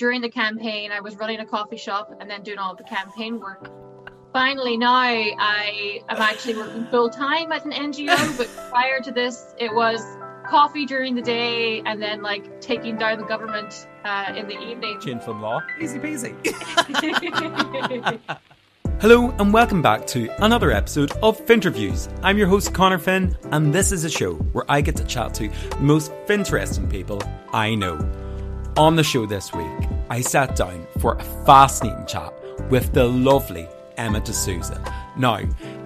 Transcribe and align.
during 0.00 0.22
the 0.22 0.30
campaign, 0.30 0.90
I 0.90 1.00
was 1.00 1.14
running 1.16 1.40
a 1.40 1.44
coffee 1.44 1.76
shop 1.76 2.16
and 2.20 2.30
then 2.30 2.42
doing 2.42 2.56
all 2.56 2.74
the 2.74 2.84
campaign 2.84 3.38
work. 3.38 3.70
Finally, 4.32 4.78
now 4.78 4.94
I 4.94 6.00
am 6.08 6.16
actually 6.16 6.56
working 6.56 6.86
full 6.86 7.10
time 7.10 7.52
at 7.52 7.66
an 7.66 7.72
NGO, 7.72 8.38
but 8.38 8.48
prior 8.70 9.00
to 9.00 9.12
this, 9.12 9.54
it 9.58 9.74
was 9.74 10.00
coffee 10.48 10.86
during 10.86 11.14
the 11.14 11.20
day 11.20 11.82
and 11.84 12.00
then 12.00 12.22
like 12.22 12.62
taking 12.62 12.96
down 12.96 13.18
the 13.18 13.26
government 13.26 13.86
uh, 14.04 14.32
in 14.34 14.48
the 14.48 14.58
evening. 14.58 14.98
Chin 15.02 15.20
from 15.20 15.42
law, 15.42 15.60
easy 15.78 15.98
peasy. 15.98 16.34
Hello 19.02 19.30
and 19.38 19.52
welcome 19.52 19.82
back 19.82 20.06
to 20.06 20.30
another 20.42 20.70
episode 20.70 21.12
of 21.22 21.38
Finterviews. 21.44 22.10
I'm 22.22 22.38
your 22.38 22.48
host 22.48 22.72
Connor 22.72 22.98
Finn, 22.98 23.36
and 23.52 23.70
this 23.70 23.92
is 23.92 24.04
a 24.04 24.10
show 24.10 24.32
where 24.32 24.64
I 24.66 24.80
get 24.80 24.96
to 24.96 25.04
chat 25.04 25.34
to 25.34 25.48
the 25.48 25.76
most 25.78 26.10
interesting 26.26 26.88
people 26.88 27.22
I 27.52 27.74
know. 27.74 28.29
On 28.80 28.96
the 28.96 29.04
show 29.04 29.26
this 29.26 29.52
week, 29.52 29.88
I 30.08 30.22
sat 30.22 30.56
down 30.56 30.86
for 31.00 31.12
a 31.12 31.22
fascinating 31.44 32.06
chat 32.06 32.32
with 32.70 32.94
the 32.94 33.04
lovely 33.04 33.68
Emma 33.98 34.22
DeSouza. 34.22 34.80
Now, 35.18 35.40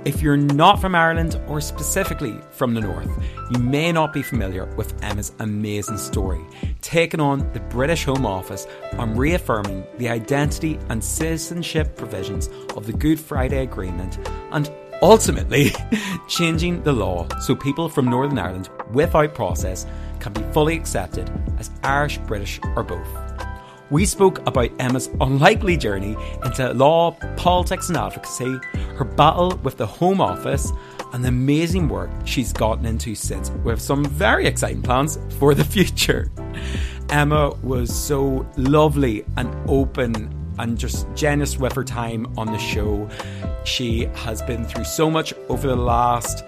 if 0.04 0.22
you're 0.22 0.36
not 0.36 0.80
from 0.80 0.94
Ireland 0.94 1.40
or 1.48 1.60
specifically 1.60 2.38
from 2.52 2.72
the 2.72 2.82
North, 2.82 3.10
you 3.50 3.58
may 3.58 3.90
not 3.90 4.12
be 4.12 4.22
familiar 4.22 4.66
with 4.76 4.94
Emma's 5.02 5.32
amazing 5.40 5.98
story, 5.98 6.40
taking 6.82 7.18
on 7.18 7.52
the 7.52 7.58
British 7.58 8.04
Home 8.04 8.24
Office 8.24 8.68
and 8.92 9.18
reaffirming 9.18 9.84
the 9.98 10.08
identity 10.08 10.78
and 10.88 11.02
citizenship 11.02 11.96
provisions 11.96 12.48
of 12.76 12.86
the 12.86 12.92
Good 12.92 13.18
Friday 13.18 13.64
Agreement 13.64 14.20
and 14.52 14.70
ultimately 15.02 15.72
changing 16.28 16.80
the 16.84 16.92
law 16.92 17.26
so 17.40 17.56
people 17.56 17.88
from 17.88 18.06
Northern 18.06 18.38
Ireland 18.38 18.68
without 18.92 19.34
process 19.34 19.84
can 20.24 20.32
be 20.32 20.52
fully 20.54 20.74
accepted 20.74 21.30
as 21.58 21.70
Irish, 21.82 22.16
British, 22.18 22.58
or 22.76 22.82
both. 22.82 23.06
We 23.90 24.06
spoke 24.06 24.38
about 24.48 24.70
Emma's 24.78 25.10
unlikely 25.20 25.76
journey 25.76 26.16
into 26.42 26.72
law, 26.72 27.10
politics, 27.36 27.88
and 27.88 27.98
advocacy, 27.98 28.58
her 28.96 29.04
battle 29.04 29.54
with 29.62 29.76
the 29.76 29.86
Home 29.86 30.22
Office, 30.22 30.72
and 31.12 31.22
the 31.22 31.28
amazing 31.28 31.90
work 31.90 32.10
she's 32.24 32.54
gotten 32.54 32.86
into 32.86 33.14
since, 33.14 33.50
with 33.50 33.82
some 33.82 34.02
very 34.06 34.46
exciting 34.46 34.80
plans 34.80 35.18
for 35.38 35.54
the 35.54 35.64
future. 35.76 36.32
Emma 37.10 37.50
was 37.62 37.94
so 37.94 38.46
lovely 38.56 39.26
and 39.36 39.54
open 39.68 40.34
and 40.58 40.78
just 40.78 41.06
generous 41.14 41.58
with 41.58 41.74
her 41.74 41.84
time 41.84 42.32
on 42.38 42.46
the 42.46 42.58
show. 42.58 43.06
She 43.64 44.06
has 44.14 44.40
been 44.40 44.64
through 44.64 44.84
so 44.84 45.10
much 45.10 45.34
over 45.50 45.68
the 45.68 45.76
last 45.76 46.44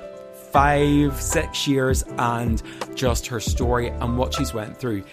five, 0.56 1.20
six 1.20 1.68
years, 1.68 2.02
and 2.16 2.62
just 2.94 3.26
her 3.26 3.38
story 3.38 3.88
and 3.88 4.16
what 4.16 4.32
she's 4.32 4.54
went 4.54 4.74
through 4.74 5.04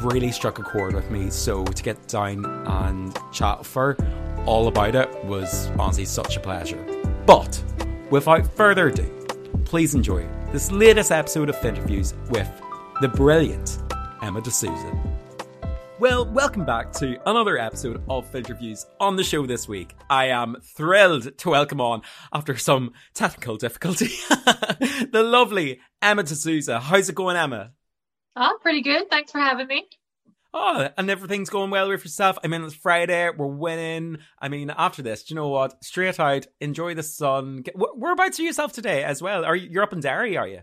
really 0.00 0.32
struck 0.32 0.58
a 0.58 0.62
chord 0.62 0.94
with 0.94 1.10
me. 1.10 1.28
So 1.28 1.64
to 1.66 1.82
get 1.82 2.08
down 2.08 2.46
and 2.66 3.14
chat 3.30 3.66
her 3.66 3.98
all 4.46 4.68
about 4.68 4.94
it 4.94 5.24
was 5.26 5.66
honestly 5.78 6.06
such 6.06 6.38
a 6.38 6.40
pleasure. 6.40 6.82
But 7.26 7.62
without 8.08 8.46
further 8.56 8.88
ado, 8.88 9.04
please 9.66 9.94
enjoy 9.94 10.26
this 10.50 10.72
latest 10.72 11.12
episode 11.12 11.50
of 11.50 11.56
Finterviews 11.56 12.14
with 12.30 12.50
the 13.02 13.08
brilliant 13.08 13.82
Emma 14.22 14.40
DeSouza. 14.40 15.09
Well, 16.00 16.24
welcome 16.24 16.64
back 16.64 16.94
to 16.94 17.20
another 17.28 17.58
episode 17.58 18.02
of 18.08 18.32
Finterviews 18.32 18.86
on 18.98 19.16
the 19.16 19.22
show 19.22 19.44
this 19.44 19.68
week. 19.68 19.94
I 20.08 20.28
am 20.28 20.56
thrilled 20.74 21.36
to 21.36 21.50
welcome 21.50 21.78
on, 21.78 22.00
after 22.32 22.56
some 22.56 22.94
technical 23.12 23.58
difficulty, 23.58 24.06
the 24.30 25.22
lovely 25.22 25.78
Emma 26.00 26.22
DeSouza. 26.22 26.80
How's 26.80 27.10
it 27.10 27.14
going, 27.14 27.36
Emma? 27.36 27.72
Oh, 28.34 28.58
pretty 28.62 28.80
good. 28.80 29.10
Thanks 29.10 29.30
for 29.30 29.40
having 29.40 29.66
me. 29.66 29.88
Oh, 30.54 30.88
and 30.96 31.10
everything's 31.10 31.50
going 31.50 31.68
well 31.68 31.90
with 31.90 32.02
yourself. 32.02 32.38
I 32.42 32.46
mean, 32.46 32.64
it's 32.64 32.74
Friday. 32.74 33.28
We're 33.36 33.46
winning. 33.48 34.20
I 34.38 34.48
mean, 34.48 34.72
after 34.74 35.02
this, 35.02 35.24
do 35.24 35.34
you 35.34 35.36
know 35.36 35.48
what? 35.48 35.84
Straight 35.84 36.18
out, 36.18 36.46
enjoy 36.62 36.94
the 36.94 37.02
sun. 37.02 37.60
Get, 37.60 37.74
whereabouts 37.76 38.40
are 38.40 38.44
yourself 38.44 38.72
today 38.72 39.04
as 39.04 39.20
well? 39.20 39.44
Are 39.44 39.54
you, 39.54 39.68
you're 39.70 39.82
up 39.82 39.92
in 39.92 40.00
Derry, 40.00 40.38
are 40.38 40.48
you? 40.48 40.60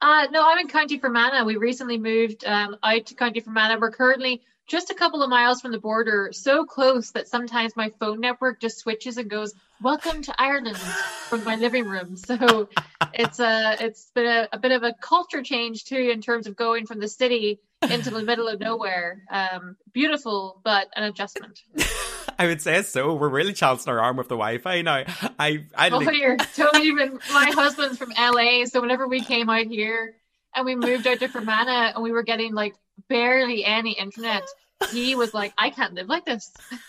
Uh, 0.00 0.26
no, 0.32 0.44
I'm 0.44 0.58
in 0.58 0.66
County 0.66 0.98
Fermanagh. 0.98 1.44
We 1.44 1.58
recently 1.58 1.96
moved 1.96 2.44
um, 2.44 2.74
out 2.82 3.06
to 3.06 3.14
County 3.14 3.38
Fermanagh. 3.38 3.78
We're 3.78 3.92
currently 3.92 4.42
just 4.70 4.90
a 4.90 4.94
couple 4.94 5.20
of 5.20 5.28
miles 5.28 5.60
from 5.60 5.72
the 5.72 5.80
border, 5.80 6.30
so 6.32 6.64
close 6.64 7.10
that 7.10 7.26
sometimes 7.26 7.74
my 7.74 7.90
phone 7.98 8.20
network 8.20 8.60
just 8.60 8.78
switches 8.78 9.16
and 9.16 9.28
goes, 9.28 9.52
"Welcome 9.82 10.22
to 10.22 10.34
Ireland" 10.40 10.78
from 10.78 11.42
my 11.42 11.56
living 11.56 11.86
room. 11.86 12.16
So 12.16 12.68
it's 13.12 13.40
a 13.40 13.76
it's 13.80 14.12
been 14.14 14.26
a, 14.26 14.48
a, 14.52 14.58
bit 14.58 14.70
of 14.70 14.84
a 14.84 14.94
culture 15.00 15.42
change 15.42 15.86
too 15.86 15.96
in 15.96 16.22
terms 16.22 16.46
of 16.46 16.54
going 16.54 16.86
from 16.86 17.00
the 17.00 17.08
city 17.08 17.58
into 17.82 18.10
the 18.10 18.22
middle 18.22 18.46
of 18.46 18.60
nowhere. 18.60 19.24
Um, 19.28 19.76
beautiful, 19.92 20.60
but 20.62 20.88
an 20.94 21.02
adjustment. 21.02 21.64
I 22.38 22.46
would 22.46 22.62
say 22.62 22.82
so. 22.82 23.14
We're 23.14 23.28
really 23.28 23.52
chancing 23.52 23.92
our 23.92 24.00
arm 24.00 24.16
with 24.16 24.28
the 24.28 24.36
Wi-Fi 24.36 24.82
now. 24.82 25.04
I 25.38 25.66
I 25.74 25.90
oh, 25.90 26.00
you're 26.10 26.36
totally 26.36 26.86
even. 26.86 27.18
My 27.32 27.50
husband's 27.52 27.98
from 27.98 28.10
LA, 28.10 28.66
so 28.66 28.80
whenever 28.80 29.08
we 29.08 29.20
came 29.20 29.50
out 29.50 29.66
here 29.66 30.14
and 30.54 30.64
we 30.64 30.76
moved 30.76 31.08
out 31.08 31.18
to 31.18 31.28
Fermanagh 31.28 31.94
and 31.94 32.02
we 32.04 32.12
were 32.12 32.22
getting 32.22 32.54
like 32.54 32.74
barely 33.08 33.64
any 33.64 33.92
internet 33.92 34.44
he 34.92 35.14
was 35.14 35.34
like, 35.34 35.52
I 35.58 35.70
can't 35.70 35.94
live 35.94 36.08
like 36.08 36.24
this. 36.24 36.52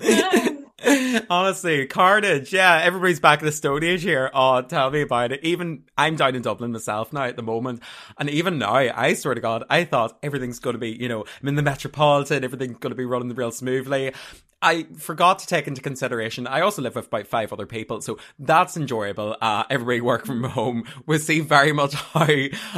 Honestly, 1.30 1.86
carnage. 1.86 2.52
Yeah, 2.52 2.80
everybody's 2.82 3.20
back 3.20 3.40
in 3.40 3.46
the 3.46 3.52
Stone 3.52 3.82
Age 3.82 4.02
here. 4.02 4.30
Oh, 4.34 4.60
tell 4.60 4.90
me 4.90 5.00
about 5.00 5.32
it. 5.32 5.42
Even 5.42 5.84
I'm 5.96 6.16
down 6.16 6.34
in 6.34 6.42
Dublin 6.42 6.72
myself 6.72 7.12
now 7.12 7.24
at 7.24 7.36
the 7.36 7.42
moment. 7.42 7.82
And 8.18 8.28
even 8.28 8.58
now, 8.58 8.74
I 8.74 9.14
swear 9.14 9.34
to 9.34 9.40
God, 9.40 9.64
I 9.70 9.84
thought 9.84 10.18
everything's 10.22 10.58
going 10.58 10.74
to 10.74 10.78
be, 10.78 10.90
you 10.90 11.08
know, 11.08 11.24
I'm 11.40 11.48
in 11.48 11.54
the 11.54 11.62
Metropolitan, 11.62 12.44
everything's 12.44 12.78
going 12.78 12.90
to 12.90 12.96
be 12.96 13.06
running 13.06 13.34
real 13.34 13.50
smoothly. 13.50 14.12
I 14.60 14.84
forgot 14.98 15.38
to 15.40 15.46
take 15.46 15.66
into 15.66 15.80
consideration. 15.80 16.46
I 16.46 16.60
also 16.62 16.82
live 16.82 16.94
with 16.94 17.06
about 17.06 17.26
five 17.26 17.52
other 17.52 17.66
people, 17.66 18.00
so 18.00 18.18
that's 18.38 18.76
enjoyable. 18.76 19.36
Uh, 19.40 19.64
everybody 19.68 20.00
work 20.00 20.26
from 20.26 20.42
home. 20.44 20.84
We'll 21.06 21.18
see 21.18 21.40
very 21.40 21.72
much 21.72 21.94
how 21.94 22.26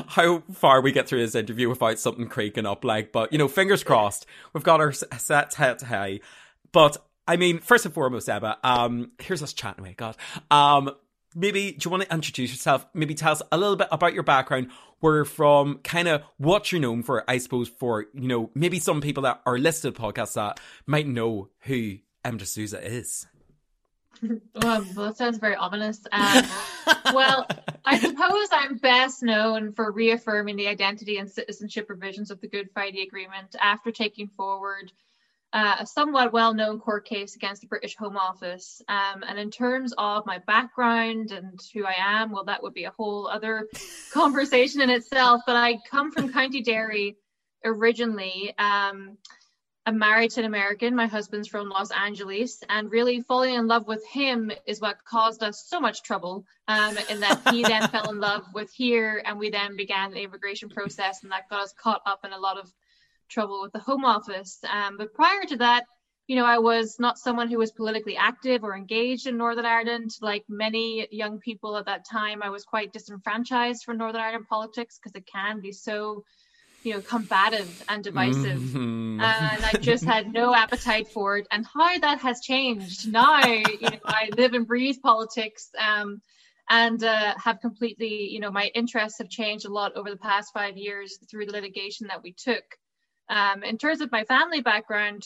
how 0.09 0.43
far 0.53 0.81
we 0.81 0.93
get 0.93 1.09
through 1.09 1.21
this 1.21 1.37
interview 1.37 1.69
without 1.69 1.99
something 1.99 2.29
creaking 2.29 2.67
up. 2.67 2.85
Like, 2.85 3.13
but 3.13 3.33
you 3.33 3.39
know, 3.39 3.49
fingers 3.49 3.85
crossed. 3.85 4.27
We've 4.53 4.65
got 4.65 4.81
our 4.81 4.93
set 4.93 5.55
head 5.55 5.83
high. 5.83 6.21
But 6.73 6.99
I 7.29 7.37
mean, 7.37 7.61
first 7.61 7.85
and 7.85 7.95
foremost, 7.95 8.29
Emma. 8.29 8.59
Um, 8.65 9.13
here's 9.21 9.43
us 9.43 9.53
chatting 9.53 9.85
away. 9.85 9.95
God. 9.97 10.17
Um, 10.51 10.91
maybe 11.35 11.73
do 11.73 11.87
you 11.87 11.91
want 11.91 12.05
to 12.05 12.13
introduce 12.13 12.51
yourself? 12.51 12.87
Maybe 12.95 13.15
tell 13.15 13.33
us 13.33 13.43
a 13.53 13.59
little 13.59 13.77
bit 13.77 13.89
about 13.93 14.15
your 14.15 14.23
background, 14.23 14.71
where 15.01 15.27
from, 15.27 15.79
kind 15.85 16.09
of 16.09 16.23
what 16.39 16.73
you're 16.73 16.81
known 16.81 17.03
for. 17.03 17.25
I 17.29 17.37
suppose 17.37 17.69
for 17.69 18.07
you 18.15 18.29
know 18.29 18.51
maybe 18.55 18.81
some 18.81 19.03
people 19.03 19.25
that 19.25 19.43
are 19.45 19.59
listed 19.59 19.95
podcasts 19.95 20.35
that 20.35 20.59
might 20.87 21.07
know 21.07 21.51
who 21.61 21.99
Emma 22.25 22.47
Souza 22.47 22.83
is. 22.85 23.27
well, 24.23 24.81
that 24.83 25.17
sounds 25.17 25.39
very 25.39 25.55
ominous. 25.55 26.01
Um, 26.11 26.45
well, 27.15 27.47
I 27.85 27.99
suppose 27.99 28.49
I'm 28.51 28.79
best 28.79 29.23
known 29.23 29.73
for 29.73 29.93
reaffirming 29.93 30.57
the 30.57 30.67
identity 30.67 31.19
and 31.19 31.31
citizenship 31.31 31.87
provisions 31.87 32.31
of 32.31 32.41
the 32.41 32.49
Good 32.49 32.71
Friday 32.73 33.03
Agreement 33.03 33.55
after 33.61 33.93
taking 33.93 34.29
forward 34.29 34.91
uh, 35.53 35.77
a 35.81 35.87
somewhat 35.87 36.33
well-known 36.33 36.79
court 36.79 37.07
case 37.07 37.37
against 37.37 37.63
the 37.63 37.69
British 37.69 37.97
Home 37.97 38.17
Office. 38.17 38.83
Um, 38.89 39.25
and 39.27 39.39
in 39.39 39.51
terms 39.51 39.95
of 39.97 40.27
my 40.27 40.39
background 40.47 41.33
and 41.33 41.59
who 41.73 41.87
I 41.87 41.95
am, 41.99 42.33
well, 42.33 42.45
that 42.45 42.63
would 42.63 42.75
be 42.75 42.85
a 42.85 42.91
whole 42.91 43.29
other 43.29 43.69
conversation 44.13 44.81
in 44.81 44.91
itself. 44.91 45.43
But 45.47 45.57
I 45.57 45.79
come 45.91 46.13
from 46.13 46.33
County 46.33 46.63
Derry 46.63 47.17
originally. 47.65 48.55
Um, 48.59 49.17
I'm 49.87 49.99
married 49.99 50.33
to 50.33 50.41
an 50.41 50.47
American. 50.47 50.95
My 50.95 51.07
husband's 51.07 51.49
from 51.49 51.71
Los 51.71 51.91
Angeles, 51.91 52.63
and 52.69 52.93
really 52.93 53.23
falling 53.23 53.55
in 53.55 53.69
love 53.69 53.87
with 53.87 54.05
him 54.07 54.53
is 54.67 54.83
what 54.83 55.03
caused 55.03 55.43
us 55.43 55.65
so 55.67 55.81
much 55.81 56.03
trouble. 56.03 56.45
Um, 56.69 56.99
in 57.09 57.21
that 57.21 57.41
he 57.49 57.63
then 57.63 57.89
fell 57.91 58.11
in 58.11 58.21
love 58.21 58.45
with 58.53 58.71
here, 58.71 59.23
and 59.25 59.39
we 59.39 59.49
then 59.49 59.77
began 59.77 60.11
the 60.11 60.21
immigration 60.21 60.69
process, 60.69 61.23
and 61.23 61.33
that 61.33 61.49
got 61.49 61.63
us 61.63 61.73
caught 61.73 62.03
up 62.05 62.27
in 62.27 62.35
a 62.35 62.39
lot 62.39 62.59
of 62.59 62.71
trouble 63.29 63.63
with 63.63 63.73
the 63.73 63.79
Home 63.81 64.05
Office. 64.05 64.59
Um, 64.71 64.97
but 64.97 65.15
prior 65.15 65.45
to 65.49 65.57
that, 65.59 65.85
you 66.29 66.37
know, 66.37 66.45
I 66.45 66.59
was 66.59 66.97
not 66.99 67.19
someone 67.19 67.49
who 67.49 67.59
was 67.59 67.73
politically 67.73 68.17
active 68.17 68.63
or 68.63 68.77
engaged 68.77 69.27
in 69.27 69.39
Northern 69.39 69.65
Ireland. 69.65 70.11
Like 70.21 70.45
many 70.49 71.09
young 71.11 71.39
people 71.39 71.77
at 71.79 71.87
that 71.87 72.05
time, 72.05 72.43
I 72.43 72.51
was 72.51 72.65
quite 72.65 72.93
disenfranchised 72.93 73.83
from 73.83 73.97
Northern 73.97 74.21
Ireland 74.21 74.47
politics 74.47 74.99
because 74.99 75.17
it 75.17 75.27
can 75.27 75.61
be 75.61 75.73
so, 75.73 76.25
you 76.83 76.93
know, 76.93 77.01
combative 77.01 77.83
and 77.89 78.05
divisive. 78.05 78.61
Mm-hmm. 78.61 79.21
And 79.23 79.65
I 79.65 79.73
just 79.81 80.05
had 80.05 80.31
no 80.31 80.55
appetite 80.55 81.09
for 81.09 81.39
it. 81.39 81.47
And 81.51 81.65
how 81.65 81.99
that 81.99 82.21
has 82.21 82.41
changed 82.41 83.11
now, 83.11 83.47
you 83.47 83.81
know, 83.81 83.99
I 84.05 84.29
live 84.37 84.53
and 84.53 84.67
breathe 84.67 84.97
politics. 85.03 85.71
Um, 85.79 86.21
and 86.71 87.03
uh, 87.03 87.35
have 87.43 87.61
completely, 87.61 88.29
you 88.29 88.41
know, 88.41 88.51
my 88.51 88.71
interests 88.75 89.19
have 89.19 89.31
changed 89.31 89.65
a 89.65 89.73
lot 89.73 89.97
over 89.97 90.11
the 90.11 90.19
past 90.19 90.53
five 90.53 90.77
years 90.77 91.19
through 91.31 91.47
the 91.47 91.53
litigation 91.53 92.09
that 92.09 92.23
we 92.23 92.33
took. 92.33 92.63
Um, 93.29 93.63
in 93.63 93.79
terms 93.79 94.01
of 94.01 94.11
my 94.13 94.25
family 94.25 94.61
background, 94.61 95.25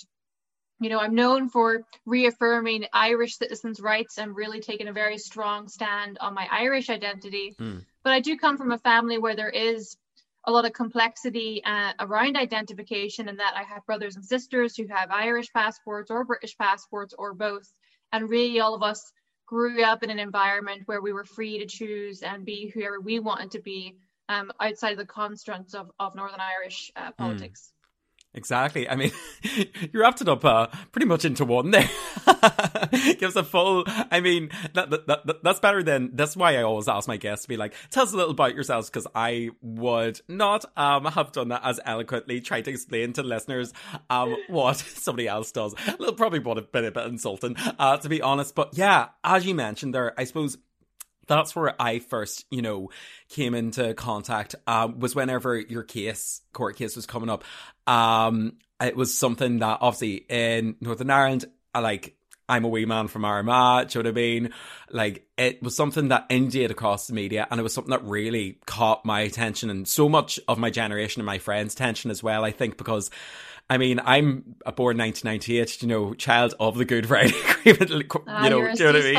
you 0.81 0.89
know, 0.89 0.99
I'm 0.99 1.15
known 1.15 1.49
for 1.49 1.83
reaffirming 2.07 2.87
Irish 2.93 3.37
citizens' 3.37 3.81
rights 3.81 4.19
and 4.19 4.35
really 4.35 4.61
taking 4.61 4.89
a 4.89 4.93
very 4.93 5.19
strong 5.19 5.69
stand 5.69 6.19
on 6.21 6.35
my 6.35 6.49
Irish 6.51 6.91
identity. 6.91 7.55
Mm. 7.59 7.85
But 8.03 8.13
I 8.13 8.21
do 8.21 8.37
come 8.37 8.59
from 8.59 8.73
a 8.73 8.79
family 8.79 9.19
where 9.19 9.37
there 9.37 9.49
is 9.49 9.97
a 10.45 10.51
lot 10.51 10.65
of 10.65 10.73
complexity 10.73 11.63
uh, 11.65 11.93
around 12.01 12.37
identification 12.37 13.29
in 13.29 13.37
that 13.37 13.55
I 13.57 13.63
have 13.63 13.87
brothers 13.87 14.17
and 14.17 14.25
sisters 14.25 14.77
who 14.77 14.89
have 14.89 15.11
Irish 15.13 15.53
passports 15.53 16.11
or 16.11 16.25
British 16.25 16.59
passports 16.59 17.15
or 17.17 17.33
both. 17.33 17.73
And 18.11 18.29
really, 18.29 18.59
all 18.59 18.75
of 18.75 18.83
us 18.83 19.13
grew 19.47 19.85
up 19.85 20.03
in 20.03 20.11
an 20.11 20.19
environment 20.19 20.83
where 20.87 21.01
we 21.01 21.13
were 21.13 21.25
free 21.25 21.59
to 21.59 21.67
choose 21.67 22.23
and 22.23 22.45
be 22.45 22.69
whoever 22.75 23.01
we 23.01 23.21
wanted 23.21 23.53
to 23.53 23.61
be 23.61 23.99
um, 24.29 24.51
outside 24.61 24.93
of 24.93 24.99
the 24.99 25.07
constructs 25.07 25.75
of, 25.75 25.91
of 26.01 26.15
Northern 26.15 26.41
Irish 26.41 26.91
uh, 26.97 27.11
hmm. 27.17 27.23
politics. 27.23 27.71
Mm. 27.71 27.82
Exactly. 28.35 28.89
I 28.89 28.97
mean, 28.97 29.13
you 29.93 30.01
wrapped 30.01 30.23
it 30.23 30.29
up 30.29 30.43
uh, 30.45 30.69
pretty 30.91 31.07
much 31.07 31.25
into 31.27 31.45
one 31.45 31.71
there. 31.71 31.89
Gives 33.19 33.37
a 33.37 33.45
full. 33.45 33.85
I 33.87 34.21
mean, 34.21 34.51
that, 34.73 34.89
that, 34.91 35.07
that, 35.07 35.43
that's 35.43 35.61
better 35.61 35.83
than. 35.83 36.13
That's 36.15 36.35
why 36.35 36.57
I 36.57 36.63
always 36.63 36.89
ask 36.89 37.07
my 37.07 37.19
guests 37.19 37.45
to 37.45 37.49
be 37.49 37.59
like, 37.59 37.75
"Tell 37.91 38.05
us 38.05 38.13
a 38.13 38.17
little 38.17 38.31
about 38.31 38.55
yourselves," 38.55 38.89
because 38.89 39.07
I 39.15 39.51
would 39.61 40.21
not 40.29 40.65
um 40.79 41.05
have 41.05 41.33
done 41.33 41.49
that 41.49 41.61
as 41.63 41.79
eloquently. 41.85 42.41
Try 42.41 42.63
to 42.63 42.71
explain 42.71 43.13
to 43.15 43.23
listeners 43.23 43.73
um 44.09 44.35
what 44.49 44.77
somebody 44.79 45.29
else 45.29 45.53
does. 45.53 45.75
It'll 45.87 46.15
probably 46.15 46.39
would 46.39 46.57
have 46.57 46.73
been 46.73 46.87
a 46.87 46.91
bit 46.91 47.07
insulting, 47.07 47.57
uh, 47.79 47.99
to 47.99 48.09
be 48.09 48.23
honest. 48.23 48.55
But 48.55 48.71
yeah, 48.79 49.09
as 49.23 49.45
you 49.45 49.55
mentioned 49.55 49.95
there, 49.95 50.19
I 50.19 50.25
suppose 50.25 50.57
that's 51.27 51.55
where 51.55 51.81
I 51.81 51.99
first, 51.99 52.45
you 52.51 52.63
know, 52.63 52.91
came 53.29 53.55
into 53.55 53.95
contact. 53.95 54.55
Um, 54.67 54.99
was 54.99 55.15
whenever 55.15 55.59
your 55.59 55.83
case, 55.83 56.41
court 56.53 56.77
case, 56.77 56.97
was 56.97 57.07
coming 57.07 57.31
up. 57.31 57.45
Um, 57.87 58.55
it 58.81 58.97
was 58.97 59.17
something 59.17 59.61
that 59.61 59.79
obviously 59.81 60.25
in 60.29 60.77
Northern 60.81 61.11
Ireland, 61.11 61.45
I 61.75 61.81
like. 61.81 62.17
I'm 62.49 62.65
a 62.65 62.69
wee 62.69 62.85
man 62.85 63.09
from 63.09 63.25
Armagh, 63.25 63.89
do 63.89 63.99
you 63.99 64.03
know 64.03 64.11
what 64.11 64.19
I 64.19 64.21
mean? 64.21 64.51
Like, 64.91 65.27
it 65.39 65.63
was 65.63 65.75
something 65.75 66.09
that 66.09 66.27
inundated 66.29 66.73
across 66.73 67.07
the 67.07 67.15
media, 67.15 67.47
and 67.51 67.59
it 67.59 67.63
was 67.63 67.73
something 67.73 67.93
that 67.93 68.05
really 68.05 68.59
caught 68.67 69.07
my 69.07 69.21
attention 69.21 69.71
and 69.71 69.89
so 69.89 70.09
much 70.09 70.41
of 70.49 70.59
my 70.59 70.69
generation 70.69 71.21
and 71.21 71.27
my 71.27 71.39
friends' 71.39 71.73
attention 71.73 72.11
as 72.11 72.23
well, 72.23 72.45
I 72.45 72.51
think, 72.51 72.77
because 72.77 73.11
I 73.73 73.79
mean, 73.79 74.01
I'm 74.05 74.57
a 74.67 74.73
born 74.73 74.99
1998, 74.99 75.81
you 75.81 75.89
know, 75.89 76.13
child 76.13 76.53
of 76.61 76.77
the 76.77 76.85
Good 76.85 77.07
Friday 77.07 77.33
Agreement. 77.61 77.91
You 77.91 78.51
know, 78.51 78.61
do 78.77 78.85
you 78.85 78.93
know 78.93 78.93
what 78.93 78.97
I 78.97 79.01
mean? 79.01 79.15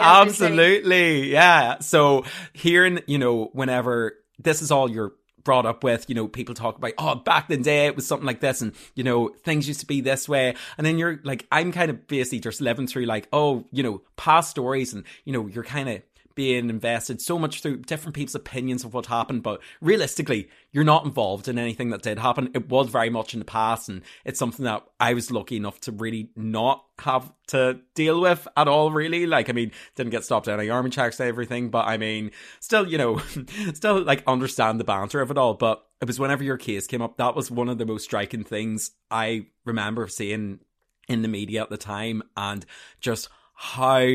Absolutely, 0.00 1.32
yeah. 1.32 1.80
So 1.80 2.24
hearing, 2.52 3.00
you 3.08 3.18
know, 3.18 3.50
whenever 3.54 4.18
this 4.38 4.62
is 4.62 4.70
all 4.70 4.88
you're 4.88 5.14
brought 5.42 5.66
up 5.66 5.82
with, 5.82 6.08
you 6.08 6.14
know, 6.14 6.28
people 6.28 6.54
talk 6.54 6.78
about, 6.78 6.92
oh, 6.96 7.16
back 7.16 7.50
in 7.50 7.58
the 7.58 7.64
day 7.64 7.86
it 7.86 7.96
was 7.96 8.06
something 8.06 8.24
like 8.24 8.38
this, 8.38 8.60
and 8.62 8.72
you 8.94 9.02
know, 9.02 9.30
things 9.44 9.66
used 9.66 9.80
to 9.80 9.86
be 9.86 10.00
this 10.00 10.28
way, 10.28 10.54
and 10.78 10.86
then 10.86 10.96
you're 10.96 11.18
like, 11.24 11.44
I'm 11.50 11.72
kind 11.72 11.90
of 11.90 12.06
basically 12.06 12.38
just 12.38 12.60
living 12.60 12.86
through 12.86 13.06
like, 13.06 13.26
oh, 13.32 13.66
you 13.72 13.82
know, 13.82 14.02
past 14.16 14.50
stories, 14.50 14.94
and 14.94 15.02
you 15.24 15.32
know, 15.32 15.48
you're 15.48 15.64
kind 15.64 15.88
of 15.88 16.02
being 16.34 16.70
invested 16.70 17.20
so 17.20 17.38
much 17.38 17.60
through 17.60 17.78
different 17.78 18.14
people's 18.14 18.34
opinions 18.34 18.84
of 18.84 18.94
what 18.94 19.06
happened, 19.06 19.42
but 19.42 19.60
realistically, 19.80 20.48
you're 20.70 20.84
not 20.84 21.04
involved 21.04 21.48
in 21.48 21.58
anything 21.58 21.90
that 21.90 22.02
did 22.02 22.18
happen. 22.18 22.50
It 22.54 22.68
was 22.68 22.88
very 22.88 23.10
much 23.10 23.34
in 23.34 23.40
the 23.40 23.44
past, 23.44 23.88
and 23.88 24.02
it's 24.24 24.38
something 24.38 24.64
that 24.64 24.84
I 24.98 25.14
was 25.14 25.30
lucky 25.30 25.56
enough 25.56 25.80
to 25.82 25.92
really 25.92 26.30
not 26.36 26.84
have 26.98 27.32
to 27.48 27.80
deal 27.94 28.20
with 28.20 28.46
at 28.56 28.68
all, 28.68 28.90
really. 28.90 29.26
Like, 29.26 29.48
I 29.48 29.52
mean, 29.52 29.72
didn't 29.94 30.12
get 30.12 30.24
stopped 30.24 30.48
at 30.48 30.58
any 30.58 30.70
army 30.70 30.90
checks 30.90 31.20
and 31.20 31.28
everything, 31.28 31.70
but 31.70 31.86
I 31.86 31.96
mean, 31.96 32.30
still, 32.60 32.88
you 32.88 32.98
know, 32.98 33.18
still 33.74 34.02
like 34.02 34.22
understand 34.26 34.80
the 34.80 34.84
banter 34.84 35.20
of 35.20 35.30
it 35.30 35.38
all. 35.38 35.54
But 35.54 35.84
it 36.00 36.06
was 36.06 36.18
whenever 36.18 36.44
your 36.44 36.56
case 36.56 36.86
came 36.86 37.02
up, 37.02 37.16
that 37.18 37.36
was 37.36 37.50
one 37.50 37.68
of 37.68 37.78
the 37.78 37.86
most 37.86 38.04
striking 38.04 38.44
things 38.44 38.92
I 39.10 39.46
remember 39.64 40.08
seeing 40.08 40.60
in 41.08 41.22
the 41.22 41.28
media 41.28 41.62
at 41.62 41.70
the 41.70 41.76
time, 41.76 42.22
and 42.36 42.64
just 43.00 43.28
how 43.54 44.06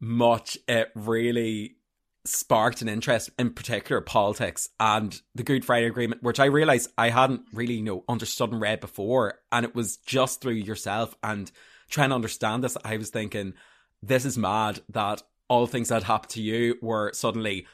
much 0.00 0.58
it 0.66 0.90
really 0.94 1.76
sparked 2.24 2.82
an 2.82 2.88
interest 2.88 3.30
in 3.38 3.50
particular 3.50 4.00
politics 4.00 4.68
and 4.78 5.20
the 5.34 5.42
Good 5.42 5.64
Friday 5.64 5.86
Agreement, 5.86 6.22
which 6.22 6.40
I 6.40 6.46
realized 6.46 6.90
I 6.98 7.10
hadn't 7.10 7.42
really, 7.52 7.74
you 7.74 7.82
know, 7.82 8.04
understood 8.08 8.52
and 8.52 8.60
read 8.60 8.80
before. 8.80 9.40
And 9.50 9.64
it 9.64 9.74
was 9.74 9.96
just 9.98 10.40
through 10.40 10.52
yourself 10.52 11.16
and 11.22 11.50
trying 11.88 12.10
to 12.10 12.14
understand 12.14 12.62
this, 12.62 12.76
I 12.84 12.96
was 12.96 13.10
thinking, 13.10 13.54
this 14.02 14.24
is 14.24 14.38
mad 14.38 14.80
that 14.90 15.22
all 15.48 15.66
things 15.66 15.88
that 15.88 16.04
happened 16.04 16.30
to 16.30 16.42
you 16.42 16.76
were 16.80 17.10
suddenly 17.12 17.66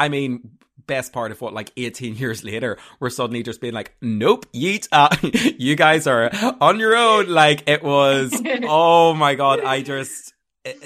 I 0.00 0.08
mean, 0.08 0.50
best 0.86 1.12
part 1.12 1.32
of 1.32 1.40
what, 1.40 1.52
like 1.52 1.72
18 1.76 2.14
years 2.16 2.44
later, 2.44 2.78
we're 3.00 3.10
suddenly 3.10 3.42
just 3.42 3.60
being 3.60 3.74
like, 3.74 3.94
nope, 4.00 4.46
yeet, 4.52 4.88
uh, 4.92 5.14
you 5.58 5.74
guys 5.76 6.06
are 6.06 6.30
on 6.60 6.78
your 6.78 6.96
own. 6.96 7.28
Like 7.28 7.68
it 7.68 7.82
was, 7.82 8.40
oh 8.64 9.14
my 9.14 9.34
God, 9.34 9.60
I 9.60 9.82
just, 9.82 10.34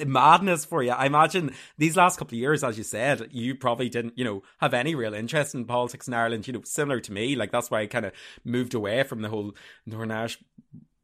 madness 0.06 0.64
for 0.64 0.82
you. 0.82 0.90
I 0.90 1.06
imagine 1.06 1.52
these 1.78 1.96
last 1.96 2.18
couple 2.18 2.36
of 2.36 2.40
years, 2.40 2.64
as 2.64 2.78
you 2.78 2.84
said, 2.84 3.28
you 3.30 3.54
probably 3.54 3.88
didn't, 3.88 4.18
you 4.18 4.24
know, 4.24 4.42
have 4.60 4.74
any 4.74 4.94
real 4.94 5.14
interest 5.14 5.54
in 5.54 5.64
politics 5.64 6.08
in 6.08 6.14
Ireland. 6.14 6.46
You 6.46 6.54
know, 6.54 6.62
similar 6.64 7.00
to 7.00 7.12
me, 7.12 7.36
like 7.36 7.52
that's 7.52 7.70
why 7.70 7.80
I 7.80 7.86
kind 7.86 8.06
of 8.06 8.12
moved 8.44 8.74
away 8.74 9.02
from 9.02 9.22
the 9.22 9.28
whole 9.28 9.54
Irish 9.90 10.38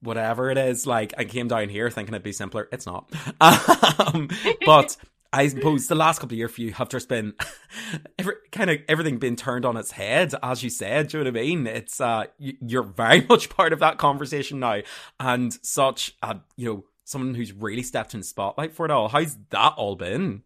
whatever 0.01 0.51
it 0.51 0.59
is. 0.59 0.87
Like 0.87 1.15
I 1.19 1.25
came 1.25 1.49
down 1.49 1.69
here 1.69 1.91
thinking 1.91 2.15
it'd 2.15 2.23
be 2.23 2.33
simpler. 2.33 2.69
It's 2.73 2.87
not. 2.87 3.11
Um, 3.99 4.31
but 4.65 4.97
I 5.33 5.49
suppose 5.49 5.89
the 5.89 5.95
last 5.95 6.21
couple 6.21 6.35
of 6.35 6.39
years 6.39 6.53
for 6.53 6.63
you 6.63 6.73
have 6.73 6.89
just 6.89 7.09
been 7.09 7.35
every, 8.19 8.35
kind 8.53 8.71
of 8.71 8.79
everything 8.89 9.19
been 9.19 9.37
turned 9.37 9.65
on 9.65 9.77
its 9.77 9.91
head, 9.91 10.35
as 10.43 10.63
you 10.63 10.71
said. 10.71 11.09
Do 11.09 11.19
you 11.19 11.25
know 11.25 11.31
what 11.31 11.39
I 11.39 11.43
mean? 11.43 11.67
It's 11.67 12.01
uh, 12.01 12.27
you're 12.39 12.83
very 12.83 13.21
much 13.29 13.51
part 13.51 13.73
of 13.73 13.81
that 13.81 13.99
conversation 13.99 14.61
now, 14.61 14.81
and 15.21 15.53
such 15.63 16.17
a 16.23 16.39
you 16.57 16.67
know 16.67 16.85
someone 17.09 17.35
who's 17.35 17.53
really 17.53 17.83
stepped 17.83 18.13
in 18.13 18.23
spotlight 18.23 18.75
for 18.75 18.85
it 18.85 18.91
all. 18.91 19.09
How's 19.09 19.37
that 19.51 19.75
all 19.79 19.97
been? 19.97 20.43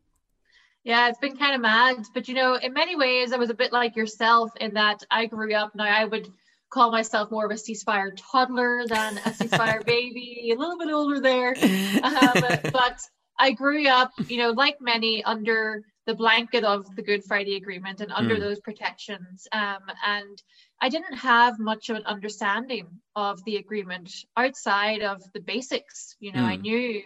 Yeah, 0.84 1.08
it's 1.08 1.18
been 1.18 1.36
kind 1.36 1.54
of 1.54 1.60
mad. 1.60 1.96
But 2.14 2.28
you 2.28 2.34
know, 2.34 2.54
in 2.54 2.72
many 2.72 2.96
ways, 2.96 3.32
I 3.32 3.36
was 3.36 3.50
a 3.50 3.54
bit 3.54 3.72
like 3.72 3.96
yourself 3.96 4.50
in 4.60 4.74
that 4.74 5.02
I 5.10 5.26
grew 5.26 5.54
up. 5.54 5.74
Now 5.74 5.84
I 5.84 6.04
would 6.04 6.28
call 6.70 6.92
myself 6.92 7.30
more 7.30 7.44
of 7.44 7.50
a 7.50 7.54
ceasefire 7.54 8.12
toddler 8.16 8.84
than 8.86 9.18
a 9.18 9.30
ceasefire 9.30 9.84
baby, 9.86 10.52
a 10.54 10.58
little 10.58 10.78
bit 10.78 10.90
older 10.90 11.20
there. 11.20 11.54
Um, 12.02 12.60
but 12.72 13.00
I 13.38 13.50
grew 13.52 13.86
up, 13.88 14.12
you 14.28 14.38
know, 14.38 14.50
like 14.50 14.76
many, 14.80 15.22
under 15.24 15.82
the 16.06 16.14
blanket 16.14 16.64
of 16.64 16.94
the 16.96 17.02
Good 17.02 17.24
Friday 17.24 17.56
Agreement 17.56 18.00
and 18.00 18.10
under 18.12 18.36
mm. 18.36 18.40
those 18.40 18.60
protections. 18.60 19.46
Um, 19.52 19.80
and 20.06 20.42
I 20.82 20.88
didn't 20.88 21.14
have 21.14 21.60
much 21.60 21.90
of 21.90 21.96
an 21.96 22.06
understanding 22.06 22.88
of 23.14 23.42
the 23.44 23.56
agreement 23.56 24.12
outside 24.36 25.02
of 25.02 25.22
the 25.32 25.38
basics. 25.38 26.16
You 26.18 26.32
know, 26.32 26.40
mm. 26.40 26.44
I 26.44 26.56
hmm. 26.56 26.62
knew 26.62 27.02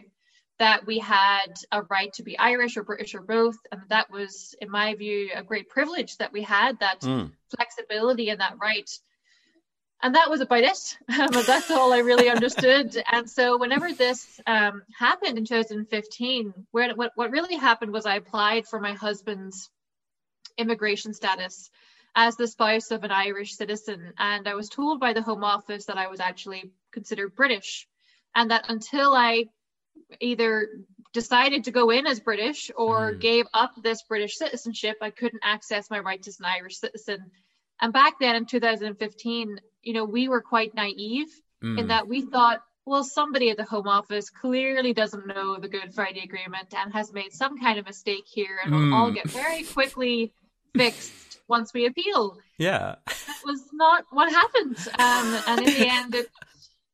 that 0.59 0.87
we 0.87 0.99
had 0.99 1.53
a 1.71 1.83
right 1.83 2.11
to 2.15 2.23
be 2.23 2.39
Irish 2.39 2.79
or 2.79 2.85
British 2.85 3.15
or 3.15 3.21
both. 3.21 3.59
And 3.71 3.83
that 3.91 4.11
was, 4.11 4.55
in 4.63 4.71
my 4.71 4.95
view, 4.95 5.29
a 5.35 5.43
great 5.43 5.69
privilege 5.69 6.17
that 6.17 6.33
we 6.33 6.41
had 6.41 6.81
that 6.81 7.03
mm. 7.03 7.31
flexibility 7.55 8.31
and 8.31 8.41
that 8.41 8.57
right. 8.59 8.91
And 10.03 10.15
that 10.15 10.31
was 10.31 10.41
about 10.41 10.65
it. 10.65 10.97
Um, 11.21 11.29
that's 11.47 11.71
all 11.71 11.93
I 11.93 11.99
really 11.99 12.31
understood. 12.31 12.97
and 13.13 13.29
so, 13.29 13.59
whenever 13.59 13.93
this 13.93 14.41
um, 14.47 14.85
happened 14.99 15.37
in 15.37 15.45
2015, 15.45 16.55
where 16.71 16.95
what, 16.95 17.13
what 17.15 17.31
really 17.31 17.57
happened 17.57 17.93
was 17.93 18.07
I 18.07 18.17
applied 18.17 18.67
for 18.67 18.81
my 18.81 18.95
husband's 18.95 19.71
immigration 20.57 21.13
status 21.13 21.71
as 22.17 22.37
the 22.37 22.49
spouse 22.49 22.91
of 22.91 23.05
an 23.05 23.13
Irish 23.13 23.55
citizen. 23.55 24.15
And 24.19 24.49
I 24.49 24.55
was 24.55 24.71
told 24.71 24.99
by 24.99 25.13
the 25.13 25.23
Home 25.23 25.45
Office 25.45 25.85
that 25.85 25.99
I 25.99 26.09
was 26.09 26.19
actually 26.19 26.73
considered 26.91 27.37
British, 27.37 27.87
and 28.35 28.51
that 28.51 28.65
until 28.71 29.15
I 29.15 29.45
either 30.21 30.69
decided 31.13 31.65
to 31.65 31.71
go 31.71 31.91
in 31.91 32.07
as 32.07 32.21
British 32.21 32.71
or 32.77 33.13
mm. 33.13 33.21
gave 33.21 33.45
up 33.53 33.73
this 33.83 34.03
British 34.03 34.37
citizenship, 34.37 34.97
I 35.03 35.11
couldn't 35.11 35.43
access 35.45 35.91
my 35.91 36.01
rights 36.01 36.27
as 36.27 36.41
an 36.41 36.47
Irish 36.47 36.79
citizen. 36.79 37.31
And 37.81 37.93
back 37.93 38.19
then 38.19 38.35
in 38.35 38.47
2015, 38.47 39.61
you 39.83 39.93
know, 39.93 40.05
we 40.05 40.29
were 40.29 40.41
quite 40.41 40.75
naive 40.75 41.29
mm. 41.63 41.79
in 41.79 41.89
that 41.89 42.09
we 42.09 42.23
thought, 42.23 42.63
well, 42.87 43.05
somebody 43.05 43.51
at 43.51 43.57
the 43.59 43.65
Home 43.65 43.89
Office 43.89 44.31
clearly 44.31 44.95
doesn't 44.95 45.27
know 45.27 45.59
the 45.59 45.69
Good 45.69 45.93
Friday 45.95 46.23
Agreement 46.23 46.73
and 46.75 46.93
has 46.95 47.13
made 47.13 47.33
some 47.33 47.59
kind 47.59 47.79
of 47.79 47.85
mistake 47.85 48.25
here, 48.27 48.59
and 48.65 48.73
mm. 48.73 48.91
will 48.91 48.95
all 48.95 49.11
get 49.11 49.29
very 49.29 49.65
quickly 49.65 50.33
fixed 50.75 51.13
once 51.49 51.73
we 51.73 51.87
appeal. 51.87 52.39
Yeah. 52.59 52.97
That 53.07 53.41
was 53.45 53.63
not 53.73 54.05
what 54.11 54.31
happened. 54.31 54.77
Um, 54.99 55.43
and 55.49 55.59
in 55.61 55.75
the 55.75 55.89
end, 55.91 56.15
it 56.15 56.29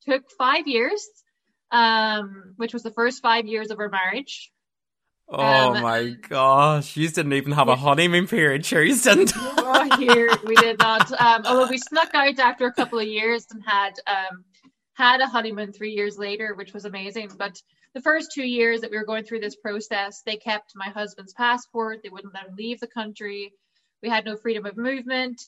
took 0.09 0.30
five 0.30 0.66
years, 0.66 1.06
um, 1.71 2.54
which 2.56 2.73
was 2.73 2.82
the 2.82 2.90
first 2.90 3.23
five 3.23 3.47
years 3.47 3.71
of 3.71 3.78
our 3.78 3.88
marriage. 3.88 4.52
Oh 5.28 5.75
um, 5.75 5.82
my 5.82 6.14
gosh, 6.28 6.97
you 6.97 7.09
didn't 7.09 7.32
even 7.32 7.52
have 7.52 7.68
a 7.68 7.76
honeymoon 7.76 8.26
period, 8.26 8.66
sure 8.66 8.82
you 8.82 8.99
didn't. 8.99 9.32
oh, 9.35 9.97
here 9.99 10.30
we 10.44 10.54
did 10.56 10.78
not. 10.78 11.11
Um, 11.12 11.42
although 11.47 11.68
we 11.68 11.78
snuck 11.78 12.11
out 12.12 12.38
after 12.38 12.66
a 12.66 12.73
couple 12.73 12.99
of 12.99 13.06
years 13.06 13.47
and 13.50 13.62
had 13.64 13.94
um, 14.06 14.44
had 14.92 15.21
a 15.21 15.26
honeymoon 15.26 15.73
three 15.73 15.92
years 15.92 16.18
later, 16.18 16.54
which 16.54 16.75
was 16.75 16.85
amazing. 16.85 17.30
But 17.38 17.56
the 17.94 18.02
first 18.02 18.32
two 18.35 18.47
years 18.47 18.82
that 18.82 18.90
we 18.90 18.99
were 18.99 19.06
going 19.06 19.25
through 19.25 19.40
this 19.40 19.56
process, 19.56 20.23
they 20.26 20.37
kept 20.37 20.73
my 20.75 20.90
husband's 20.90 21.32
passport. 21.32 22.00
They 22.02 22.11
wouldn't 22.11 22.35
let 22.35 22.49
him 22.49 22.56
leave 22.56 22.80
the 22.80 22.87
country. 22.87 23.52
We 24.02 24.09
had 24.09 24.25
no 24.25 24.37
freedom 24.37 24.66
of 24.66 24.76
movement. 24.76 25.42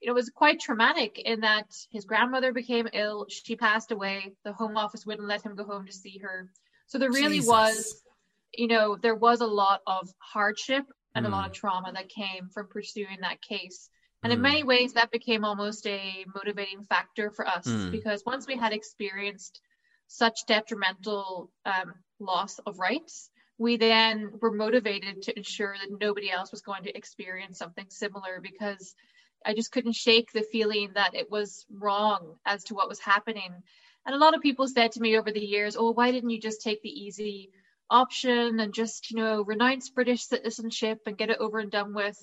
You 0.00 0.08
know, 0.08 0.12
it 0.12 0.14
was 0.14 0.30
quite 0.30 0.60
traumatic 0.60 1.18
in 1.18 1.40
that 1.40 1.66
his 1.90 2.04
grandmother 2.04 2.52
became 2.52 2.88
ill. 2.92 3.26
She 3.28 3.56
passed 3.56 3.92
away. 3.92 4.32
The 4.44 4.52
home 4.52 4.76
office 4.76 5.04
wouldn't 5.04 5.28
let 5.28 5.42
him 5.42 5.54
go 5.54 5.64
home 5.64 5.86
to 5.86 5.92
see 5.92 6.18
her. 6.18 6.50
So 6.86 6.98
there 6.98 7.10
really 7.10 7.36
Jesus. 7.36 7.48
was, 7.48 8.02
you 8.54 8.66
know, 8.66 8.96
there 9.00 9.14
was 9.14 9.40
a 9.40 9.46
lot 9.46 9.80
of 9.86 10.08
hardship 10.18 10.84
and 11.14 11.24
mm. 11.24 11.28
a 11.28 11.32
lot 11.32 11.46
of 11.46 11.56
hmm. 11.56 11.60
trauma 11.60 11.92
that 11.92 12.08
came 12.08 12.48
from 12.52 12.68
pursuing 12.68 13.18
that 13.20 13.42
case. 13.42 13.88
And 14.22 14.32
mm. 14.32 14.36
in 14.36 14.42
many 14.42 14.62
ways, 14.64 14.92
that 14.94 15.10
became 15.10 15.44
almost 15.44 15.86
a 15.86 16.24
motivating 16.34 16.84
factor 16.84 17.30
for 17.30 17.46
us 17.46 17.66
mm. 17.66 17.90
because 17.90 18.22
once 18.24 18.46
we 18.46 18.56
had 18.56 18.72
experienced 18.72 19.60
such 20.08 20.46
detrimental 20.46 21.50
um, 21.64 21.94
loss 22.18 22.58
of 22.60 22.78
rights, 22.78 23.30
we 23.60 23.76
then 23.76 24.30
were 24.40 24.50
motivated 24.50 25.20
to 25.20 25.36
ensure 25.36 25.76
that 25.78 26.00
nobody 26.00 26.30
else 26.30 26.50
was 26.50 26.62
going 26.62 26.82
to 26.82 26.96
experience 26.96 27.58
something 27.58 27.84
similar 27.90 28.40
because 28.40 28.94
I 29.44 29.52
just 29.52 29.70
couldn't 29.70 29.92
shake 29.92 30.32
the 30.32 30.46
feeling 30.50 30.92
that 30.94 31.14
it 31.14 31.30
was 31.30 31.66
wrong 31.70 32.36
as 32.46 32.64
to 32.64 32.74
what 32.74 32.88
was 32.88 33.00
happening. 33.00 33.52
And 34.06 34.14
a 34.14 34.18
lot 34.18 34.34
of 34.34 34.40
people 34.40 34.66
said 34.66 34.92
to 34.92 35.00
me 35.00 35.18
over 35.18 35.30
the 35.30 35.44
years, 35.44 35.76
oh, 35.78 35.90
why 35.90 36.10
didn't 36.10 36.30
you 36.30 36.40
just 36.40 36.62
take 36.62 36.80
the 36.80 36.88
easy 36.88 37.50
option 37.90 38.60
and 38.60 38.72
just, 38.72 39.10
you 39.10 39.18
know, 39.18 39.42
renounce 39.42 39.90
British 39.90 40.24
citizenship 40.24 41.00
and 41.04 41.18
get 41.18 41.28
it 41.28 41.38
over 41.38 41.58
and 41.58 41.70
done 41.70 41.92
with? 41.92 42.18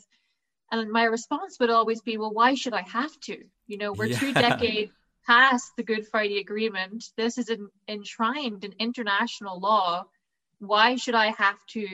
And 0.71 0.91
my 0.91 1.03
response 1.03 1.57
would 1.59 1.69
always 1.69 2.01
be, 2.01 2.17
well, 2.17 2.33
why 2.33 2.55
should 2.55 2.73
I 2.73 2.81
have 2.81 3.15
to? 3.25 3.37
You 3.67 3.77
know, 3.77 3.93
we're 3.93 4.05
yeah. 4.05 4.17
two 4.17 4.33
decades 4.33 4.91
past 5.27 5.71
the 5.77 5.83
Good 5.83 6.07
Friday 6.07 6.39
Agreement. 6.39 7.03
This 7.15 7.37
is 7.37 7.51
enshrined 7.87 8.63
in 8.63 8.73
international 8.79 9.59
law. 9.59 10.05
Why 10.59 10.95
should 10.95 11.15
I 11.15 11.31
have 11.31 11.63
to 11.67 11.87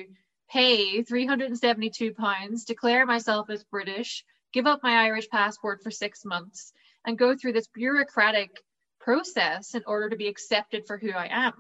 pay 0.50 1.02
372 1.02 2.14
pounds, 2.14 2.66
declare 2.66 3.06
myself 3.06 3.50
as 3.50 3.64
British, 3.64 4.24
give 4.54 4.68
up 4.68 4.82
my 4.84 5.06
Irish 5.06 5.30
passport 5.30 5.82
for 5.82 5.92
six 5.92 6.24
months, 6.24 6.74
and 7.06 7.18
go 7.18 7.36
through 7.36 7.54
this 7.54 7.68
bureaucratic 7.68 8.64
process 9.00 9.76
in 9.76 9.84
order 9.86 10.10
to 10.10 10.16
be 10.16 10.28
accepted 10.28 10.86
for 10.88 10.98
who 10.98 11.12
I 11.12 11.28
am? 11.32 11.54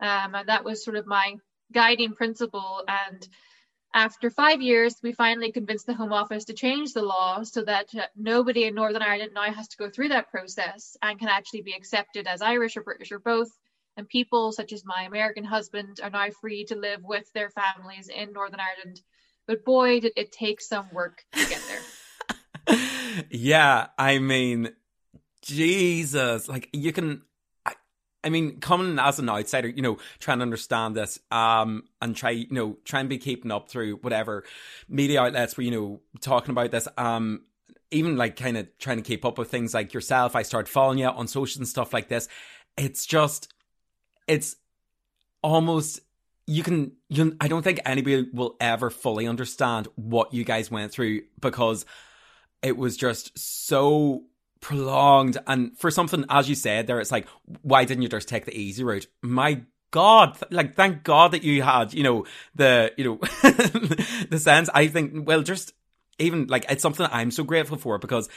Um, 0.00 0.34
and 0.34 0.48
that 0.48 0.64
was 0.64 0.84
sort 0.84 0.96
of 0.96 1.06
my 1.06 1.36
guiding 1.72 2.12
principle. 2.12 2.84
And 2.86 3.26
after 3.94 4.30
five 4.30 4.60
years, 4.60 4.96
we 5.02 5.12
finally 5.12 5.50
convinced 5.50 5.86
the 5.86 5.94
Home 5.94 6.12
Office 6.12 6.44
to 6.44 6.52
change 6.52 6.92
the 6.92 7.02
law 7.02 7.42
so 7.42 7.62
that 7.64 7.88
uh, 7.94 8.02
nobody 8.14 8.64
in 8.64 8.74
Northern 8.74 9.02
Ireland 9.02 9.32
now 9.34 9.50
has 9.50 9.68
to 9.68 9.76
go 9.76 9.88
through 9.88 10.08
that 10.08 10.30
process 10.30 10.96
and 11.02 11.18
can 11.18 11.28
actually 11.28 11.62
be 11.62 11.72
accepted 11.72 12.26
as 12.26 12.42
Irish 12.42 12.76
or 12.76 12.82
British 12.82 13.10
or 13.10 13.18
both. 13.18 13.48
And 13.96 14.08
people 14.08 14.52
such 14.52 14.72
as 14.72 14.84
my 14.84 15.02
American 15.02 15.44
husband 15.44 16.00
are 16.02 16.10
now 16.10 16.28
free 16.40 16.64
to 16.66 16.76
live 16.76 17.02
with 17.02 17.32
their 17.32 17.50
families 17.50 18.08
in 18.08 18.32
Northern 18.32 18.60
Ireland. 18.60 19.00
But 19.46 19.64
boy, 19.64 20.00
did 20.00 20.12
it 20.16 20.32
take 20.32 20.60
some 20.60 20.88
work 20.92 21.24
to 21.32 21.48
get 21.48 21.62
there. 21.68 22.78
yeah, 23.30 23.86
I 23.96 24.18
mean, 24.18 24.70
Jesus, 25.42 26.48
like 26.48 26.68
you 26.72 26.92
can 26.92 27.22
I 28.26 28.28
mean, 28.28 28.58
coming 28.58 28.98
as 28.98 29.20
an 29.20 29.28
outsider, 29.28 29.68
you 29.68 29.82
know, 29.82 29.98
trying 30.18 30.38
to 30.38 30.42
understand 30.42 30.96
this, 30.96 31.20
um, 31.30 31.84
and 32.02 32.16
try, 32.16 32.30
you 32.30 32.48
know, 32.50 32.76
try 32.84 32.98
and 32.98 33.08
be 33.08 33.18
keeping 33.18 33.52
up 33.52 33.68
through 33.68 33.98
whatever 33.98 34.42
media 34.88 35.22
outlets 35.22 35.56
were, 35.56 35.62
you 35.62 35.70
know, 35.70 36.00
talking 36.20 36.50
about 36.50 36.72
this, 36.72 36.88
um, 36.98 37.42
even 37.92 38.16
like 38.16 38.34
kind 38.34 38.56
of 38.56 38.66
trying 38.78 38.96
to 38.96 39.04
keep 39.04 39.24
up 39.24 39.38
with 39.38 39.48
things 39.48 39.74
like 39.74 39.94
yourself. 39.94 40.34
I 40.34 40.42
started 40.42 40.68
following 40.68 40.98
you 40.98 41.06
on 41.06 41.28
social 41.28 41.60
and 41.60 41.68
stuff 41.68 41.92
like 41.92 42.08
this. 42.08 42.26
It's 42.76 43.06
just, 43.06 43.54
it's 44.26 44.56
almost 45.42 46.00
you 46.46 46.62
can 46.62 46.92
you 47.08 47.36
I 47.40 47.48
don't 47.48 47.62
think 47.62 47.80
anybody 47.84 48.28
will 48.32 48.56
ever 48.60 48.90
fully 48.90 49.26
understand 49.26 49.88
what 49.96 50.32
you 50.32 50.44
guys 50.44 50.70
went 50.70 50.92
through 50.92 51.22
because 51.40 51.84
it 52.62 52.76
was 52.76 52.96
just 52.96 53.36
so 53.38 54.24
prolonged. 54.60 55.38
And 55.46 55.76
for 55.78 55.90
something 55.90 56.24
as 56.28 56.48
you 56.48 56.54
said 56.54 56.86
there 56.86 57.00
it's 57.00 57.12
like 57.12 57.26
why 57.62 57.84
didn't 57.84 58.02
you 58.02 58.08
just 58.08 58.28
take 58.28 58.44
the 58.44 58.56
easy 58.56 58.84
route? 58.84 59.06
My 59.22 59.62
god 59.92 60.36
like 60.50 60.74
thank 60.74 61.04
god 61.04 61.30
that 61.30 61.44
you 61.44 61.62
had 61.62 61.94
you 61.94 62.02
know 62.02 62.26
the 62.54 62.92
you 62.96 63.04
know 63.04 63.16
the 64.30 64.38
sense. 64.38 64.68
I 64.72 64.88
think 64.88 65.26
well 65.26 65.42
just 65.42 65.72
even 66.18 66.46
like 66.46 66.64
it's 66.68 66.82
something 66.82 67.06
i'm 67.10 67.30
so 67.30 67.44
grateful 67.44 67.76
for 67.76 67.98
because 67.98 68.28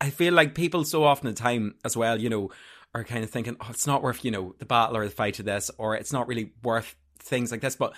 i 0.00 0.10
feel 0.10 0.32
like 0.32 0.54
people 0.54 0.84
so 0.84 1.04
often 1.04 1.28
at 1.28 1.36
time 1.36 1.74
as 1.84 1.96
well 1.96 2.20
you 2.20 2.28
know 2.28 2.50
are 2.94 3.04
kind 3.04 3.24
of 3.24 3.30
thinking 3.30 3.56
oh 3.60 3.68
it's 3.70 3.86
not 3.86 4.02
worth 4.02 4.24
you 4.24 4.30
know 4.30 4.54
the 4.58 4.66
battle 4.66 4.96
or 4.96 5.04
the 5.04 5.10
fight 5.10 5.38
of 5.38 5.44
this 5.44 5.70
or 5.78 5.94
it's 5.94 6.12
not 6.12 6.26
really 6.28 6.52
worth 6.62 6.94
things 7.18 7.50
like 7.50 7.60
this 7.60 7.76
but 7.76 7.94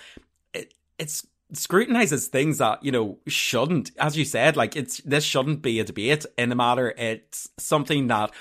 it, 0.53 0.73
it's 0.97 1.25
scrutinizes 1.53 2.27
things 2.27 2.59
that 2.59 2.83
you 2.83 2.91
know 2.91 3.17
shouldn't 3.27 3.91
as 3.97 4.17
you 4.17 4.25
said 4.25 4.55
like 4.55 4.75
it's 4.75 4.97
this 4.99 5.23
shouldn't 5.23 5.61
be 5.61 5.79
a 5.79 5.83
debate 5.83 6.25
in 6.37 6.49
the 6.49 6.55
matter 6.55 6.93
it's 6.97 7.49
something 7.57 8.07
that 8.07 8.31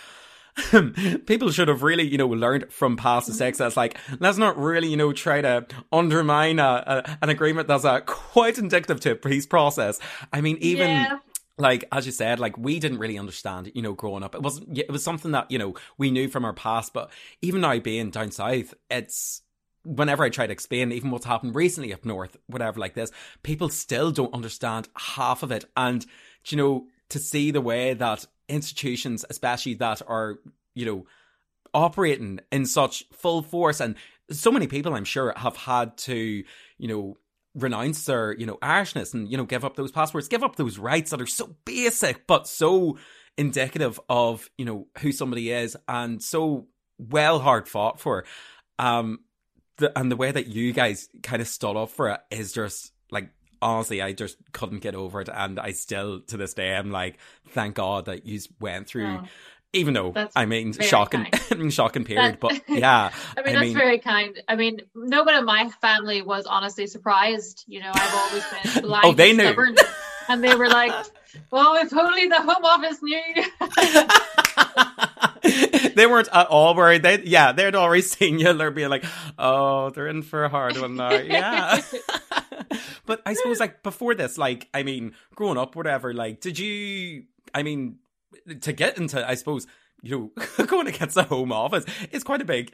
people 1.27 1.51
should 1.51 1.69
have 1.69 1.83
really, 1.83 2.07
you 2.07 2.19
know, 2.19 2.27
learned 2.27 2.73
from 2.73 2.97
past 2.97 3.29
mistakes. 3.29 3.59
That's 3.59 3.77
like, 3.77 3.99
let's 4.19 4.39
not 4.39 4.59
really, 4.59 4.89
you 4.89 4.97
know, 4.97 5.13
try 5.13 5.41
to 5.41 5.67
undermine 5.93 6.59
a, 6.59 7.05
a, 7.07 7.19
an 7.23 7.29
agreement 7.29 7.69
that's 7.69 7.85
uh, 7.85 8.01
quite 8.01 8.59
indicative 8.59 9.01
to 9.01 9.13
a 9.13 9.15
peace 9.15 9.47
process. 9.47 9.99
I 10.33 10.41
mean, 10.41 10.59
even 10.61 10.89
yeah. 10.89 11.19
Like 11.59 11.85
as 11.93 12.07
you 12.07 12.13
said, 12.13 12.41
like 12.41 12.57
we 12.57 12.79
didn't 12.79 12.99
really 12.99 13.19
understand, 13.19 13.73
you 13.75 13.83
know, 13.83 13.93
growing 13.93 14.23
up. 14.23 14.35
It 14.35 14.43
wasn't. 14.43 14.79
It 14.79 14.91
was 14.91 15.03
something 15.03 15.33
that 15.33 15.51
you 15.51 15.59
know 15.59 15.75
we 15.99 16.11
knew 16.11 16.29
from 16.29 16.45
our 16.45 16.53
past, 16.53 16.93
but 16.93 17.11
even 17.43 17.61
now 17.61 17.79
being 17.79 18.11
down 18.11 18.31
south, 18.31 18.75
it's 18.91 19.43
whenever 19.85 20.23
I 20.23 20.29
try 20.29 20.47
to 20.47 20.53
explain 20.53 20.93
even 20.93 21.11
what's 21.11 21.25
happened 21.25 21.55
recently 21.55 21.93
up 21.93 22.05
north, 22.05 22.37
whatever 22.47 22.79
like 22.79 22.95
this, 22.95 23.11
people 23.43 23.69
still 23.69 24.11
don't 24.11 24.35
understand 24.35 24.89
half 24.95 25.43
of 25.43 25.51
it. 25.51 25.65
And, 25.77 26.05
you 26.47 26.57
know, 26.57 26.87
to 27.09 27.19
see 27.19 27.51
the 27.51 27.61
way 27.61 27.95
that 27.95 28.27
institutions, 28.49 29.25
especially 29.31 29.75
that 29.75 30.03
are, 30.07 30.39
you 30.75 30.85
know, 30.85 31.07
operating 31.73 32.41
in 32.53 32.67
such 32.67 33.05
full 33.13 33.43
force 33.43 33.81
and 33.81 33.95
so 34.31 34.51
many 34.51 34.67
people 34.67 34.95
I'm 34.95 35.05
sure 35.05 35.33
have 35.37 35.57
had 35.57 35.97
to, 35.99 36.45
you 36.79 36.89
know, 36.89 37.17
renounce 37.59 38.05
their, 38.05 38.33
you 38.33 38.47
know, 38.47 38.57
Irishness 38.63 39.15
and, 39.15 39.31
you 39.31 39.37
know, 39.37 39.45
give 39.45 39.65
up 39.65 39.77
those 39.77 39.93
passports, 39.93 40.29
give 40.29 40.43
up 40.43 40.57
those 40.57 40.79
rights 40.79 41.11
that 41.11 41.21
are 41.21 41.27
so 41.27 41.55
basic 41.65 42.27
but 42.27 42.47
so 42.47 42.99
indicative 43.37 44.01
of, 44.09 44.49
you 44.59 44.65
know, 44.65 44.87
who 44.99 45.13
somebody 45.13 45.51
is 45.51 45.77
and 45.87 46.23
so 46.23 46.67
well 46.99 47.39
hard 47.39 47.69
fought 47.69 48.01
for. 48.01 48.25
Um, 48.79 49.21
the, 49.79 49.97
and 49.99 50.11
the 50.11 50.17
way 50.17 50.31
that 50.31 50.49
you 50.49 50.73
guys 50.73 51.09
kind 51.23 51.41
of 51.41 51.49
stood 51.49 51.77
up 51.77 51.91
for 51.91 52.11
it 52.11 52.21
is 52.31 52.53
just 52.53 52.93
like 53.11 53.31
honestly, 53.61 54.03
I 54.03 54.13
just 54.13 54.37
couldn't 54.53 54.81
get 54.81 54.95
over 54.95 55.21
it, 55.21 55.29
and 55.33 55.59
I 55.59 55.73
still 55.73 56.21
to 56.23 56.37
this 56.37 56.55
day 56.55 56.75
I'm 56.75 56.91
like, 56.91 57.19
thank 57.51 57.75
God 57.77 58.07
that 58.07 58.27
you 58.27 58.41
went 58.61 58.87
through. 58.87 59.19
Oh, 59.23 59.25
even 59.73 59.95
though 59.95 60.15
I 60.35 60.47
mean, 60.47 60.73
shocking, 60.73 61.27
shocking 61.71 62.05
period, 62.07 62.39
but 62.41 62.63
yeah. 62.69 63.11
I 63.37 63.43
mean, 63.43 63.57
I 63.57 63.59
that's 63.59 63.61
mean, 63.61 63.75
very 63.77 63.99
kind. 63.99 64.41
I 64.49 64.57
mean, 64.57 64.81
no 64.95 65.25
one 65.25 65.37
in 65.37 65.45
my 65.45 65.69
family 65.81 66.23
was 66.23 66.47
honestly 66.47 66.87
surprised. 66.87 67.65
You 67.67 67.81
know, 67.81 67.91
I've 67.93 68.15
always 68.15 68.45
been 68.45 68.61
oh, 68.85 68.89
blind. 68.89 69.05
oh, 69.07 69.13
they 69.13 69.33
knew, 69.35 69.77
and 70.29 70.43
they 70.43 70.55
were 70.55 70.69
like, 70.69 70.93
"Well, 71.51 71.75
if 71.77 71.93
only 71.93 72.29
the 72.29 72.37
Home 72.37 72.65
Office 72.65 73.03
knew." 73.03 73.21
they 75.95 76.07
weren't 76.07 76.29
at 76.33 76.47
all 76.47 76.75
worried. 76.75 77.03
They 77.03 77.23
yeah, 77.25 77.53
they'd 77.53 77.75
already 77.75 78.03
seen 78.03 78.39
you. 78.39 78.53
They're 78.55 78.71
being 78.71 78.89
like, 78.89 79.05
oh, 79.39 79.91
they're 79.91 80.09
in 80.09 80.23
for 80.23 80.45
a 80.45 80.49
hard 80.49 80.79
one 80.79 80.97
now. 80.97 81.13
Yeah. 81.13 81.81
but 83.05 83.21
I 83.27 83.35
suppose 83.35 83.61
like 83.61 83.83
before 83.83 84.15
this, 84.15 84.39
like 84.39 84.69
I 84.73 84.83
mean, 84.83 85.13
growing 85.35 85.59
up, 85.59 85.77
whatever. 85.77 86.15
Like, 86.15 86.41
did 86.41 86.59
you? 86.59 87.25
I 87.55 87.63
mean, 87.63 87.99
to 88.61 88.73
get 88.73 88.99
into, 88.99 89.27
I 89.27 89.35
suppose 89.35 89.67
you 90.03 90.33
know, 90.59 90.67
going 90.67 90.87
against 90.87 91.15
the 91.15 91.25
Home 91.25 91.53
Office 91.53 91.85
is 92.13 92.25
quite 92.25 92.41
a 92.41 92.47
big 92.47 92.73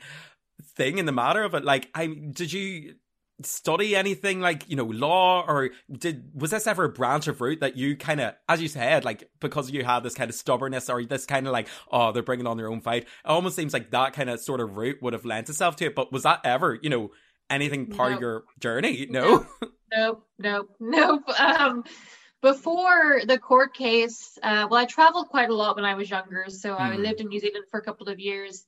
thing 0.76 0.98
in 0.98 1.06
the 1.06 1.12
matter 1.12 1.42
of 1.42 1.54
it. 1.54 1.64
Like, 1.64 1.90
I 1.94 2.06
did 2.06 2.52
you 2.52 2.94
study 3.42 3.96
anything 3.96 4.40
like 4.40 4.68
you 4.68 4.76
know 4.76 4.84
law 4.84 5.44
or 5.46 5.70
did 5.90 6.30
was 6.34 6.52
this 6.52 6.68
ever 6.68 6.84
a 6.84 6.88
branch 6.88 7.26
of 7.26 7.40
route 7.40 7.58
that 7.58 7.76
you 7.76 7.96
kind 7.96 8.20
of 8.20 8.32
as 8.48 8.62
you 8.62 8.68
said 8.68 9.04
like 9.04 9.28
because 9.40 9.72
you 9.72 9.82
had 9.82 10.04
this 10.04 10.14
kind 10.14 10.30
of 10.30 10.36
stubbornness 10.36 10.88
or 10.88 11.04
this 11.04 11.26
kind 11.26 11.44
of 11.48 11.52
like 11.52 11.66
oh 11.90 12.12
they're 12.12 12.22
bringing 12.22 12.46
on 12.46 12.56
their 12.56 12.70
own 12.70 12.80
fight 12.80 13.02
it 13.02 13.08
almost 13.24 13.56
seems 13.56 13.72
like 13.72 13.90
that 13.90 14.12
kind 14.12 14.30
of 14.30 14.38
sort 14.38 14.60
of 14.60 14.76
route 14.76 15.02
would 15.02 15.14
have 15.14 15.24
lent 15.24 15.48
itself 15.48 15.74
to 15.74 15.86
it 15.86 15.96
but 15.96 16.12
was 16.12 16.22
that 16.22 16.40
ever 16.44 16.78
you 16.80 16.88
know 16.88 17.10
anything 17.50 17.88
part 17.88 18.10
nope. 18.10 18.18
of 18.18 18.22
your 18.22 18.44
journey 18.60 19.08
no 19.10 19.44
no, 19.92 20.22
no, 20.38 20.68
no. 20.78 21.20
um 21.38 21.82
before 22.52 23.22
the 23.26 23.38
court 23.38 23.74
case 23.74 24.38
uh 24.42 24.66
well 24.70 24.80
i 24.80 24.84
traveled 24.84 25.28
quite 25.28 25.50
a 25.50 25.54
lot 25.54 25.76
when 25.76 25.84
i 25.84 25.94
was 25.94 26.10
younger 26.10 26.44
so 26.48 26.76
i 26.76 26.94
hmm. 26.94 27.02
lived 27.02 27.20
in 27.20 27.28
new 27.28 27.40
zealand 27.40 27.64
for 27.70 27.80
a 27.80 27.82
couple 27.82 28.08
of 28.08 28.20
years 28.20 28.64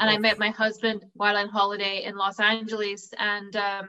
and 0.00 0.10
I 0.10 0.18
met 0.18 0.38
my 0.38 0.50
husband 0.50 1.04
while 1.14 1.36
on 1.36 1.48
holiday 1.48 2.04
in 2.04 2.16
Los 2.16 2.40
Angeles. 2.40 3.12
And 3.18 3.54
um, 3.56 3.88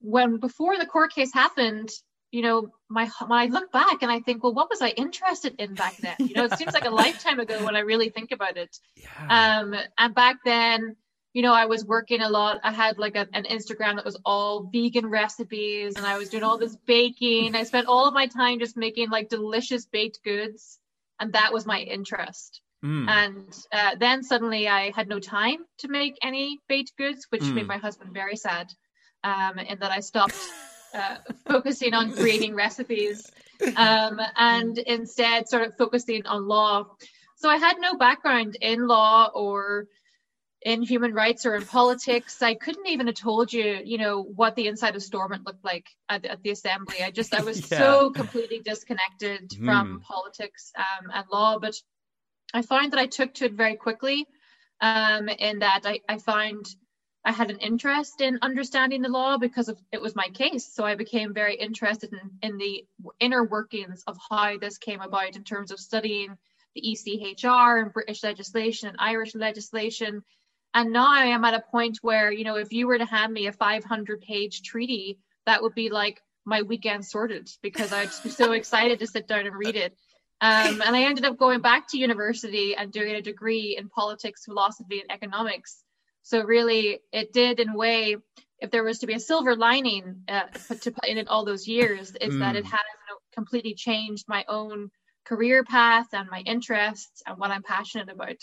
when 0.00 0.38
before 0.38 0.78
the 0.78 0.86
court 0.86 1.12
case 1.12 1.32
happened, 1.32 1.90
you 2.30 2.42
know, 2.42 2.70
my 2.88 3.08
when 3.26 3.38
I 3.38 3.46
look 3.46 3.72
back 3.72 4.02
and 4.02 4.12
I 4.12 4.20
think, 4.20 4.42
well, 4.42 4.54
what 4.54 4.70
was 4.70 4.82
I 4.82 4.90
interested 4.90 5.56
in 5.58 5.74
back 5.74 5.96
then? 5.96 6.16
You 6.18 6.34
know, 6.34 6.44
it 6.44 6.58
seems 6.58 6.74
like 6.74 6.84
a 6.84 6.90
lifetime 6.90 7.40
ago 7.40 7.64
when 7.64 7.74
I 7.74 7.80
really 7.80 8.10
think 8.10 8.32
about 8.32 8.56
it. 8.56 8.76
Yeah. 8.96 9.60
Um, 9.60 9.74
and 9.96 10.14
back 10.14 10.38
then, 10.44 10.96
you 11.32 11.42
know, 11.42 11.52
I 11.52 11.66
was 11.66 11.84
working 11.84 12.20
a 12.20 12.28
lot. 12.28 12.60
I 12.62 12.72
had 12.72 12.98
like 12.98 13.16
a, 13.16 13.26
an 13.32 13.44
Instagram 13.44 13.96
that 13.96 14.04
was 14.04 14.18
all 14.24 14.68
vegan 14.72 15.06
recipes, 15.06 15.96
and 15.96 16.06
I 16.06 16.18
was 16.18 16.28
doing 16.28 16.42
all 16.42 16.58
this 16.58 16.76
baking. 16.86 17.54
I 17.54 17.64
spent 17.64 17.86
all 17.86 18.06
of 18.06 18.14
my 18.14 18.26
time 18.26 18.58
just 18.58 18.76
making 18.76 19.10
like 19.10 19.28
delicious 19.28 19.86
baked 19.86 20.20
goods, 20.24 20.78
and 21.20 21.32
that 21.34 21.52
was 21.52 21.66
my 21.66 21.80
interest. 21.80 22.60
Mm. 22.84 23.08
And 23.08 23.58
uh, 23.72 23.96
then 23.98 24.22
suddenly 24.22 24.68
I 24.68 24.92
had 24.94 25.08
no 25.08 25.18
time 25.18 25.58
to 25.78 25.88
make 25.88 26.16
any 26.22 26.60
baked 26.68 26.96
goods, 26.96 27.26
which 27.30 27.42
mm. 27.42 27.54
made 27.54 27.66
my 27.66 27.78
husband 27.78 28.12
very 28.12 28.36
sad. 28.36 28.72
Um, 29.24 29.58
and 29.58 29.80
that 29.80 29.90
I 29.90 29.98
stopped 29.98 30.36
uh, 30.94 31.16
focusing 31.46 31.92
on 31.92 32.12
creating 32.12 32.54
recipes 32.54 33.30
um, 33.76 34.20
and 34.36 34.78
instead 34.78 35.48
started 35.48 35.74
focusing 35.76 36.24
on 36.26 36.46
law. 36.46 36.86
So 37.36 37.48
I 37.48 37.56
had 37.56 37.76
no 37.80 37.96
background 37.96 38.56
in 38.60 38.86
law 38.86 39.30
or 39.34 39.86
in 40.62 40.82
human 40.82 41.14
rights 41.14 41.46
or 41.46 41.54
in 41.54 41.64
politics. 41.64 42.42
I 42.42 42.54
couldn't 42.54 42.88
even 42.88 43.06
have 43.06 43.16
told 43.16 43.52
you, 43.52 43.80
you 43.84 43.98
know, 43.98 44.22
what 44.22 44.56
the 44.56 44.66
inside 44.66 44.96
of 44.96 45.02
Stormont 45.02 45.46
looked 45.46 45.64
like 45.64 45.86
at, 46.08 46.24
at 46.24 46.42
the 46.42 46.50
assembly. 46.50 46.96
I 47.02 47.10
just, 47.10 47.34
I 47.34 47.42
was 47.42 47.58
yeah. 47.70 47.78
so 47.78 48.10
completely 48.10 48.60
disconnected 48.60 49.50
mm. 49.50 49.64
from 49.64 50.00
politics 50.00 50.72
um, 50.76 51.10
and 51.14 51.24
law. 51.32 51.58
But 51.58 51.74
I 52.52 52.62
found 52.62 52.92
that 52.92 53.00
I 53.00 53.06
took 53.06 53.34
to 53.34 53.46
it 53.46 53.52
very 53.52 53.76
quickly 53.76 54.26
um, 54.80 55.28
in 55.28 55.60
that 55.60 55.82
I, 55.84 56.00
I 56.08 56.18
find 56.18 56.66
I 57.24 57.32
had 57.32 57.50
an 57.50 57.58
interest 57.58 58.20
in 58.20 58.38
understanding 58.42 59.02
the 59.02 59.08
law 59.08 59.36
because 59.36 59.68
of 59.68 59.78
it 59.92 60.00
was 60.00 60.16
my 60.16 60.28
case. 60.28 60.72
So 60.72 60.84
I 60.84 60.94
became 60.94 61.34
very 61.34 61.56
interested 61.56 62.12
in, 62.12 62.30
in 62.42 62.58
the 62.58 62.86
inner 63.20 63.44
workings 63.44 64.02
of 64.06 64.16
how 64.30 64.56
this 64.58 64.78
came 64.78 65.00
about 65.00 65.36
in 65.36 65.44
terms 65.44 65.70
of 65.70 65.78
studying 65.78 66.38
the 66.74 66.82
ECHR 66.82 67.82
and 67.82 67.92
British 67.92 68.22
legislation 68.22 68.88
and 68.88 68.96
Irish 69.00 69.34
legislation. 69.34 70.22
And 70.78 70.92
now 70.92 71.12
I 71.12 71.24
am 71.24 71.44
at 71.44 71.54
a 71.54 71.64
point 71.72 71.98
where, 72.02 72.30
you 72.30 72.44
know, 72.44 72.54
if 72.54 72.72
you 72.72 72.86
were 72.86 72.98
to 72.98 73.04
hand 73.04 73.32
me 73.32 73.48
a 73.48 73.52
500 73.52 74.20
page 74.20 74.62
treaty, 74.62 75.18
that 75.44 75.60
would 75.60 75.74
be 75.74 75.90
like 75.90 76.22
my 76.44 76.62
weekend 76.62 77.04
sorted 77.04 77.50
because 77.62 77.92
I'd 77.92 78.10
be 78.22 78.30
so 78.30 78.52
excited 78.52 79.00
to 79.00 79.08
sit 79.08 79.26
down 79.26 79.44
and 79.44 79.56
read 79.56 79.74
it. 79.74 79.96
Um, 80.40 80.80
and 80.80 80.94
I 80.94 81.02
ended 81.02 81.24
up 81.24 81.36
going 81.36 81.62
back 81.62 81.88
to 81.88 81.98
university 81.98 82.76
and 82.76 82.92
doing 82.92 83.16
a 83.16 83.20
degree 83.20 83.76
in 83.76 83.88
politics, 83.88 84.44
philosophy, 84.44 85.00
and 85.00 85.10
economics. 85.10 85.82
So 86.22 86.44
really, 86.44 87.00
it 87.12 87.32
did 87.32 87.58
in 87.58 87.70
a 87.70 87.76
way. 87.76 88.14
If 88.60 88.70
there 88.70 88.84
was 88.84 89.00
to 89.00 89.08
be 89.08 89.14
a 89.14 89.20
silver 89.20 89.56
lining 89.56 90.22
uh, 90.28 90.44
to 90.80 90.92
put 90.92 91.08
in 91.08 91.18
it 91.18 91.26
all 91.26 91.44
those 91.44 91.66
years, 91.66 92.12
is 92.20 92.34
mm. 92.34 92.38
that 92.38 92.54
it 92.54 92.64
mm. 92.64 92.70
has 92.70 92.80
you 92.80 93.14
know, 93.14 93.18
completely 93.34 93.74
changed 93.74 94.26
my 94.28 94.44
own 94.48 94.90
career 95.24 95.64
path 95.64 96.06
and 96.12 96.30
my 96.30 96.38
interests 96.46 97.20
and 97.26 97.36
what 97.36 97.50
I'm 97.50 97.64
passionate 97.64 98.10
about. 98.10 98.36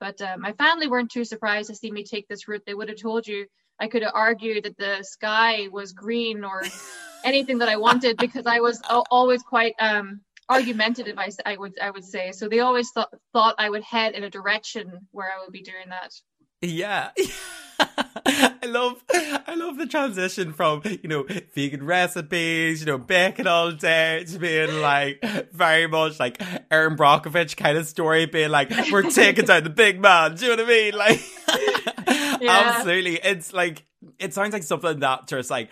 But 0.00 0.20
uh, 0.20 0.36
my 0.38 0.52
family 0.52 0.88
weren't 0.88 1.10
too 1.10 1.24
surprised 1.24 1.68
to 1.70 1.74
see 1.74 1.90
me 1.90 2.04
take 2.04 2.28
this 2.28 2.48
route. 2.48 2.62
They 2.66 2.74
would 2.74 2.88
have 2.88 3.00
told 3.00 3.26
you 3.26 3.46
I 3.80 3.88
could 3.88 4.02
have 4.02 4.12
argued 4.14 4.64
that 4.64 4.76
the 4.76 5.02
sky 5.02 5.68
was 5.70 5.92
green 5.92 6.44
or 6.44 6.62
anything 7.24 7.58
that 7.58 7.68
I 7.68 7.76
wanted 7.76 8.16
because 8.16 8.46
I 8.46 8.60
was 8.60 8.80
always 9.10 9.42
quite 9.42 9.74
um, 9.80 10.20
argumentative. 10.48 11.18
I, 11.18 11.30
I 11.44 11.56
would 11.56 11.78
I 11.80 11.90
would 11.90 12.04
say 12.04 12.32
so. 12.32 12.48
They 12.48 12.60
always 12.60 12.90
thought 12.90 13.12
thought 13.32 13.56
I 13.58 13.70
would 13.70 13.82
head 13.82 14.14
in 14.14 14.24
a 14.24 14.30
direction 14.30 15.06
where 15.12 15.28
I 15.28 15.42
would 15.42 15.52
be 15.52 15.62
doing 15.62 15.88
that. 15.90 16.12
Yeah. 16.60 17.10
I 18.26 18.66
love 18.66 19.02
I 19.10 19.54
love 19.54 19.78
the 19.78 19.86
transition 19.86 20.52
from, 20.52 20.82
you 20.84 21.08
know, 21.08 21.26
vegan 21.54 21.84
recipes, 21.84 22.80
you 22.80 22.86
know, 22.86 22.98
baking 22.98 23.46
all 23.46 23.72
day 23.72 24.24
to 24.24 24.38
being 24.38 24.80
like 24.80 25.22
very 25.52 25.86
much 25.86 26.18
like 26.20 26.40
Erin 26.70 26.96
Brockovich 26.96 27.56
kind 27.56 27.78
of 27.78 27.86
story 27.86 28.26
being 28.26 28.50
like, 28.50 28.70
we're 28.90 29.10
taking 29.10 29.44
down 29.44 29.64
the 29.64 29.70
big 29.70 30.00
man. 30.00 30.34
Do 30.34 30.46
you 30.46 30.56
know 30.56 30.62
what 30.62 30.72
I 30.72 30.74
mean? 30.74 30.94
Like 31.06 31.20
yeah. 32.40 32.72
absolutely. 32.76 33.16
It's 33.22 33.52
like 33.52 33.84
it 34.18 34.34
sounds 34.34 34.52
like 34.52 34.62
something 34.62 35.00
that 35.00 35.28
just 35.28 35.50
like 35.50 35.70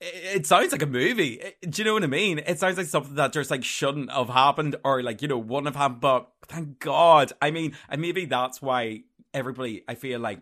it 0.00 0.46
sounds 0.46 0.72
like 0.72 0.82
a 0.82 0.86
movie. 0.86 1.40
Do 1.62 1.82
you 1.82 1.84
know 1.84 1.94
what 1.94 2.04
I 2.04 2.08
mean? 2.08 2.38
It 2.38 2.58
sounds 2.58 2.76
like 2.76 2.86
something 2.86 3.14
that 3.16 3.32
just 3.32 3.50
like 3.50 3.64
shouldn't 3.64 4.12
have 4.12 4.28
happened 4.28 4.76
or 4.84 5.02
like, 5.02 5.22
you 5.22 5.28
know, 5.28 5.38
wouldn't 5.38 5.66
have 5.66 5.76
happened, 5.76 6.00
but 6.00 6.30
thank 6.46 6.78
God. 6.78 7.32
I 7.42 7.50
mean, 7.50 7.76
and 7.88 8.00
maybe 8.00 8.24
that's 8.24 8.62
why 8.62 9.02
everybody 9.34 9.84
I 9.88 9.94
feel 9.94 10.20
like 10.20 10.40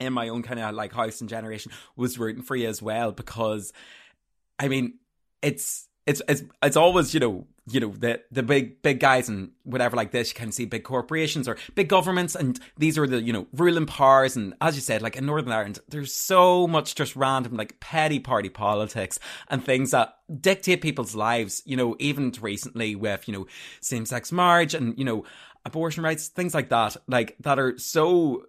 in 0.00 0.12
my 0.12 0.28
own 0.28 0.42
kind 0.42 0.60
of 0.60 0.74
like 0.74 0.92
house 0.92 1.20
and 1.20 1.30
generation 1.30 1.72
was 1.96 2.18
rooting 2.18 2.42
for 2.42 2.56
you 2.56 2.68
as 2.68 2.82
well 2.82 3.12
because 3.12 3.72
I 4.58 4.68
mean 4.68 4.94
it's 5.42 5.88
it's 6.06 6.20
it's 6.28 6.42
it's 6.62 6.76
always 6.76 7.14
you 7.14 7.20
know 7.20 7.46
you 7.70 7.80
know 7.80 7.88
the 7.88 8.20
the 8.30 8.42
big 8.42 8.82
big 8.82 9.00
guys 9.00 9.28
and 9.28 9.52
whatever 9.62 9.96
like 9.96 10.10
this 10.10 10.28
you 10.28 10.34
can 10.34 10.52
see 10.52 10.66
big 10.66 10.84
corporations 10.84 11.48
or 11.48 11.56
big 11.74 11.88
governments 11.88 12.34
and 12.34 12.60
these 12.76 12.98
are 12.98 13.06
the 13.06 13.22
you 13.22 13.32
know 13.32 13.46
ruling 13.54 13.86
powers 13.86 14.36
and 14.36 14.52
as 14.60 14.74
you 14.74 14.82
said 14.82 15.00
like 15.00 15.16
in 15.16 15.24
Northern 15.24 15.52
Ireland 15.52 15.78
there's 15.88 16.14
so 16.14 16.66
much 16.66 16.94
just 16.94 17.16
random 17.16 17.56
like 17.56 17.80
petty 17.80 18.18
party 18.18 18.50
politics 18.50 19.18
and 19.48 19.64
things 19.64 19.92
that 19.92 20.16
dictate 20.40 20.82
people's 20.82 21.14
lives 21.14 21.62
you 21.64 21.76
know 21.76 21.96
even 21.98 22.32
recently 22.40 22.94
with 22.94 23.26
you 23.26 23.32
know 23.32 23.46
same 23.80 24.04
sex 24.04 24.30
marriage 24.30 24.74
and 24.74 24.98
you 24.98 25.04
know 25.04 25.24
abortion 25.64 26.04
rights, 26.04 26.28
things 26.28 26.54
like 26.54 26.68
that, 26.68 26.96
like 27.06 27.36
that 27.40 27.58
are 27.58 27.78
so 27.78 28.44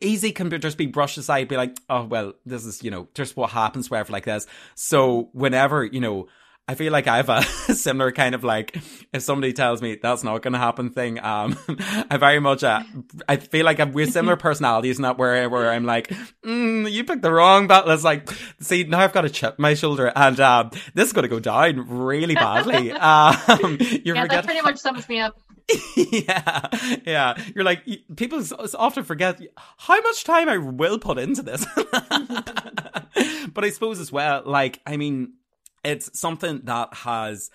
easy 0.00 0.32
can 0.32 0.50
just 0.60 0.78
be 0.78 0.86
brushed 0.86 1.18
aside, 1.18 1.48
be 1.48 1.56
like, 1.56 1.76
oh 1.88 2.04
well, 2.04 2.34
this 2.46 2.64
is 2.64 2.82
you 2.82 2.90
know 2.90 3.08
just 3.14 3.36
what 3.36 3.50
happens 3.50 3.90
wherever 3.90 4.12
like 4.12 4.24
this. 4.24 4.46
So 4.74 5.28
whenever 5.32 5.84
you 5.84 6.00
know. 6.00 6.28
I 6.68 6.74
feel 6.74 6.92
like 6.92 7.06
I 7.06 7.16
have 7.16 7.30
a 7.30 7.42
similar 7.74 8.12
kind 8.12 8.34
of 8.34 8.44
like 8.44 8.76
if 9.14 9.22
somebody 9.22 9.54
tells 9.54 9.80
me 9.80 9.98
that's 10.00 10.22
not 10.22 10.42
going 10.42 10.52
to 10.52 10.58
happen 10.58 10.90
thing. 10.90 11.18
Um, 11.18 11.56
I 12.10 12.18
very 12.18 12.40
much 12.40 12.62
uh, 12.62 12.82
I 13.26 13.36
feel 13.36 13.64
like 13.64 13.80
I'm, 13.80 13.92
we're 13.92 14.06
similar 14.06 14.36
personalities, 14.36 14.98
not 14.98 15.16
where 15.16 15.48
where 15.48 15.70
I'm 15.70 15.86
like, 15.86 16.08
mm, 16.44 16.90
you 16.90 17.04
picked 17.04 17.22
the 17.22 17.32
wrong 17.32 17.68
battle. 17.68 17.90
It's 17.92 18.04
like, 18.04 18.28
see 18.60 18.84
now 18.84 19.00
I've 19.00 19.14
got 19.14 19.24
a 19.24 19.30
chip 19.30 19.58
my 19.58 19.72
shoulder, 19.72 20.12
and 20.14 20.38
um, 20.40 20.70
this 20.92 21.06
is 21.06 21.12
going 21.14 21.22
to 21.22 21.28
go 21.28 21.40
down 21.40 21.88
really 21.88 22.34
badly. 22.34 22.92
um, 22.92 23.36
you 23.80 24.14
yeah, 24.14 24.22
forget- 24.22 24.28
that 24.28 24.44
pretty 24.44 24.60
much 24.60 24.76
sums 24.76 25.08
me 25.08 25.20
up. 25.20 25.40
yeah, 25.96 26.68
yeah. 27.04 27.42
You're 27.54 27.64
like 27.64 27.86
people 28.16 28.42
often 28.74 29.04
forget 29.04 29.40
how 29.76 30.00
much 30.00 30.24
time 30.24 30.48
I 30.48 30.58
will 30.58 30.98
put 30.98 31.18
into 31.18 31.42
this. 31.42 31.64
but 33.52 33.64
I 33.64 33.70
suppose 33.70 34.00
as 34.00 34.10
well, 34.10 34.42
like 34.46 34.80
I 34.86 34.96
mean, 34.96 35.34
it's 35.84 36.18
something 36.18 36.62
that 36.64 36.92
has 36.94 37.50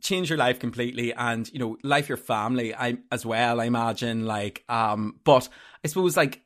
changed 0.00 0.30
your 0.30 0.38
life 0.38 0.58
completely, 0.58 1.12
and 1.14 1.50
you 1.52 1.58
know, 1.58 1.76
life 1.82 2.08
your 2.08 2.18
family. 2.18 2.74
I 2.74 2.98
as 3.10 3.24
well. 3.24 3.60
I 3.60 3.64
imagine, 3.64 4.26
like, 4.26 4.64
um, 4.68 5.20
but 5.24 5.48
I 5.84 5.88
suppose 5.88 6.16
like 6.16 6.42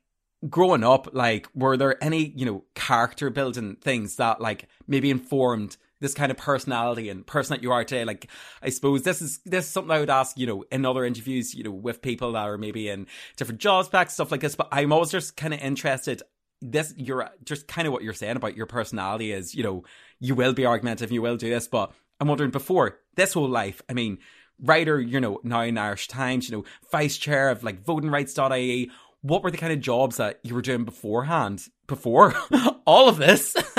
growing 0.49 0.85
up, 0.85 1.09
like, 1.13 1.49
were 1.55 1.77
there 1.77 2.03
any 2.03 2.33
you 2.37 2.47
know 2.47 2.65
character 2.75 3.31
building 3.31 3.77
things 3.77 4.17
that 4.17 4.41
like 4.41 4.69
maybe 4.87 5.11
informed 5.11 5.77
this 6.01 6.15
kind 6.15 6.31
of 6.31 6.37
personality 6.37 7.09
and 7.09 7.27
person 7.27 7.55
that 7.55 7.63
you 7.63 7.73
are 7.73 7.85
today. 7.85 8.05
Like, 8.05 8.29
I 8.63 8.71
suppose 8.71 9.03
this 9.03 9.23
is 9.23 9.41
this 9.45 9.67
is 9.67 9.71
something 9.71 9.91
I 9.91 10.01
would 10.01 10.11
ask, 10.11 10.37
you 10.39 10.47
know, 10.47 10.65
in 10.71 10.85
other 10.85 11.05
interviews, 11.05 11.55
you 11.55 11.65
know, 11.65 11.71
with 11.71 12.03
people 12.03 12.33
that 12.33 12.49
are 12.49 12.59
maybe 12.59 12.89
in 12.89 13.07
different 13.37 13.61
jobs 13.61 13.89
back 13.89 14.11
stuff 14.11 14.31
like 14.31 14.41
this. 14.41 14.57
But 14.57 14.69
I'm 14.73 14.93
always 14.93 15.11
just 15.11 15.37
kind 15.37 15.55
of 15.55 15.61
interested. 15.61 16.23
This 16.63 16.95
you're 16.97 17.29
just 17.45 17.69
kind 17.69 17.87
of 17.87 17.93
what 17.93 18.03
you're 18.03 18.15
saying 18.15 18.37
about 18.37 18.57
your 18.57 18.67
personality 18.67 19.33
is, 19.33 19.55
you 19.55 19.63
know, 19.63 19.85
you 20.21 20.35
will 20.35 20.53
be 20.53 20.67
argumentative, 20.67 21.13
you 21.13 21.23
will 21.23 21.37
do 21.37 21.51
this, 21.51 21.69
but 21.69 21.93
I'm 22.21 22.29
wondering 22.29 22.51
before 22.51 22.99
this 23.17 23.35
whole 23.35 23.49
life, 23.49 23.83
I 23.89 23.93
mean, 23.93 24.19
writer, 24.61 25.01
you 25.01 25.21
know, 25.21 25.41
now 25.43 25.61
in 25.63 25.77
Irish 25.77 26.09
Times, 26.09 26.49
you 26.49 26.57
know, 26.57 26.65
vice 26.91 27.17
chair 27.17 27.51
of 27.51 27.63
like 27.63 27.85
votingrights.ie 27.85 28.91
what 29.27 29.43
were 29.43 29.51
the 29.51 29.57
kind 29.57 29.73
of 29.73 29.81
jobs 29.81 30.19
that 30.19 30.39
you 30.43 30.55
were 30.55 30.63
doing 30.63 30.85
beforehand, 30.85 31.67
before 31.87 32.35
all 32.87 33.09
of 33.09 33.17
this, 33.17 33.53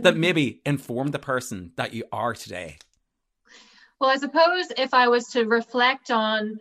that 0.00 0.14
maybe 0.16 0.60
informed 0.66 1.12
the 1.12 1.18
person 1.18 1.72
that 1.76 1.94
you 1.94 2.04
are 2.12 2.34
today? 2.34 2.78
Well, 4.00 4.10
I 4.10 4.16
suppose 4.16 4.72
if 4.76 4.92
I 4.94 5.08
was 5.08 5.28
to 5.28 5.44
reflect 5.44 6.10
on 6.10 6.58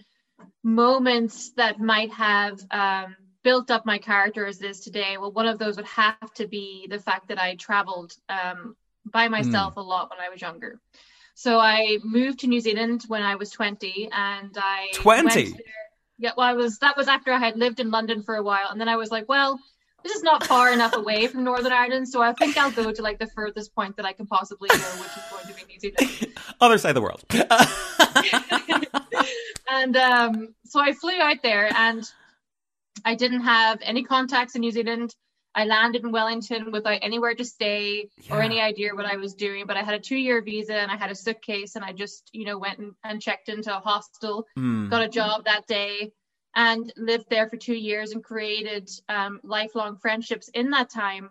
moments 0.63 1.52
that 1.54 1.80
might 1.80 2.12
have 2.12 2.60
um, 2.69 3.15
built 3.43 3.71
up 3.71 3.86
my 3.86 3.97
character 3.97 4.45
as 4.45 4.62
it 4.62 4.69
is 4.69 4.82
today, 4.82 5.17
well, 5.17 5.32
one 5.32 5.47
of 5.47 5.58
those 5.58 5.78
would 5.78 5.88
have 5.88 6.34
to 6.36 6.47
be 6.47 6.88
the 6.89 7.00
fact 7.00 7.30
that 7.30 7.39
I 7.39 7.56
traveled 7.56 8.13
um, 8.30 8.76
by 9.05 9.27
myself 9.27 9.75
mm. 9.75 9.77
a 9.77 9.81
lot 9.81 10.09
when 10.09 10.19
I 10.19 10.29
was 10.29 10.41
younger. 10.41 10.79
So 11.33 11.59
I 11.59 11.97
moved 12.03 12.39
to 12.39 12.47
New 12.47 12.59
Zealand 12.59 13.05
when 13.07 13.23
I 13.23 13.35
was 13.35 13.49
20 13.49 14.09
and 14.11 14.55
I 14.57 14.89
20 14.93 15.55
yeah, 16.21 16.31
well, 16.37 16.45
I 16.45 16.53
was 16.53 16.77
that 16.79 16.95
was 16.95 17.07
after 17.07 17.33
I 17.33 17.39
had 17.39 17.57
lived 17.57 17.79
in 17.79 17.89
London 17.89 18.21
for 18.21 18.35
a 18.35 18.43
while, 18.43 18.67
and 18.69 18.79
then 18.79 18.87
I 18.87 18.95
was 18.95 19.09
like, 19.09 19.27
well, 19.27 19.59
this 20.03 20.15
is 20.15 20.21
not 20.21 20.45
far 20.45 20.71
enough 20.71 20.95
away 20.95 21.25
from 21.31 21.43
Northern 21.43 21.73
Ireland, 21.73 22.07
so 22.07 22.21
I 22.21 22.31
think 22.33 22.55
I'll 22.57 22.69
go 22.71 22.91
to 22.91 23.01
like 23.01 23.17
the 23.17 23.25
furthest 23.27 23.73
point 23.73 23.97
that 23.97 24.05
I 24.05 24.13
can 24.13 24.27
possibly 24.27 24.69
go, 24.69 24.75
which 24.75 25.17
is 25.17 25.23
going 25.31 25.47
to 25.47 25.55
be 25.55 25.63
New 25.65 25.79
Zealand. 25.79 26.37
Other 26.61 26.77
side 26.77 26.89
of 26.89 26.95
the 26.95 27.01
world. 27.01 27.23
and 29.69 29.97
um, 29.97 30.53
so 30.65 30.79
I 30.79 30.93
flew 30.93 31.19
out 31.19 31.41
there, 31.41 31.71
and 31.75 32.07
I 33.03 33.15
didn't 33.15 33.41
have 33.41 33.79
any 33.81 34.03
contacts 34.03 34.53
in 34.53 34.61
New 34.61 34.71
Zealand. 34.71 35.15
I 35.53 35.65
landed 35.65 36.03
in 36.03 36.11
Wellington 36.11 36.71
without 36.71 36.99
anywhere 37.01 37.35
to 37.35 37.43
stay 37.43 38.09
yeah. 38.21 38.35
or 38.35 38.41
any 38.41 38.61
idea 38.61 38.95
what 38.95 39.05
I 39.05 39.17
was 39.17 39.33
doing. 39.33 39.65
But 39.67 39.77
I 39.77 39.83
had 39.83 39.95
a 39.95 39.99
two 39.99 40.15
year 40.15 40.41
visa 40.41 40.75
and 40.75 40.89
I 40.89 40.95
had 40.95 41.11
a 41.11 41.15
suitcase 41.15 41.75
and 41.75 41.83
I 41.83 41.91
just, 41.91 42.29
you 42.31 42.45
know, 42.45 42.57
went 42.57 42.79
and, 42.79 42.93
and 43.03 43.21
checked 43.21 43.49
into 43.49 43.75
a 43.75 43.79
hostel, 43.79 44.47
mm. 44.57 44.89
got 44.89 45.03
a 45.03 45.09
job 45.09 45.45
that 45.45 45.67
day 45.67 46.13
and 46.55 46.91
lived 46.97 47.25
there 47.29 47.49
for 47.49 47.57
two 47.57 47.75
years 47.75 48.11
and 48.11 48.23
created 48.23 48.89
um, 49.09 49.39
lifelong 49.43 49.97
friendships 49.97 50.49
in 50.49 50.71
that 50.71 50.89
time. 50.89 51.29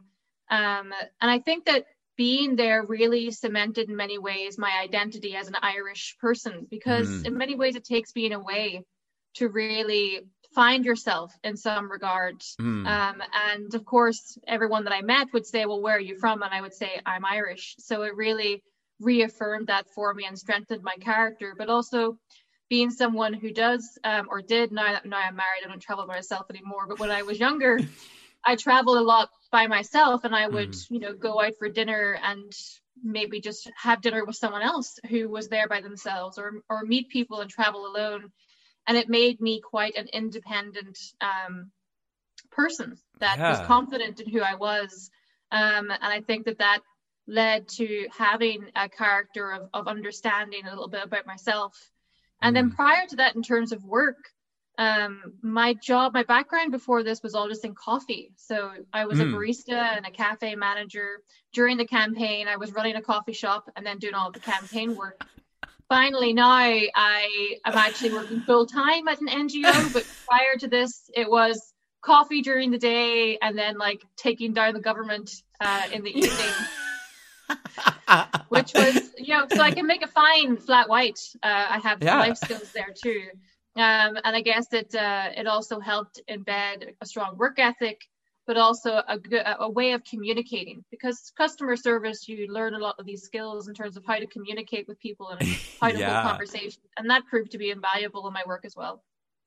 Um, 0.50 0.92
and 1.20 1.30
I 1.30 1.38
think 1.38 1.66
that 1.66 1.87
being 2.16 2.56
there 2.56 2.85
really 2.85 3.30
cemented 3.30 3.88
in 3.88 3.96
many 3.96 4.18
ways 4.18 4.59
my 4.59 4.72
identity 4.83 5.37
as 5.37 5.48
an 5.48 5.56
Irish 5.62 6.16
person 6.20 6.66
because 6.70 7.09
mm. 7.09 7.26
in 7.26 7.38
many 7.38 7.54
ways 7.54 7.76
it 7.76 7.85
takes 7.85 8.12
being 8.12 8.33
away 8.33 8.85
to 9.35 9.48
really 9.48 10.20
find 10.55 10.85
yourself 10.85 11.33
in 11.45 11.57
some 11.57 11.91
regard. 11.91 12.41
Mm. 12.61 12.87
Um, 12.87 13.23
and 13.51 13.75
of 13.75 13.85
course, 13.85 14.39
everyone 14.47 14.85
that 14.85 14.93
I 14.93 15.03
met 15.03 15.29
would 15.33 15.47
say, 15.47 15.67
Well, 15.67 15.81
where 15.81 15.97
are 15.97 16.01
you 16.01 16.19
from? 16.19 16.43
And 16.43 16.53
I 16.53 16.61
would 16.61 16.75
say, 16.75 17.01
I'm 17.07 17.25
Irish. 17.25 17.77
So 17.79 18.03
it 18.03 18.17
really 18.17 18.63
reaffirmed 19.01 19.69
that 19.69 19.89
for 19.95 20.13
me 20.13 20.27
and 20.27 20.39
strengthened 20.39 20.83
my 20.83 20.97
character, 21.01 21.55
but 21.57 21.69
also 21.69 22.19
being 22.69 22.91
someone 22.91 23.33
who 23.33 23.53
does 23.53 23.99
um, 24.05 24.29
or 24.31 24.43
did 24.43 24.71
now 24.71 24.93
that 24.93 25.07
now 25.07 25.19
I'm 25.19 25.37
married, 25.37 25.65
I 25.65 25.69
don't 25.69 25.81
travel 25.81 26.07
by 26.07 26.15
myself 26.15 26.47
anymore. 26.51 26.87
But 26.89 27.01
when 27.01 27.11
I 27.11 27.23
was 27.23 27.41
younger, 27.41 27.79
I 28.45 28.57
traveled 28.57 28.99
a 28.99 29.03
lot 29.03 29.29
by 29.51 29.67
myself, 29.67 30.25
and 30.25 30.35
I 30.35 30.47
would 30.47 30.73
mm. 30.73 30.91
you 30.91 31.01
know 31.01 31.15
go 31.15 31.41
out 31.41 31.55
for 31.59 31.69
dinner 31.69 32.19
and 32.23 32.53
maybe 33.03 33.41
just 33.41 33.71
have 33.77 34.03
dinner 34.03 34.25
with 34.25 34.37
someone 34.37 34.63
else 34.63 34.99
who 35.09 35.29
was 35.29 35.49
there 35.49 35.69
by 35.69 35.81
themselves, 35.81 36.39
or 36.39 36.63
or 36.69 36.85
meet 36.85 37.09
people 37.09 37.41
and 37.41 37.51
travel 37.51 37.87
alone, 37.87 38.31
and 38.90 38.98
it 38.98 39.09
made 39.09 39.40
me 39.40 39.61
quite 39.61 39.96
an 39.96 40.09
independent 40.12 40.98
um, 41.20 41.70
person 42.50 42.98
that 43.20 43.38
yeah. 43.38 43.50
was 43.50 43.66
confident 43.66 44.20
in 44.20 44.29
who 44.29 44.40
I 44.40 44.57
was, 44.57 45.11
um, 45.53 45.90
and 45.90 45.98
I 46.03 46.20
think 46.20 46.46
that 46.46 46.59
that 46.59 46.81
led 47.26 47.68
to 47.68 48.09
having 48.16 48.66
a 48.74 48.88
character 48.88 49.53
of, 49.53 49.68
of 49.72 49.87
understanding 49.87 50.66
a 50.66 50.70
little 50.70 50.88
bit 50.88 51.05
about 51.05 51.26
myself 51.26 51.90
and 52.42 52.57
then 52.57 52.70
mm. 52.70 52.74
prior 52.74 53.07
to 53.07 53.16
that, 53.16 53.37
in 53.37 53.42
terms 53.42 53.72
of 53.72 53.85
work, 53.85 54.31
um, 54.79 55.35
my 55.42 55.74
job, 55.74 56.14
my 56.14 56.22
background 56.22 56.72
before 56.72 57.03
this 57.03 57.22
was 57.22 57.35
all 57.35 57.48
just 57.48 57.64
in 57.64 57.74
coffee. 57.74 58.33
So 58.37 58.72
I 58.92 59.05
was 59.05 59.18
mm. 59.18 59.22
a 59.22 59.37
barista 59.37 59.96
and 59.96 60.07
a 60.07 60.11
cafe 60.11 60.55
manager. 60.55 61.22
During 61.53 61.76
the 61.76 61.87
campaign, 61.87 62.48
I 62.48 62.57
was 62.57 62.72
running 62.72 62.96
a 62.96 63.03
coffee 63.03 63.33
shop 63.33 63.68
and 63.76 63.85
then 63.85 63.98
doing 63.98 64.14
all 64.14 64.31
the 64.31 64.40
campaign 64.40 64.96
work. 64.96 65.22
Finally, 65.90 66.33
now 66.33 66.48
I 66.48 67.57
am 67.64 67.74
actually 67.74 68.12
working 68.12 68.40
full 68.42 68.64
time 68.64 69.09
at 69.09 69.20
an 69.20 69.26
NGO, 69.26 69.92
but 69.92 70.07
prior 70.29 70.57
to 70.61 70.68
this, 70.68 71.11
it 71.14 71.29
was 71.29 71.74
coffee 72.00 72.42
during 72.42 72.70
the 72.70 72.79
day 72.79 73.37
and 73.42 73.59
then 73.59 73.76
like 73.76 74.00
taking 74.16 74.55
down 74.55 74.72
the 74.72 74.81
government 74.81 75.42
uh, 75.61 75.88
in 75.92 76.05
the 76.05 76.16
evening. 76.16 76.55
which 78.50 78.72
was, 78.72 79.11
you 79.18 79.37
know, 79.37 79.46
so 79.53 79.61
I 79.61 79.72
can 79.72 79.88
make 79.88 80.03
a 80.03 80.07
fine 80.07 80.57
flat 80.57 80.88
white. 80.88 81.18
Uh, 81.42 81.66
I 81.70 81.81
have 81.83 82.00
yeah. 82.00 82.20
life 82.20 82.37
skills 82.37 82.70
there 82.70 82.94
too. 82.94 83.22
Um, 83.74 84.16
and 84.24 84.37
I 84.37 84.42
guess 84.42 84.72
it 84.72 84.94
uh, 84.94 85.31
it 85.37 85.48
also 85.48 85.81
helped 85.81 86.20
embed 86.31 86.94
a 87.00 87.07
strong 87.07 87.37
work 87.37 87.59
ethic, 87.59 88.00
but 88.51 88.57
also 88.57 89.01
a, 89.07 89.17
a 89.61 89.71
way 89.71 89.93
of 89.93 90.03
communicating. 90.03 90.85
Because 90.91 91.31
customer 91.39 91.77
service, 91.77 92.29
you 92.29 92.49
learn 92.49 92.75
a 92.75 92.79
lot 92.79 92.97
of 92.99 93.07
these 93.07 93.23
skills 93.23 93.69
in 93.69 93.75
terms 93.75 93.97
of 93.97 94.05
how 94.05 94.17
to 94.17 94.27
communicate 94.27 94.89
with 94.89 94.99
people 94.99 95.29
and 95.29 95.41
how 95.81 95.91
to 95.91 95.97
yeah. 95.97 96.21
hold 96.21 96.33
conversations, 96.33 96.81
and 96.97 97.09
that 97.11 97.23
proved 97.31 97.53
to 97.53 97.59
be 97.59 97.71
invaluable 97.71 98.27
in 98.27 98.35
my 98.35 98.43
work 98.45 98.65
as 98.65 98.75
well. 98.75 99.05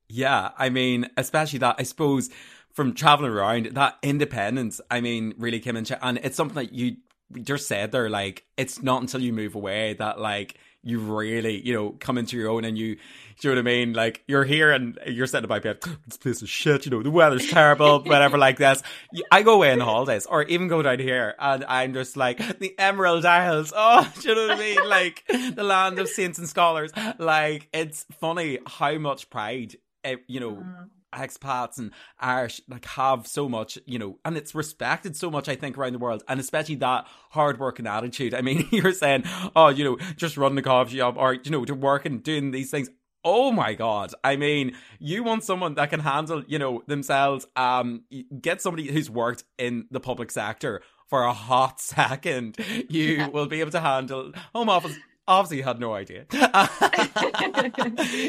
Yeah, 0.07 0.51
I 0.57 0.69
mean, 0.69 1.09
especially 1.17 1.59
that 1.59 1.75
I 1.79 1.83
suppose 1.83 2.29
from 2.71 2.93
traveling 2.93 3.33
around, 3.33 3.65
that 3.73 3.97
independence, 4.03 4.79
I 4.89 5.01
mean, 5.01 5.33
really 5.37 5.59
came 5.59 5.75
into, 5.75 6.01
and 6.01 6.17
it's 6.23 6.37
something 6.37 6.55
that 6.55 6.71
you 6.71 6.95
just 7.41 7.67
said 7.67 7.91
there, 7.91 8.09
like, 8.09 8.45
it's 8.55 8.81
not 8.81 9.01
until 9.01 9.19
you 9.19 9.33
move 9.33 9.55
away 9.55 9.95
that, 9.95 10.17
like, 10.17 10.57
you 10.83 10.99
really, 10.99 11.65
you 11.65 11.73
know, 11.73 11.95
come 11.99 12.17
into 12.17 12.37
your 12.37 12.49
own 12.49 12.65
and 12.65 12.77
you, 12.77 12.95
do 12.95 13.47
you 13.47 13.55
know 13.55 13.61
what 13.61 13.69
I 13.69 13.73
mean? 13.73 13.93
Like, 13.93 14.23
you're 14.27 14.43
here 14.43 14.71
and 14.71 14.99
you're 15.07 15.27
sitting 15.27 15.47
by 15.47 15.59
bed, 15.59 15.81
this 16.05 16.17
place 16.17 16.41
is 16.41 16.49
shit, 16.49 16.85
you 16.85 16.91
know, 16.91 17.01
the 17.01 17.09
weather's 17.09 17.49
terrible, 17.49 17.99
whatever 18.03 18.37
like 18.37 18.57
this. 18.57 18.83
I 19.31 19.43
go 19.43 19.55
away 19.55 19.71
on 19.71 19.79
holidays 19.79 20.25
or 20.25 20.43
even 20.43 20.67
go 20.67 20.81
down 20.81 20.99
here 20.99 21.35
and 21.39 21.63
I'm 21.65 21.93
just 21.93 22.17
like, 22.17 22.59
the 22.59 22.77
Emerald 22.77 23.25
Isles, 23.25 23.71
oh, 23.75 24.11
do 24.19 24.29
you 24.29 24.35
know 24.35 24.47
what 24.49 24.57
I 24.57 24.59
mean? 24.59 24.89
Like, 24.89 25.23
the 25.27 25.63
land 25.63 25.99
of 25.99 26.09
saints 26.09 26.37
and 26.37 26.49
scholars. 26.49 26.91
Like, 27.17 27.69
it's 27.73 28.05
funny 28.19 28.59
how 28.67 28.97
much 28.97 29.29
pride, 29.29 29.77
eh, 30.03 30.17
you 30.27 30.39
know, 30.39 30.51
mm 30.51 30.89
expats 31.13 31.77
and 31.77 31.91
Irish 32.19 32.61
like 32.67 32.85
have 32.85 33.27
so 33.27 33.47
much, 33.47 33.77
you 33.85 33.99
know, 33.99 34.19
and 34.25 34.37
it's 34.37 34.53
respected 34.55 35.15
so 35.15 35.29
much, 35.31 35.47
I 35.49 35.55
think, 35.55 35.77
around 35.77 35.93
the 35.93 35.99
world, 35.99 36.23
and 36.27 36.39
especially 36.39 36.75
that 36.75 37.07
hard 37.31 37.59
working 37.59 37.87
attitude. 37.87 38.33
I 38.33 38.41
mean, 38.41 38.67
you're 38.71 38.93
saying, 38.93 39.23
oh, 39.55 39.69
you 39.69 39.83
know, 39.83 39.97
just 40.15 40.37
running 40.37 40.57
a 40.57 40.61
coffee 40.61 40.97
shop 40.97 41.15
or 41.17 41.33
you 41.33 41.51
know, 41.51 41.65
to 41.65 41.75
work 41.75 42.05
and 42.05 42.23
doing 42.23 42.51
these 42.51 42.71
things. 42.71 42.89
Oh 43.25 43.53
my 43.53 43.73
god. 43.73 44.13
I 44.23 44.35
mean, 44.35 44.75
you 44.99 45.23
want 45.23 45.45
someone 45.45 45.75
that 45.75 45.89
can 45.89 46.01
handle, 46.01 46.43
you 46.45 46.59
know, 46.59 46.83
themselves, 46.87 47.47
um 47.55 48.03
get 48.41 48.61
somebody 48.61 48.91
who's 48.91 49.09
worked 49.09 49.45
in 49.57 49.85
the 49.91 50.01
public 50.01 50.29
sector 50.29 50.81
for 51.07 51.23
a 51.23 51.33
hot 51.33 51.79
second. 51.79 52.57
You 52.89 53.03
yeah. 53.03 53.27
will 53.27 53.45
be 53.45 53.61
able 53.61 53.71
to 53.71 53.79
handle 53.79 54.33
home 54.53 54.69
office 54.69 54.97
obviously 55.27 55.57
you 55.57 55.63
had 55.63 55.79
no 55.79 55.93
idea. 55.93 56.25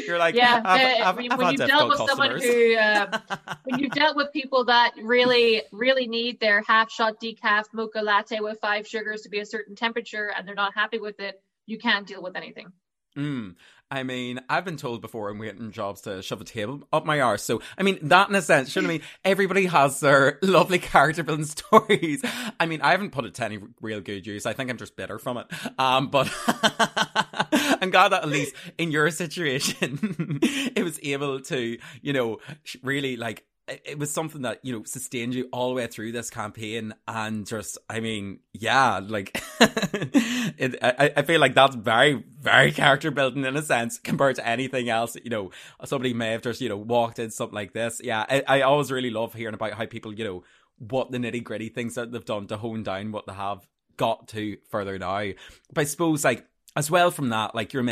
You're 0.05 0.17
like, 0.17 0.35
yeah. 0.35 0.61
I've, 0.63 1.17
I've, 1.17 1.31
I've 1.31 1.37
when 1.37 1.51
you've 1.51 1.67
dealt 1.67 1.89
with 1.89 1.97
customers. 1.97 2.09
someone 2.09 2.41
who, 2.41 2.75
uh, 2.75 3.19
when 3.63 3.79
you've 3.79 3.91
dealt 3.91 4.15
with 4.15 4.31
people 4.31 4.65
that 4.65 4.93
really, 5.01 5.63
really 5.71 6.07
need 6.07 6.39
their 6.39 6.61
half 6.61 6.91
shot 6.91 7.19
decaf 7.21 7.65
mocha 7.73 8.01
latte 8.01 8.39
with 8.39 8.59
five 8.59 8.87
sugars 8.87 9.21
to 9.21 9.29
be 9.29 9.39
a 9.39 9.45
certain 9.45 9.75
temperature, 9.75 10.31
and 10.35 10.47
they're 10.47 10.55
not 10.55 10.73
happy 10.73 10.99
with 10.99 11.19
it, 11.19 11.41
you 11.65 11.77
can't 11.77 12.07
deal 12.07 12.21
with 12.21 12.35
anything. 12.35 12.71
Mm. 13.17 13.55
I 13.91 14.01
mean, 14.03 14.39
I've 14.49 14.65
been 14.65 14.77
told 14.77 15.01
before 15.01 15.29
I'm 15.29 15.37
waiting 15.37 15.71
jobs 15.71 16.01
to 16.01 16.21
shove 16.21 16.41
a 16.41 16.43
table 16.43 16.87
up 16.91 17.05
my 17.05 17.21
arse. 17.21 17.43
So, 17.43 17.61
I 17.77 17.83
mean, 17.83 17.99
that 18.01 18.29
in 18.29 18.35
a 18.35 18.41
sense, 18.41 18.75
you 18.75 18.81
know 18.81 18.87
I 18.87 18.91
mean? 18.93 19.01
Everybody 19.25 19.67
has 19.67 19.99
their 19.99 20.39
lovely 20.41 20.79
character 20.79 21.23
building 21.23 21.45
stories. 21.45 22.23
I 22.59 22.65
mean, 22.65 22.81
I 22.81 22.91
haven't 22.91 23.11
put 23.11 23.25
it 23.25 23.35
to 23.35 23.45
any 23.45 23.59
real 23.81 24.01
good 24.01 24.25
use. 24.25 24.45
I 24.45 24.53
think 24.53 24.69
I'm 24.71 24.77
just 24.77 24.95
bitter 24.95 25.19
from 25.19 25.37
it. 25.37 25.47
Um, 25.79 26.07
but 26.07 26.31
I'm 26.47 27.91
glad 27.91 28.09
that 28.09 28.23
at 28.23 28.29
least 28.29 28.55
in 28.77 28.91
your 28.91 29.11
situation, 29.11 30.39
it 30.41 30.83
was 30.83 30.99
able 31.03 31.39
to, 31.41 31.77
you 32.01 32.13
know, 32.13 32.39
really 32.81 33.17
like 33.17 33.45
it 33.67 33.97
was 33.97 34.11
something 34.11 34.43
that 34.43 34.59
you 34.63 34.73
know 34.73 34.83
sustained 34.83 35.33
you 35.33 35.49
all 35.51 35.69
the 35.69 35.75
way 35.75 35.87
through 35.87 36.11
this 36.11 36.29
campaign 36.29 36.93
and 37.07 37.47
just 37.47 37.77
i 37.89 37.99
mean 37.99 38.39
yeah 38.53 38.99
like 39.03 39.41
it, 39.59 40.75
I, 40.81 41.11
I 41.17 41.21
feel 41.23 41.41
like 41.41 41.55
that's 41.55 41.75
very 41.75 42.23
very 42.39 42.71
character 42.71 43.09
building 43.09 43.43
in 43.43 43.55
a 43.55 43.61
sense 43.63 43.97
compared 43.97 44.35
to 44.35 44.47
anything 44.47 44.89
else 44.89 45.17
you 45.23 45.29
know 45.29 45.51
somebody 45.83 46.13
may 46.13 46.31
have 46.31 46.43
just 46.43 46.61
you 46.61 46.69
know 46.69 46.77
walked 46.77 47.19
in 47.19 47.31
something 47.31 47.55
like 47.55 47.73
this. 47.73 48.01
Yeah 48.03 48.25
i, 48.29 48.43
I 48.47 48.61
always 48.61 48.91
really 48.91 49.09
love 49.09 49.33
hearing 49.33 49.55
about 49.55 49.73
how 49.73 49.85
people 49.85 50.13
you 50.13 50.25
know 50.25 50.43
what 50.77 51.11
the 51.11 51.17
nitty 51.17 51.43
gritty 51.43 51.69
things 51.69 51.95
that 51.95 52.11
they've 52.11 52.25
done 52.25 52.47
to 52.47 52.57
hone 52.57 52.83
down 52.83 53.11
what 53.11 53.25
they 53.25 53.33
have 53.33 53.65
got 53.97 54.27
to 54.27 54.57
further 54.69 54.99
now. 54.99 55.31
But 55.73 55.81
i 55.81 55.85
suppose 55.85 56.23
like 56.23 56.45
as 56.75 56.91
well 56.91 57.09
from 57.09 57.29
that 57.29 57.55
like 57.55 57.73
you're 57.73 57.83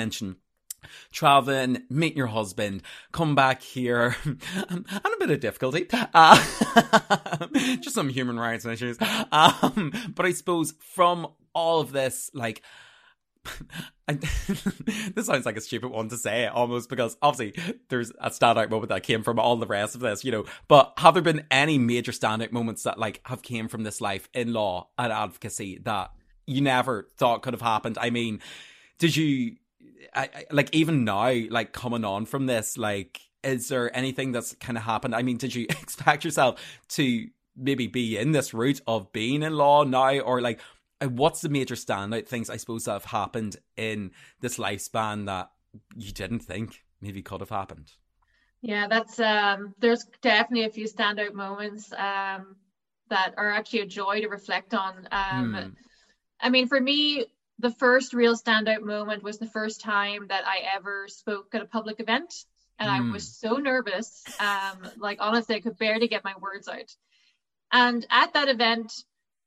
mentioning 0.84 1.10
traveling, 1.12 1.84
meet 1.90 2.16
your 2.16 2.28
husband, 2.28 2.82
come 3.12 3.36
back 3.36 3.62
here, 3.62 4.16
and 4.26 4.86
a 4.90 5.18
bit 5.20 5.32
of 5.32 5.40
difficulty, 5.40 5.88
uh, 5.92 6.36
just 7.80 7.96
some 7.96 8.10
human 8.10 8.40
rights 8.40 8.66
issues. 8.66 8.98
Um, 9.32 9.94
but 10.16 10.26
I 10.26 10.32
suppose 10.32 10.74
from 10.80 11.28
all 11.54 11.80
of 11.80 11.92
this, 11.92 12.30
like, 12.34 12.62
I, 14.08 14.14
this 15.16 15.26
sounds 15.28 15.46
like 15.46 15.58
a 15.58 15.62
stupid 15.62 15.92
one 15.92 16.10
to 16.10 16.18
say 16.18 16.48
almost 16.48 16.90
because 16.90 17.18
obviously 17.22 17.76
there's 17.90 18.12
a 18.20 18.30
standout 18.30 18.70
moment 18.70 18.90
that 18.90 19.04
came 19.04 19.24
from 19.24 19.40
all 19.40 19.56
the 19.58 19.68
rest 19.68 19.96
of 19.96 20.02
this, 20.02 20.24
you 20.24 20.32
know. 20.32 20.46
But 20.68 20.94
have 20.98 21.14
there 21.14 21.24
been 21.24 21.46
any 21.52 21.78
major 21.78 22.12
standout 22.12 22.52
moments 22.52 22.84
that 22.84 23.00
like 23.00 23.22
have 23.26 23.42
came 23.42 23.68
from 23.68 23.84
this 23.84 24.02
life 24.02 24.30
in 24.34 24.54
law 24.54 24.90
and 24.98 25.12
advocacy 25.12 25.80
that 25.84 26.12
you 26.46 26.62
never 26.62 27.10
thought 27.18 27.44
could 27.44 27.54
have 27.54 27.62
happened? 27.62 27.98
I 28.00 28.10
mean, 28.10 28.42
did 28.98 29.16
you 29.16 29.56
I, 30.14 30.24
I, 30.24 30.46
like 30.52 30.74
even 30.74 31.04
now, 31.04 31.34
like 31.50 31.74
coming 31.74 32.06
on 32.06 32.26
from 32.26 32.46
this, 32.46 32.78
like, 32.78 33.22
is 33.44 33.68
there 33.68 33.96
anything 33.96 34.32
that's 34.32 34.56
kind 34.56 34.78
of 34.78 34.84
happened? 34.84 35.16
I 35.16 35.22
mean, 35.22 35.38
did 35.38 35.54
you 35.54 35.64
expect 35.70 36.24
yourself 36.26 36.62
to 36.90 37.28
maybe 37.56 37.88
be 37.88 38.18
in 38.18 38.32
this 38.32 38.54
route 38.54 38.82
of 38.88 39.12
being 39.12 39.44
in 39.44 39.54
law 39.54 39.84
now, 39.84 40.20
or 40.20 40.42
like, 40.42 40.60
uh, 41.02 41.08
what's 41.08 41.42
the 41.42 41.50
major 41.50 41.76
standout 41.76 42.28
things 42.28 42.50
I 42.50 42.58
suppose 42.58 42.86
that 42.86 42.94
have 42.94 43.06
happened 43.06 43.58
in 43.78 44.12
this 44.40 44.58
lifespan 44.58 45.26
that 45.26 45.52
you 45.96 46.12
didn't 46.12 46.40
think 46.40 46.84
maybe 47.02 47.22
could 47.22 47.42
have 47.42 47.50
happened? 47.50 47.92
Yeah, 48.62 48.88
that's 48.88 49.20
um 49.20 49.76
there's 49.80 50.06
definitely 50.22 50.66
a 50.66 50.70
few 50.70 50.88
standout 50.88 51.34
moments 51.34 51.92
um 51.94 52.56
that 53.10 53.34
are 53.38 53.52
actually 53.52 53.82
a 53.82 53.86
joy 53.86 54.22
to 54.22 54.28
reflect 54.28 54.74
on. 54.74 55.08
Um 55.12 55.54
hmm. 55.54 55.70
I 56.40 56.50
mean 56.50 56.68
for 56.68 56.80
me 56.80 57.26
the 57.64 57.72
first 57.72 58.14
real 58.14 58.36
standout 58.36 58.82
moment 58.82 59.24
was 59.24 59.40
the 59.40 59.48
first 59.48 59.80
time 59.80 60.28
that 60.28 60.46
I 60.46 60.76
ever 60.76 61.08
spoke 61.08 61.56
at 61.56 61.62
a 61.62 61.66
public 61.66 62.02
event. 62.02 62.34
And 62.78 62.90
mm. 62.90 62.94
I 62.94 63.12
was 63.12 63.24
hmm. 63.24 63.48
so 63.48 63.56
nervous. 63.56 64.22
Um, 64.38 64.92
like 64.98 65.20
honestly, 65.22 65.56
I 65.56 65.62
could 65.62 65.78
barely 65.78 66.10
get 66.10 66.26
my 66.26 66.34
words 66.42 66.68
out. 66.68 66.94
And 67.72 68.06
at 68.10 68.34
that 68.34 68.50
event, 68.50 68.92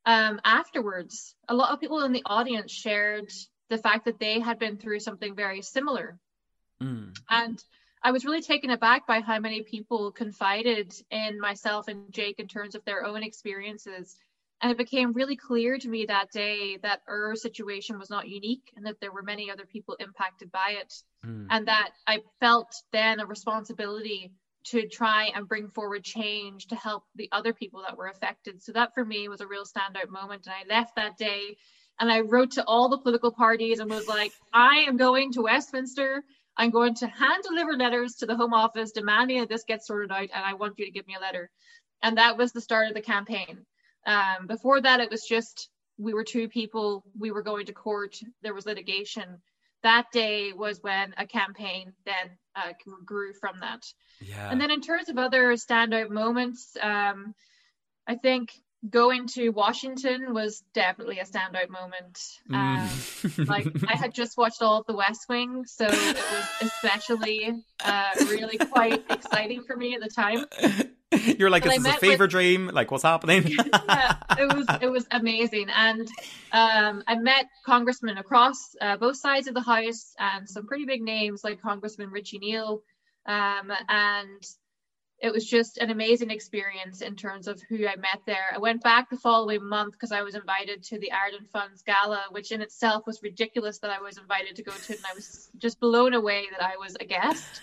um, 0.06 0.40
afterwards, 0.44 1.34
a 1.46 1.54
lot 1.54 1.72
of 1.72 1.80
people 1.80 2.02
in 2.04 2.12
the 2.12 2.22
audience 2.24 2.72
shared 2.72 3.30
the 3.68 3.76
fact 3.76 4.06
that 4.06 4.18
they 4.18 4.40
had 4.40 4.58
been 4.58 4.78
through 4.78 5.00
something 5.00 5.34
very 5.34 5.60
similar. 5.60 6.18
Mm. 6.82 7.14
And 7.28 7.62
I 8.02 8.12
was 8.12 8.24
really 8.24 8.40
taken 8.40 8.70
aback 8.70 9.06
by 9.06 9.20
how 9.20 9.38
many 9.40 9.60
people 9.60 10.10
confided 10.10 10.94
in 11.10 11.38
myself 11.38 11.88
and 11.88 12.10
Jake 12.12 12.38
in 12.38 12.48
terms 12.48 12.74
of 12.74 12.84
their 12.86 13.04
own 13.04 13.22
experiences 13.22 14.16
and 14.62 14.72
it 14.72 14.78
became 14.78 15.12
really 15.12 15.36
clear 15.36 15.76
to 15.78 15.88
me 15.88 16.06
that 16.06 16.30
day 16.30 16.78
that 16.82 17.02
our 17.08 17.34
situation 17.34 17.98
was 17.98 18.08
not 18.08 18.28
unique 18.28 18.72
and 18.76 18.86
that 18.86 19.00
there 19.00 19.12
were 19.12 19.22
many 19.22 19.50
other 19.50 19.66
people 19.66 19.96
impacted 20.00 20.50
by 20.50 20.76
it. 20.80 20.94
Mm. 21.24 21.46
And 21.50 21.68
that 21.68 21.90
I 22.06 22.20
felt 22.40 22.74
then 22.92 23.20
a 23.20 23.26
responsibility 23.26 24.32
to 24.68 24.88
try 24.88 25.30
and 25.34 25.48
bring 25.48 25.68
forward 25.68 26.02
change 26.04 26.68
to 26.68 26.76
help 26.76 27.04
the 27.14 27.28
other 27.32 27.52
people 27.52 27.82
that 27.86 27.96
were 27.96 28.08
affected. 28.08 28.62
So 28.62 28.72
that 28.72 28.94
for 28.94 29.04
me 29.04 29.28
was 29.28 29.40
a 29.40 29.46
real 29.46 29.64
standout 29.64 30.08
moment. 30.08 30.46
And 30.46 30.54
I 30.54 30.74
left 30.74 30.96
that 30.96 31.18
day 31.18 31.56
and 32.00 32.10
I 32.10 32.20
wrote 32.20 32.52
to 32.52 32.64
all 32.64 32.88
the 32.88 32.98
political 32.98 33.32
parties 33.32 33.78
and 33.78 33.90
was 33.90 34.08
like, 34.08 34.32
I 34.52 34.84
am 34.88 34.96
going 34.96 35.32
to 35.32 35.42
Westminster. 35.42 36.24
I'm 36.56 36.70
going 36.70 36.94
to 36.96 37.06
hand 37.06 37.44
deliver 37.46 37.74
letters 37.74 38.14
to 38.16 38.26
the 38.26 38.36
Home 38.36 38.54
Office 38.54 38.92
demanding 38.92 39.40
that 39.40 39.48
this 39.50 39.64
gets 39.64 39.86
sorted 39.86 40.10
out, 40.10 40.20
and 40.22 40.44
I 40.44 40.54
want 40.54 40.78
you 40.78 40.86
to 40.86 40.90
give 40.90 41.06
me 41.06 41.14
a 41.14 41.20
letter. 41.20 41.50
And 42.02 42.16
that 42.16 42.38
was 42.38 42.52
the 42.52 42.62
start 42.62 42.88
of 42.88 42.94
the 42.94 43.02
campaign. 43.02 43.66
Um, 44.06 44.46
before 44.46 44.80
that, 44.80 45.00
it 45.00 45.10
was 45.10 45.24
just 45.24 45.68
we 45.98 46.14
were 46.14 46.24
two 46.24 46.48
people, 46.48 47.04
we 47.18 47.30
were 47.30 47.42
going 47.42 47.66
to 47.66 47.72
court, 47.72 48.16
there 48.42 48.54
was 48.54 48.66
litigation. 48.66 49.40
That 49.82 50.06
day 50.12 50.52
was 50.52 50.82
when 50.82 51.14
a 51.16 51.26
campaign 51.26 51.92
then 52.04 52.30
uh, 52.54 52.72
grew 53.04 53.32
from 53.34 53.60
that. 53.60 53.84
Yeah. 54.20 54.50
And 54.50 54.60
then 54.60 54.70
in 54.70 54.80
terms 54.80 55.08
of 55.08 55.18
other 55.18 55.52
standout 55.54 56.10
moments, 56.10 56.76
um, 56.80 57.34
I 58.06 58.16
think 58.16 58.52
going 58.88 59.26
to 59.26 59.50
Washington 59.50 60.32
was 60.32 60.62
definitely 60.74 61.18
a 61.18 61.24
standout 61.24 61.68
moment. 61.68 62.20
Mm. 62.50 63.38
Um, 63.38 63.46
like 63.46 63.66
I 63.88 63.96
had 63.96 64.14
just 64.14 64.36
watched 64.36 64.62
all 64.62 64.80
of 64.80 64.86
The 64.86 64.96
West 64.96 65.28
Wing, 65.28 65.64
so 65.66 65.86
it 65.88 66.16
was 66.16 66.48
especially 66.62 67.54
uh, 67.84 68.10
really 68.20 68.58
quite 68.58 69.04
exciting 69.10 69.62
for 69.62 69.76
me 69.76 69.94
at 69.94 70.00
the 70.00 70.08
time. 70.08 70.46
You're 71.38 71.50
like, 71.50 71.62
this 71.62 71.78
is 71.78 71.86
a 71.86 71.92
fever 71.94 72.24
with... 72.24 72.30
dream? 72.30 72.68
Like, 72.72 72.90
what's 72.90 73.04
happening? 73.04 73.46
yeah, 73.88 74.16
it 74.38 74.52
was 74.52 74.66
it 74.82 74.90
was 74.90 75.06
amazing, 75.10 75.68
and 75.70 76.08
um, 76.52 77.04
I 77.06 77.16
met 77.16 77.46
congressmen 77.64 78.18
across 78.18 78.74
uh, 78.80 78.96
both 78.96 79.16
sides 79.16 79.46
of 79.46 79.54
the 79.54 79.60
house, 79.60 80.14
and 80.18 80.48
some 80.48 80.66
pretty 80.66 80.84
big 80.84 81.02
names 81.02 81.44
like 81.44 81.62
Congressman 81.62 82.10
Richie 82.10 82.38
Neal, 82.38 82.82
um, 83.24 83.72
and 83.88 84.42
it 85.20 85.32
was 85.32 85.46
just 85.46 85.78
an 85.78 85.90
amazing 85.90 86.30
experience 86.30 87.00
in 87.00 87.14
terms 87.14 87.46
of 87.46 87.62
who 87.68 87.86
I 87.86 87.96
met 87.96 88.20
there. 88.26 88.44
I 88.52 88.58
went 88.58 88.82
back 88.82 89.08
the 89.08 89.16
following 89.16 89.66
month 89.66 89.92
because 89.92 90.12
I 90.12 90.22
was 90.22 90.34
invited 90.34 90.82
to 90.84 90.98
the 90.98 91.12
Ireland 91.12 91.48
Funds 91.52 91.82
Gala, 91.82 92.24
which 92.32 92.50
in 92.50 92.60
itself 92.60 93.06
was 93.06 93.22
ridiculous 93.22 93.78
that 93.78 93.90
I 93.90 94.00
was 94.00 94.18
invited 94.18 94.56
to 94.56 94.64
go 94.64 94.72
to, 94.72 94.92
and 94.92 95.04
I 95.08 95.14
was 95.14 95.50
just 95.56 95.78
blown 95.78 96.14
away 96.14 96.46
that 96.50 96.62
I 96.62 96.76
was 96.78 96.96
a 97.00 97.04
guest. 97.04 97.60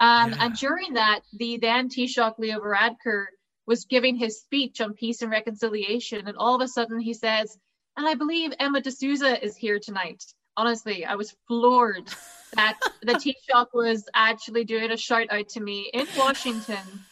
Um, 0.00 0.30
yeah. 0.30 0.36
And 0.40 0.54
during 0.54 0.94
that, 0.94 1.20
the 1.32 1.58
then 1.58 1.88
Taoiseach 1.88 2.38
Leo 2.38 2.60
Varadkar 2.60 3.26
was 3.66 3.84
giving 3.84 4.16
his 4.16 4.40
speech 4.40 4.80
on 4.80 4.94
peace 4.94 5.22
and 5.22 5.30
reconciliation, 5.30 6.26
and 6.26 6.36
all 6.36 6.54
of 6.54 6.62
a 6.62 6.68
sudden 6.68 7.00
he 7.00 7.14
says, 7.14 7.58
"And 7.96 8.06
I 8.06 8.14
believe 8.14 8.52
Emma 8.58 8.80
DeSouza 8.80 9.42
is 9.42 9.56
here 9.56 9.78
tonight." 9.78 10.24
Honestly, 10.56 11.04
I 11.04 11.16
was 11.16 11.36
floored 11.46 12.08
that 12.54 12.78
the 13.02 13.14
Taoiseach 13.14 13.68
was 13.74 14.08
actually 14.14 14.64
doing 14.64 14.90
a 14.90 14.96
shout 14.96 15.30
out 15.30 15.48
to 15.50 15.60
me 15.60 15.90
in 15.92 16.06
Washington 16.16 17.04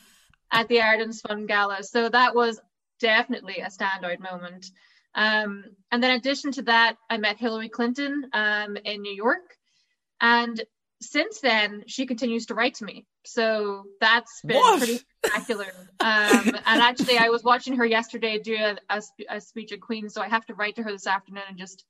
at 0.51 0.69
the 0.69 0.81
Ireland's 0.81 1.21
Fund 1.21 1.49
Gala. 1.49 1.83
So 1.83 2.09
that 2.09 2.35
was 2.35 2.61
definitely 3.01 3.59
a 3.59 3.69
standout 3.69 4.21
moment. 4.21 4.71
Um, 5.15 5.65
and 5.91 6.03
then 6.03 6.13
in 6.13 6.19
addition 6.19 6.53
to 6.53 6.63
that, 6.63 6.97
I 7.09 7.19
met 7.19 7.39
Hillary 7.39 7.69
Clinton 7.69 8.29
um, 8.33 8.77
in 8.77 9.03
New 9.03 9.15
York. 9.15 9.57
And 10.21 10.63
since 11.01 11.41
then, 11.41 11.85
she 11.87 12.07
continues 12.07 12.47
to 12.47 12.55
write 12.55 12.75
to 12.75 12.85
me. 12.85 13.05
So 13.25 13.85
that's 14.01 14.41
been 14.43 14.57
what? 14.57 14.79
pretty 14.79 15.01
spectacular. 15.25 15.67
um, 16.01 16.57
and 16.67 16.83
actually, 16.83 17.19
I 17.19 17.29
was 17.29 17.43
watching 17.43 17.77
her 17.77 17.85
yesterday 17.85 18.39
do 18.39 18.57
a, 18.57 18.77
a, 18.89 19.03
a 19.31 19.41
speech 19.41 19.73
at 19.73 19.81
Queen, 19.81 20.09
so 20.09 20.23
I 20.23 20.29
have 20.29 20.47
to 20.47 20.55
write 20.55 20.77
to 20.77 20.83
her 20.83 20.93
this 20.93 21.07
afternoon 21.07 21.43
and 21.49 21.59
just 21.59 21.85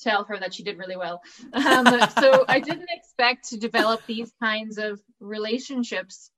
tell 0.00 0.24
her 0.24 0.38
that 0.38 0.54
she 0.54 0.62
did 0.62 0.78
really 0.78 0.96
well. 0.96 1.22
Um, 1.52 1.86
so 2.20 2.44
I 2.48 2.60
didn't 2.60 2.88
expect 2.90 3.50
to 3.50 3.58
develop 3.58 4.00
these 4.06 4.32
kinds 4.40 4.78
of 4.78 5.00
relationships 5.20 6.30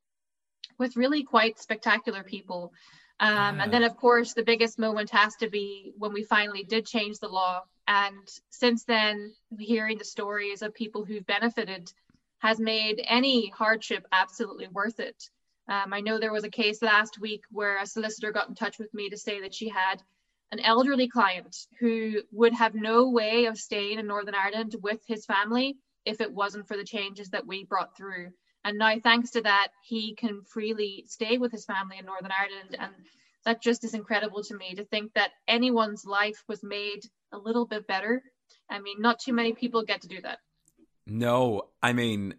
with 0.79 0.96
really 0.96 1.22
quite 1.22 1.59
spectacular 1.59 2.22
people. 2.22 2.72
Um, 3.18 3.61
and 3.61 3.72
then, 3.72 3.83
of 3.83 3.96
course, 3.96 4.35
the 4.35 4.42
biggest 4.42 4.79
moment 4.79 5.11
has 5.11 5.35
to 5.37 5.48
be 5.48 5.92
when 5.96 6.12
we 6.12 6.22
finally 6.22 6.64
did 6.64 6.87
change 6.87 7.18
the 7.18 7.29
law. 7.29 7.62
And 7.88 8.29
since 8.50 8.85
then, 8.85 9.33
hearing 9.59 9.96
the 9.96 10.05
stories 10.05 10.61
of 10.61 10.74
people 10.74 11.05
who've 11.05 11.24
benefited 11.24 11.90
has 12.38 12.59
made 12.61 13.03
any 13.07 13.49
hardship 13.51 14.07
absolutely 14.12 14.68
worth 14.68 15.01
it. 15.01 15.31
Um, 15.68 15.92
I 15.92 16.01
know 16.01 16.18
there 16.18 16.33
was 16.33 16.44
a 16.44 16.51
case 16.51 16.83
last 16.83 17.20
week 17.20 17.42
where 17.51 17.81
a 17.81 17.87
solicitor 17.87 18.31
got 18.31 18.49
in 18.49 18.55
touch 18.55 18.79
with 18.79 18.92
me 18.94 19.09
to 19.11 19.16
say 19.16 19.40
that 19.40 19.55
she 19.55 19.68
had 19.68 20.03
an 20.53 20.61
elderly 20.61 21.09
client 21.09 21.57
who 21.81 22.22
would 22.31 22.53
have 22.53 22.75
no 22.75 23.11
way 23.11 23.46
of 23.46 23.59
staying 23.59 23.99
in 23.99 24.07
Northern 24.07 24.35
Ireland 24.35 24.77
with 24.81 25.01
his 25.07 25.27
family 25.27 25.77
if 26.05 26.20
it 26.20 26.33
wasn't 26.33 26.68
for 26.68 26.77
the 26.77 26.85
changes 26.85 27.31
that 27.31 27.46
we 27.46 27.64
brought 27.64 27.96
through. 27.96 28.29
And 28.64 28.79
now, 28.79 28.99
thanks 29.01 29.31
to 29.33 29.42
that, 29.42 29.68
he 29.83 30.14
can 30.14 30.42
freely 30.42 31.05
stay 31.07 31.38
with 31.38 31.53
his 31.53 31.64
family 31.64 31.99
in 31.99 32.07
Northern 32.07 32.33
Ireland. 32.33 32.77
And 32.79 32.92
that 33.44 33.62
just 33.62 33.85
is 33.85 33.94
incredible 33.94 34.42
to 34.44 34.57
me 34.57 34.75
to 34.75 34.85
think 34.85 35.12
that 35.14 35.31
anyone's 35.49 36.05
life 36.05 36.42
was 36.49 36.62
made 36.62 37.01
a 37.33 37.38
little 37.38 37.66
bit 37.66 37.87
better. 37.87 38.22
I 38.68 38.81
mean, 38.81 39.01
not 39.01 39.20
too 39.20 39.33
many 39.33 39.53
people 39.53 39.85
get 39.85 40.03
to 40.03 40.09
do 40.09 40.20
that. 40.22 40.38
No, 41.07 41.69
I 41.83 41.92
mean, 41.92 42.35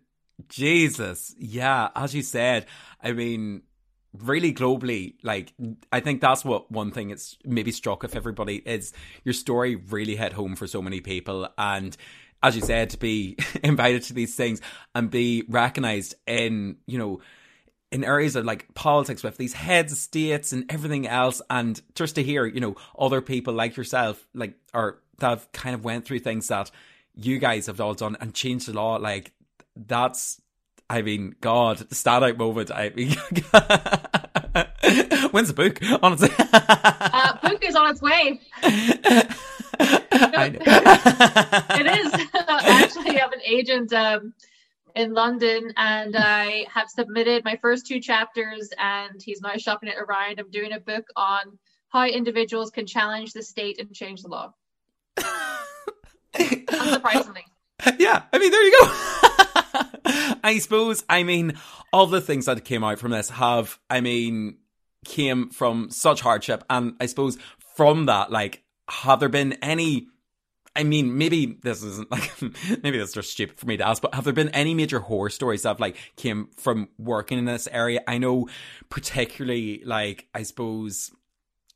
Jesus. 0.49 1.35
Yeah, 1.37 1.89
as 1.95 2.13
you 2.13 2.21
said, 2.21 2.65
I 3.01 3.13
mean, 3.13 3.63
really 4.13 4.53
globally 4.53 5.15
like 5.21 5.53
i 5.91 5.99
think 5.99 6.21
that's 6.21 6.43
what 6.43 6.71
one 6.71 6.91
thing 6.91 7.09
it's 7.09 7.37
maybe 7.43 7.71
struck 7.71 8.03
of 8.03 8.15
everybody 8.15 8.55
is 8.55 8.93
your 9.23 9.33
story 9.33 9.75
really 9.75 10.15
hit 10.15 10.33
home 10.33 10.55
for 10.55 10.65
so 10.65 10.81
many 10.81 11.01
people 11.01 11.47
and 11.57 11.95
as 12.41 12.55
you 12.55 12.61
said 12.61 12.89
to 12.89 12.97
be 12.97 13.37
invited 13.63 14.01
to 14.01 14.13
these 14.13 14.35
things 14.35 14.61
and 14.95 15.11
be 15.11 15.43
recognized 15.49 16.15
in 16.25 16.77
you 16.87 16.97
know 16.97 17.19
in 17.91 18.03
areas 18.03 18.35
of 18.35 18.45
like 18.45 18.73
politics 18.73 19.23
with 19.23 19.37
these 19.37 19.53
heads 19.53 19.91
of 19.91 19.97
states 19.97 20.51
and 20.51 20.65
everything 20.71 21.07
else 21.07 21.41
and 21.49 21.81
just 21.95 22.15
to 22.15 22.23
hear 22.23 22.45
you 22.45 22.59
know 22.59 22.75
other 22.97 23.21
people 23.21 23.53
like 23.53 23.77
yourself 23.77 24.25
like 24.33 24.55
or 24.73 24.99
that 25.19 25.29
have 25.29 25.51
kind 25.51 25.75
of 25.75 25.83
went 25.83 26.05
through 26.05 26.19
things 26.19 26.47
that 26.47 26.71
you 27.19 27.39
guys 27.39 27.67
have 27.67 27.81
all 27.81 27.93
done 27.93 28.15
and 28.21 28.33
changed 28.33 28.67
the 28.67 28.73
law 28.73 28.95
like 28.95 29.33
that's 29.75 30.41
I 30.89 31.01
mean, 31.01 31.35
God, 31.41 31.79
standout 31.89 32.37
moment. 32.37 32.71
I 32.71 32.91
mean, 32.91 33.09
when's 35.31 35.49
the 35.49 35.53
book? 35.53 35.81
Honestly, 36.01 36.29
uh, 36.39 37.37
book 37.41 37.61
is 37.61 37.75
on 37.75 37.91
its 37.91 38.01
way. 38.01 38.39
it 41.79 41.87
is. 41.87 42.13
Actually, 42.33 43.17
I 43.17 43.19
have 43.19 43.33
an 43.33 43.41
agent 43.45 43.91
um, 43.91 44.33
in 44.95 45.13
London, 45.13 45.73
and 45.75 46.15
I 46.17 46.67
have 46.73 46.89
submitted 46.89 47.43
my 47.43 47.57
first 47.57 47.85
two 47.85 47.99
chapters, 47.99 48.69
and 48.77 49.21
he's 49.21 49.41
now 49.41 49.57
shopping 49.57 49.89
it 49.89 49.97
around. 49.97 50.39
I'm 50.39 50.49
doing 50.49 50.71
a 50.71 50.79
book 50.79 51.07
on 51.17 51.59
how 51.89 52.05
individuals 52.05 52.71
can 52.71 52.85
challenge 52.85 53.33
the 53.33 53.43
state 53.43 53.77
and 53.79 53.93
change 53.93 54.21
the 54.21 54.29
law. 54.29 54.53
Unsurprisingly. 56.37 57.43
Yeah, 57.99 58.23
I 58.33 58.39
mean, 58.39 58.51
there 58.51 58.63
you 58.63 58.77
go. 58.81 58.87
I 60.43 60.57
suppose, 60.59 61.05
I 61.07 61.23
mean, 61.23 61.53
all 61.93 62.07
the 62.07 62.21
things 62.21 62.45
that 62.45 62.65
came 62.65 62.83
out 62.83 62.97
from 62.99 63.11
this 63.11 63.29
have, 63.29 63.79
I 63.89 64.01
mean, 64.01 64.57
came 65.05 65.51
from 65.51 65.91
such 65.91 66.21
hardship. 66.21 66.63
And 66.69 66.95
I 66.99 67.05
suppose 67.05 67.37
from 67.75 68.07
that, 68.07 68.31
like, 68.31 68.63
have 68.89 69.19
there 69.19 69.29
been 69.29 69.53
any 69.61 70.07
I 70.77 70.83
mean, 70.83 71.17
maybe 71.17 71.57
this 71.63 71.81
isn't 71.81 72.11
like 72.11 72.31
maybe 72.83 72.99
that's 72.99 73.13
just 73.13 73.31
stupid 73.31 73.59
for 73.59 73.65
me 73.65 73.77
to 73.77 73.87
ask, 73.87 74.01
but 74.01 74.13
have 74.13 74.23
there 74.23 74.33
been 74.33 74.49
any 74.49 74.75
major 74.75 74.99
horror 74.99 75.31
stories 75.31 75.63
that 75.63 75.69
have 75.69 75.79
like 75.79 75.97
came 76.15 76.49
from 76.55 76.89
working 76.99 77.39
in 77.39 77.45
this 77.45 77.67
area? 77.71 78.01
I 78.07 78.19
know 78.19 78.47
particularly 78.89 79.81
like 79.83 80.27
I 80.35 80.43
suppose 80.43 81.11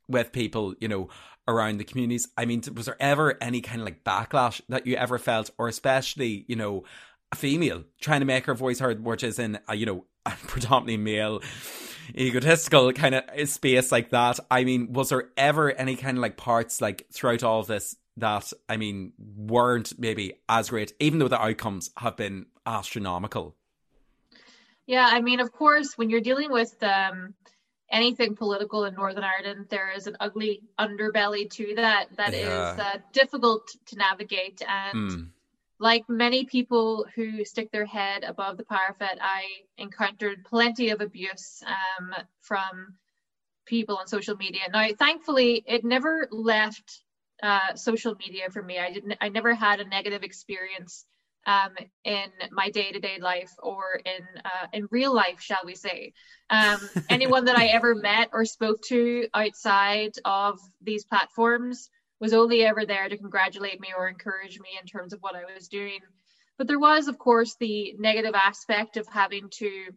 with 0.08 0.32
people, 0.32 0.76
you 0.80 0.88
know, 0.88 1.10
around 1.48 1.78
the 1.78 1.84
communities. 1.84 2.28
I 2.38 2.46
mean, 2.46 2.62
was 2.76 2.86
there 2.86 3.02
ever 3.02 3.38
any 3.42 3.62
kind 3.62 3.82
of 3.82 3.86
like 3.86 4.04
backlash 4.04 4.62
that 4.70 4.88
you 4.88 4.96
ever 4.96 5.18
felt, 5.18 5.52
or 5.58 5.68
especially, 5.68 6.46
you 6.48 6.56
know, 6.56 6.84
a 7.32 7.36
female 7.36 7.84
trying 8.00 8.22
to 8.22 8.26
make 8.26 8.46
her 8.46 8.54
voice 8.54 8.80
heard, 8.80 9.04
which 9.04 9.24
is 9.24 9.40
in 9.40 9.60
a, 9.68 9.76
you 9.76 9.86
know 9.86 10.06
a 10.26 10.32
predominantly 10.48 10.98
male 10.98 11.42
egotistical 12.16 12.92
kind 12.94 13.16
of 13.16 13.50
space 13.50 13.92
like 13.92 14.10
that. 14.10 14.40
I 14.50 14.64
mean, 14.64 14.94
was 14.94 15.10
there 15.10 15.30
ever 15.38 15.72
any 15.72 15.96
kind 15.96 16.18
of 16.18 16.22
like 16.22 16.38
parts 16.38 16.82
like 16.82 17.08
throughout 17.12 17.44
all 17.44 17.62
of 17.62 17.68
this 17.68 17.96
that 18.18 18.52
I 18.68 18.78
mean 18.78 19.14
weren't 19.18 19.98
maybe 19.98 20.34
as 20.48 20.70
great, 20.70 20.94
even 21.00 21.20
though 21.20 21.28
the 21.28 21.42
outcomes 21.42 21.90
have 21.98 22.18
been 22.18 22.48
astronomical? 22.66 23.56
Yeah, 24.86 25.08
I 25.10 25.22
mean, 25.22 25.40
of 25.40 25.52
course, 25.52 25.98
when 25.98 26.10
you're 26.10 26.22
dealing 26.22 26.52
with 26.52 26.76
um, 26.84 27.34
anything 27.92 28.36
political 28.36 28.86
in 28.86 28.96
Northern 28.96 29.24
Ireland, 29.24 29.68
there 29.70 29.92
is 29.92 30.08
an 30.08 30.18
ugly 30.20 30.62
underbelly 30.80 31.50
to 31.52 31.76
that 31.76 32.08
that 32.18 32.34
yeah. 32.34 32.74
is 32.74 32.80
uh, 32.80 32.98
difficult 33.14 33.68
to 33.88 33.96
navigate 33.98 34.62
and. 34.68 35.12
Mm 35.12 35.28
like 35.82 36.08
many 36.08 36.46
people 36.46 37.08
who 37.16 37.44
stick 37.44 37.72
their 37.72 37.88
head 37.88 38.24
above 38.24 38.56
the 38.56 38.64
parapet, 38.64 39.18
I 39.20 39.46
encountered 39.80 40.46
plenty 40.46 40.92
of 40.92 41.02
abuse 41.02 41.64
um, 41.66 42.14
from 42.42 42.94
people 43.66 43.98
on 43.98 44.06
social 44.06 44.36
media. 44.36 44.62
Now, 44.72 44.88
thankfully, 44.98 45.64
it 45.66 45.84
never 45.84 46.28
left 46.32 47.02
uh, 47.42 47.74
social 47.74 48.14
media 48.16 48.52
for 48.52 48.62
me. 48.62 48.78
I 48.78 48.92
didn't. 48.94 49.18
I 49.22 49.30
never 49.30 49.56
had 49.56 49.80
a 49.80 49.88
negative 49.88 50.22
experience 50.22 51.04
um, 51.46 51.72
in 52.04 52.28
my 52.52 52.70
day-to-day 52.70 53.18
life 53.20 53.52
or 53.62 54.00
in 54.06 54.22
uh, 54.46 54.68
in 54.74 54.88
real 54.92 55.14
life, 55.14 55.42
shall 55.42 55.62
we 55.66 55.76
say. 55.76 56.14
Um, 56.50 56.80
anyone 57.10 57.46
that 57.46 57.58
I 57.58 57.68
ever 57.74 57.96
met 57.96 58.30
or 58.34 58.46
spoke 58.46 58.82
to 58.84 59.28
outside 59.34 60.14
of 60.26 60.60
these 60.82 61.06
platforms 61.06 61.90
was 62.20 62.34
only 62.34 62.64
ever 62.64 62.86
there 62.86 63.10
to 63.10 63.18
congratulate 63.18 63.82
me 63.82 63.90
or 63.98 64.08
encourage 64.08 64.60
me 64.60 64.70
in 64.80 64.86
terms 64.86 65.14
of 65.14 65.20
what 65.22 65.36
I 65.36 65.52
was 65.54 65.68
doing. 65.68 66.00
But 66.58 66.68
there 66.68 66.80
was, 66.80 67.08
of 67.08 67.18
course, 67.18 67.56
the 67.60 67.96
negative 67.98 68.36
aspect 68.36 68.98
of 68.98 69.08
having 69.08 69.50
to 69.58 69.88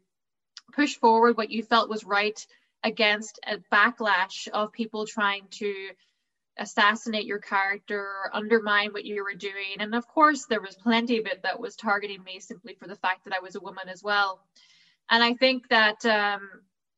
push 0.74 0.96
forward 0.96 1.37
what 1.37 1.50
you 1.50 1.62
felt 1.62 1.90
was 1.90 2.04
right 2.04 2.38
against 2.83 3.38
a 3.46 3.59
backlash 3.72 4.48
of 4.48 4.72
people 4.72 5.07
trying 5.07 5.46
to 5.50 5.90
assassinate 6.58 7.24
your 7.24 7.38
character 7.38 8.30
undermine 8.32 8.92
what 8.92 9.04
you 9.04 9.22
were 9.24 9.34
doing. 9.34 9.76
And 9.80 9.94
of 9.94 10.06
course, 10.06 10.46
there 10.46 10.60
was 10.60 10.76
plenty 10.76 11.18
of 11.18 11.26
it 11.26 11.42
that 11.42 11.60
was 11.60 11.76
targeting 11.76 12.22
me 12.22 12.40
simply 12.40 12.74
for 12.74 12.86
the 12.86 12.96
fact 12.96 13.24
that 13.24 13.34
I 13.34 13.40
was 13.40 13.56
a 13.56 13.60
woman 13.60 13.88
as 13.88 14.02
well. 14.02 14.40
And 15.10 15.22
I 15.22 15.34
think 15.34 15.68
that 15.68 16.04
um, 16.06 16.48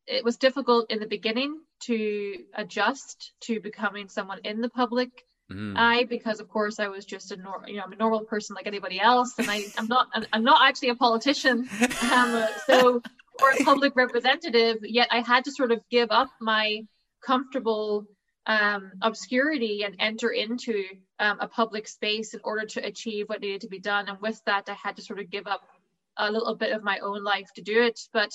it 0.07 0.25
was 0.25 0.37
difficult 0.37 0.91
in 0.91 1.01
the 1.01 1.07
beginning 1.07 1.61
to 1.81 2.37
adjust 2.55 3.33
to 3.43 3.61
becoming 3.61 4.09
someone 4.09 4.41
in 4.45 4.61
the 4.61 4.69
public 4.69 5.11
mm. 5.51 5.75
eye 5.77 6.05
because, 6.05 6.41
of 6.41 6.49
course, 6.49 6.79
I 6.79 6.89
was 6.89 7.05
just 7.05 7.33
a 7.33 7.37
nor- 7.37 7.65
you 7.67 7.77
know 7.77 7.83
I'm 7.85 7.93
a 7.93 7.97
normal 7.97 8.21
person 8.21 8.55
like 8.55 8.67
anybody 8.67 9.01
else, 9.01 9.35
and 9.39 9.51
I, 9.51 9.65
I'm 9.77 9.89
not 9.89 10.09
I'm 10.33 10.45
not 10.45 10.67
actually 10.69 10.91
a 10.91 10.95
politician. 10.95 11.69
Um, 12.13 12.47
so 12.67 13.03
or 13.43 13.51
a 13.51 13.65
public 13.65 13.97
representative, 13.97 14.79
yet 14.83 15.09
I 15.11 15.21
had 15.21 15.45
to 15.45 15.53
sort 15.53 15.73
of 15.73 15.81
give 15.91 16.11
up 16.11 16.29
my 16.41 16.83
comfortable 17.25 18.07
um, 18.47 18.93
obscurity 19.03 19.83
and 19.85 19.97
enter 19.99 20.31
into 20.31 20.85
um, 21.19 21.39
a 21.41 21.49
public 21.49 21.89
space 21.89 22.35
in 22.35 22.41
order 22.45 22.67
to 22.67 22.87
achieve 22.87 23.29
what 23.29 23.41
needed 23.41 23.63
to 23.63 23.69
be 23.69 23.81
done. 23.81 24.09
And 24.09 24.21
with 24.21 24.41
that, 24.47 24.69
I 24.69 24.75
had 24.75 24.97
to 24.97 25.03
sort 25.03 25.19
of 25.19 25.31
give 25.31 25.47
up 25.47 25.63
a 26.17 26.31
little 26.31 26.55
bit 26.55 26.73
of 26.73 26.83
my 26.83 26.99
own 27.01 27.25
life 27.25 27.49
to 27.57 27.63
do 27.63 27.83
it. 27.83 28.01
But 28.13 28.31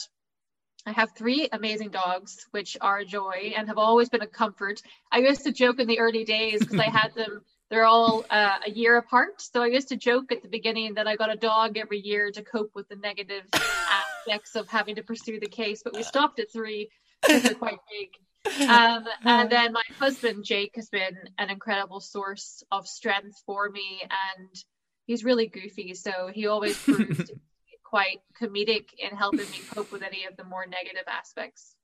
I 0.85 0.91
have 0.91 1.11
three 1.15 1.47
amazing 1.51 1.89
dogs, 1.89 2.47
which 2.51 2.75
are 2.81 2.99
a 2.99 3.05
joy 3.05 3.53
and 3.55 3.67
have 3.67 3.77
always 3.77 4.09
been 4.09 4.21
a 4.21 4.27
comfort. 4.27 4.81
I 5.11 5.19
used 5.19 5.43
to 5.43 5.51
joke 5.51 5.79
in 5.79 5.87
the 5.87 5.99
early 5.99 6.23
days 6.23 6.59
because 6.59 6.79
I 6.79 6.89
had 6.89 7.13
them, 7.15 7.41
they're 7.69 7.85
all 7.85 8.25
uh, 8.29 8.57
a 8.65 8.69
year 8.69 8.97
apart. 8.97 9.41
So 9.41 9.61
I 9.61 9.67
used 9.67 9.89
to 9.89 9.95
joke 9.95 10.31
at 10.31 10.41
the 10.41 10.49
beginning 10.49 10.95
that 10.95 11.07
I 11.07 11.15
got 11.15 11.31
a 11.31 11.37
dog 11.37 11.77
every 11.77 11.99
year 11.99 12.31
to 12.31 12.41
cope 12.41 12.71
with 12.75 12.89
the 12.89 12.95
negative 12.97 13.43
aspects 13.53 14.55
of 14.55 14.67
having 14.67 14.95
to 14.95 15.03
pursue 15.03 15.39
the 15.39 15.47
case. 15.47 15.81
But 15.83 15.95
we 15.95 16.03
stopped 16.03 16.39
at 16.39 16.51
three 16.51 16.89
because 17.21 17.43
they're 17.43 17.53
quite 17.53 17.79
big. 17.89 18.09
Um, 18.45 19.05
and 19.25 19.49
then 19.49 19.73
my 19.73 19.83
husband 19.99 20.43
Jake 20.43 20.73
has 20.75 20.89
been 20.89 21.17
an 21.37 21.49
incredible 21.49 21.99
source 21.99 22.63
of 22.71 22.87
strength 22.87 23.41
for 23.45 23.69
me, 23.69 24.01
and 24.01 24.49
he's 25.05 25.23
really 25.23 25.47
goofy, 25.47 25.93
so 25.93 26.29
he 26.33 26.47
always 26.47 26.77
proves 26.83 27.31
quite 27.83 28.21
comedic 28.41 28.89
in 28.97 29.15
helping 29.17 29.39
me 29.51 29.59
cope 29.73 29.91
with 29.91 30.01
any 30.01 30.25
of 30.25 30.37
the 30.37 30.43
more 30.43 30.65
negative 30.65 31.03
aspects. 31.07 31.75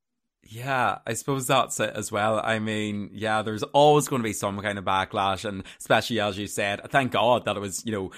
Yeah, 0.44 1.00
I 1.06 1.14
suppose 1.14 1.48
that's 1.48 1.80
it 1.80 1.92
as 1.94 2.12
well. 2.12 2.40
I 2.42 2.60
mean, 2.60 3.10
yeah, 3.12 3.42
there's 3.42 3.64
always 3.64 4.08
going 4.08 4.22
to 4.22 4.28
be 4.28 4.34
some 4.34 4.60
kind 4.62 4.78
of 4.78 4.86
backlash, 4.86 5.44
and 5.44 5.64
especially 5.80 6.22
as 6.22 6.38
you 6.38 6.48
said, 6.48 6.82
thank 6.90 7.12
God 7.12 7.46
that 7.46 7.58
it 7.58 7.60
was, 7.60 7.86
you 7.86 7.92
know, 7.92 8.12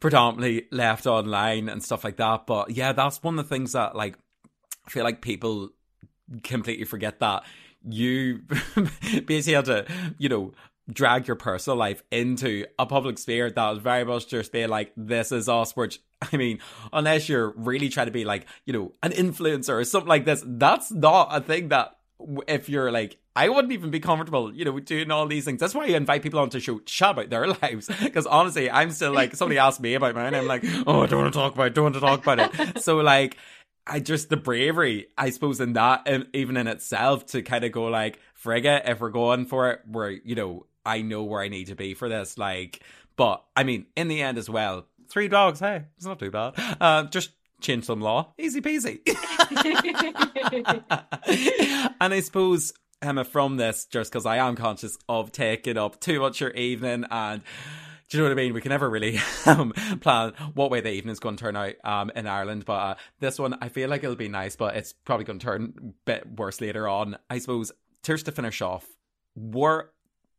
predominantly 0.00 0.66
left 0.72 1.06
online 1.06 1.68
and 1.68 1.82
stuff 1.82 2.02
like 2.02 2.16
that. 2.16 2.46
But 2.46 2.70
yeah, 2.70 2.92
that's 2.92 3.22
one 3.22 3.38
of 3.38 3.48
the 3.48 3.54
things 3.54 3.72
that, 3.72 3.94
like, 3.94 4.16
I 4.86 4.90
feel 4.90 5.04
like 5.04 5.22
people 5.22 5.70
completely 6.42 6.84
forget 6.84 7.20
that 7.20 7.44
you 7.88 8.40
basically 9.26 9.54
had 9.54 9.64
to, 9.66 9.86
you 10.18 10.28
know, 10.28 10.52
drag 10.90 11.26
your 11.26 11.36
personal 11.36 11.76
life 11.76 12.02
into 12.10 12.64
a 12.78 12.86
public 12.86 13.18
sphere 13.18 13.50
that 13.50 13.70
was 13.70 13.78
very 13.78 14.04
much 14.04 14.28
just 14.28 14.52
being 14.52 14.68
like, 14.68 14.92
this 14.96 15.32
is 15.32 15.48
us, 15.48 15.76
which 15.76 16.00
I 16.32 16.36
mean, 16.36 16.60
unless 16.92 17.28
you're 17.28 17.50
really 17.56 17.88
trying 17.88 18.06
to 18.06 18.12
be 18.12 18.24
like, 18.24 18.46
you 18.64 18.72
know, 18.72 18.92
an 19.02 19.12
influencer 19.12 19.74
or 19.74 19.84
something 19.84 20.08
like 20.08 20.24
this, 20.24 20.42
that's 20.46 20.90
not 20.90 21.28
a 21.30 21.40
thing 21.40 21.68
that 21.68 21.96
if 22.48 22.68
you're 22.68 22.90
like, 22.90 23.18
I 23.34 23.50
wouldn't 23.50 23.72
even 23.72 23.90
be 23.90 24.00
comfortable, 24.00 24.54
you 24.54 24.64
know, 24.64 24.80
doing 24.80 25.10
all 25.10 25.26
these 25.26 25.44
things. 25.44 25.60
That's 25.60 25.74
why 25.74 25.84
I 25.84 25.88
invite 25.88 26.22
people 26.22 26.40
onto 26.40 26.56
the 26.56 26.64
show, 26.64 26.78
chat 26.80 27.10
about 27.10 27.28
their 27.28 27.46
lives. 27.62 27.90
Because 28.02 28.26
honestly, 28.26 28.70
I'm 28.70 28.90
still 28.90 29.12
like, 29.12 29.36
somebody 29.36 29.58
asked 29.58 29.80
me 29.80 29.92
about 29.92 30.14
mine, 30.14 30.34
I'm 30.34 30.46
like, 30.46 30.64
oh, 30.86 31.02
I 31.02 31.06
don't 31.06 31.20
want 31.20 31.34
to 31.34 31.38
talk 31.38 31.54
about 31.54 31.66
it, 31.66 31.74
don't 31.74 31.84
want 31.84 31.94
to 31.96 32.00
talk 32.00 32.22
about 32.22 32.38
it. 32.38 32.82
so 32.82 32.96
like, 32.96 33.36
I 33.86 34.00
just 34.00 34.28
the 34.28 34.36
bravery, 34.36 35.06
I 35.16 35.30
suppose, 35.30 35.60
in 35.60 35.74
that, 35.74 36.08
even 36.34 36.56
in 36.56 36.66
itself, 36.66 37.26
to 37.26 37.42
kind 37.42 37.64
of 37.64 37.72
go 37.72 37.84
like, 37.84 38.18
frigga, 38.34 38.82
if 38.90 39.00
we're 39.00 39.10
going 39.10 39.46
for 39.46 39.70
it, 39.70 39.80
we're, 39.86 40.10
you 40.10 40.34
know, 40.34 40.66
I 40.84 41.02
know 41.02 41.22
where 41.22 41.42
I 41.42 41.48
need 41.48 41.68
to 41.68 41.76
be 41.76 41.94
for 41.94 42.08
this. 42.08 42.36
Like, 42.36 42.80
but 43.16 43.44
I 43.54 43.64
mean, 43.64 43.86
in 43.96 44.08
the 44.08 44.22
end 44.22 44.38
as 44.38 44.50
well, 44.50 44.86
three 45.08 45.28
dogs, 45.28 45.60
hey, 45.60 45.84
it's 45.96 46.06
not 46.06 46.18
too 46.18 46.30
bad. 46.30 46.54
Uh, 46.80 47.04
just 47.04 47.30
change 47.60 47.84
some 47.84 48.00
law, 48.00 48.32
easy 48.38 48.60
peasy. 48.60 49.00
and 52.00 52.14
I 52.14 52.20
suppose 52.20 52.72
Emma, 53.02 53.24
from 53.24 53.56
this, 53.56 53.84
just 53.84 54.10
because 54.10 54.26
I 54.26 54.38
am 54.38 54.56
conscious 54.56 54.96
of 55.08 55.30
taking 55.30 55.76
up 55.76 56.00
too 56.00 56.20
much 56.20 56.40
your 56.40 56.50
evening 56.50 57.04
and 57.10 57.42
do 58.08 58.16
you 58.16 58.22
know 58.22 58.28
what 58.28 58.38
I 58.38 58.42
mean? 58.42 58.54
We 58.54 58.60
can 58.60 58.70
never 58.70 58.88
really 58.88 59.18
um, 59.46 59.72
plan 60.00 60.32
what 60.54 60.70
way 60.70 60.80
the 60.80 60.90
evening's 60.90 61.18
going 61.18 61.36
to 61.36 61.42
turn 61.42 61.56
out 61.56 61.74
um, 61.84 62.10
in 62.14 62.26
Ireland, 62.26 62.64
but 62.64 62.72
uh, 62.72 62.94
this 63.20 63.38
one 63.38 63.58
I 63.60 63.68
feel 63.68 63.88
like 63.88 64.04
it'll 64.04 64.16
be 64.16 64.28
nice, 64.28 64.56
but 64.56 64.76
it's 64.76 64.92
probably 64.92 65.24
going 65.24 65.38
to 65.38 65.44
turn 65.44 65.74
a 65.78 65.82
bit 66.04 66.38
worse 66.38 66.60
later 66.60 66.88
on. 66.88 67.16
I 67.30 67.38
suppose. 67.38 67.72
Tears 68.02 68.22
to 68.24 68.30
finish 68.30 68.62
off. 68.62 68.86
Were 69.34 69.90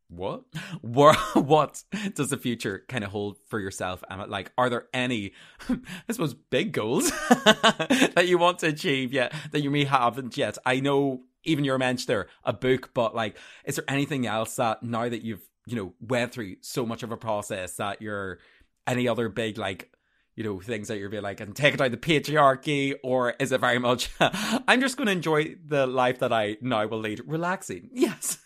what 0.09 0.43
where 0.81 1.13
what 1.33 1.83
does 2.13 2.29
the 2.29 2.37
future 2.37 2.83
kind 2.87 3.03
of 3.03 3.11
hold 3.11 3.37
for 3.47 3.59
yourself 3.59 4.03
and 4.09 4.29
like 4.29 4.51
are 4.57 4.69
there 4.69 4.87
any 4.93 5.33
i 5.69 6.11
suppose 6.11 6.33
big 6.33 6.71
goals 6.71 7.09
that 7.09 8.25
you 8.27 8.37
want 8.37 8.59
to 8.59 8.67
achieve 8.67 9.11
yet 9.11 9.33
that 9.51 9.61
you 9.61 9.69
may 9.69 9.83
haven't 9.83 10.37
yet 10.37 10.57
i 10.65 10.79
know 10.79 11.21
even 11.43 11.63
your 11.63 11.77
mentioned 11.77 12.07
there 12.07 12.27
a 12.43 12.53
book 12.53 12.91
but 12.93 13.15
like 13.15 13.37
is 13.65 13.75
there 13.75 13.85
anything 13.87 14.25
else 14.25 14.55
that 14.55 14.81
now 14.81 15.07
that 15.07 15.23
you've 15.23 15.47
you 15.67 15.75
know 15.75 15.93
went 15.99 16.31
through 16.31 16.55
so 16.61 16.85
much 16.85 17.03
of 17.03 17.11
a 17.11 17.17
process 17.17 17.75
that 17.75 18.01
you're 18.01 18.39
any 18.87 19.07
other 19.07 19.29
big 19.29 19.57
like 19.57 19.91
you 20.35 20.43
know 20.43 20.59
things 20.59 20.87
that 20.87 20.97
you're 20.97 21.09
being 21.09 21.23
like 21.23 21.41
and 21.41 21.55
take 21.55 21.73
it 21.73 21.81
out 21.81 21.91
the 21.91 21.97
patriarchy 21.97 22.95
or 23.03 23.31
is 23.39 23.51
it 23.51 23.59
very 23.59 23.79
much 23.79 24.09
i'm 24.19 24.79
just 24.79 24.97
going 24.97 25.05
to 25.05 25.11
enjoy 25.11 25.55
the 25.65 25.85
life 25.85 26.19
that 26.19 26.31
i 26.31 26.57
now 26.61 26.87
will 26.87 26.99
lead 26.99 27.21
relaxing 27.25 27.89
yes 27.93 28.39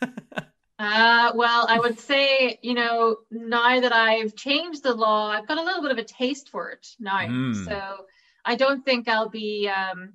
uh, 0.81 1.31
well, 1.36 1.67
I 1.69 1.77
would 1.77 1.99
say, 1.99 2.57
you 2.63 2.73
know, 2.73 3.17
now 3.29 3.79
that 3.79 3.93
I've 3.93 4.36
changed 4.36 4.81
the 4.81 4.95
law, 4.95 5.29
I've 5.29 5.47
got 5.47 5.60
a 5.60 5.63
little 5.63 5.84
bit 5.84 5.91
of 5.91 5.99
a 5.99 6.03
taste 6.03 6.49
for 6.49 6.71
it 6.71 6.88
now. 6.99 7.19
Mm. 7.19 7.65
So 7.65 8.05
I 8.45 8.55
don't 8.55 8.84
think 8.84 9.07
I'll 9.07 9.29
be 9.29 9.69
um, 9.69 10.13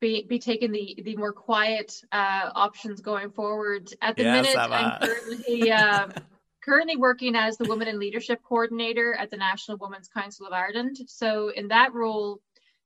be 0.00 0.24
be 0.28 0.38
taking 0.38 0.72
the 0.72 0.98
the 1.04 1.16
more 1.16 1.32
quiet 1.32 1.92
uh, 2.12 2.50
options 2.54 3.00
going 3.00 3.30
forward. 3.30 3.92
At 4.00 4.16
the 4.16 4.24
yes, 4.24 4.46
minute, 4.46 4.58
I'm 4.58 5.00
currently 5.00 5.72
uh, 5.72 6.08
currently 6.64 6.96
working 6.96 7.36
as 7.36 7.56
the 7.56 7.64
Women 7.64 7.88
in 7.88 7.98
Leadership 7.98 8.40
Coordinator 8.42 9.14
at 9.14 9.30
the 9.30 9.36
National 9.36 9.78
Women's 9.78 10.08
Council 10.08 10.46
of 10.46 10.52
Ireland. 10.52 10.98
So 11.06 11.48
in 11.48 11.68
that 11.68 11.94
role, 11.94 12.40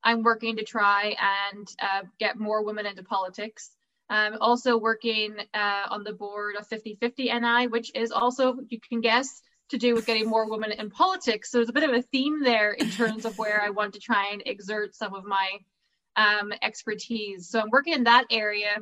I'm 0.04 0.22
working 0.22 0.56
to 0.56 0.64
try 0.64 1.16
and 1.50 1.68
uh, 1.80 2.02
get 2.18 2.38
more 2.38 2.64
women 2.64 2.86
into 2.86 3.02
politics. 3.02 3.70
I'm 4.08 4.36
also 4.40 4.76
working 4.76 5.36
uh, 5.54 5.86
on 5.88 6.04
the 6.04 6.12
board 6.12 6.56
of 6.56 6.68
50/50 6.68 7.40
NI, 7.40 7.68
which 7.68 7.92
is 7.94 8.12
also, 8.12 8.56
you 8.68 8.78
can 8.80 9.00
guess, 9.00 9.40
to 9.70 9.78
do 9.78 9.94
with 9.94 10.06
getting 10.06 10.28
more 10.28 10.48
women 10.50 10.72
in 10.72 10.90
politics. 10.90 11.50
So 11.50 11.58
there's 11.58 11.70
a 11.70 11.72
bit 11.72 11.88
of 11.88 11.94
a 11.94 12.02
theme 12.02 12.42
there 12.42 12.72
in 12.72 12.90
terms 12.90 13.24
of 13.24 13.38
where 13.38 13.62
I 13.62 13.70
want 13.70 13.94
to 13.94 14.00
try 14.00 14.30
and 14.32 14.42
exert 14.44 14.94
some 14.94 15.14
of 15.14 15.24
my 15.24 15.48
um, 16.16 16.52
expertise. 16.62 17.48
So 17.48 17.60
I'm 17.60 17.70
working 17.70 17.94
in 17.94 18.04
that 18.04 18.26
area, 18.30 18.76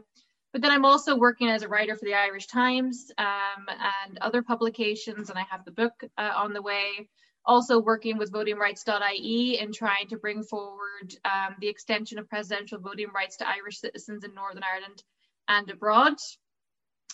but 0.53 0.63
then 0.63 0.71
I'm 0.71 0.85
also 0.85 1.17
working 1.17 1.49
as 1.49 1.63
a 1.63 1.69
writer 1.69 1.97
for 1.97 2.05
the 2.05 2.15
Irish 2.15 2.47
Times 2.47 3.13
um, 3.19 3.67
and 4.07 4.19
other 4.19 4.43
publications, 4.43 5.31
and 5.31 5.39
I 5.39 5.45
have 5.51 5.65
the 5.65 5.71
book 5.71 6.05
uh, 6.19 6.33
on 6.37 6.53
the 6.53 6.63
way. 6.63 7.09
Also 7.47 7.81
working 7.81 8.19
with 8.19 8.33
votingrights.ie 8.33 9.59
and 9.59 9.73
trying 9.73 10.07
to 10.09 10.17
bring 10.17 10.43
forward 10.43 11.15
um, 11.25 11.57
the 11.61 11.69
extension 11.69 12.19
of 12.19 12.29
presidential 12.29 12.79
voting 12.79 13.09
rights 13.15 13.39
to 13.39 13.49
Irish 13.49 13.79
citizens 13.79 14.25
in 14.25 14.35
Northern 14.35 14.63
Ireland 14.63 15.03
and 15.49 15.71
abroad. 15.71 16.15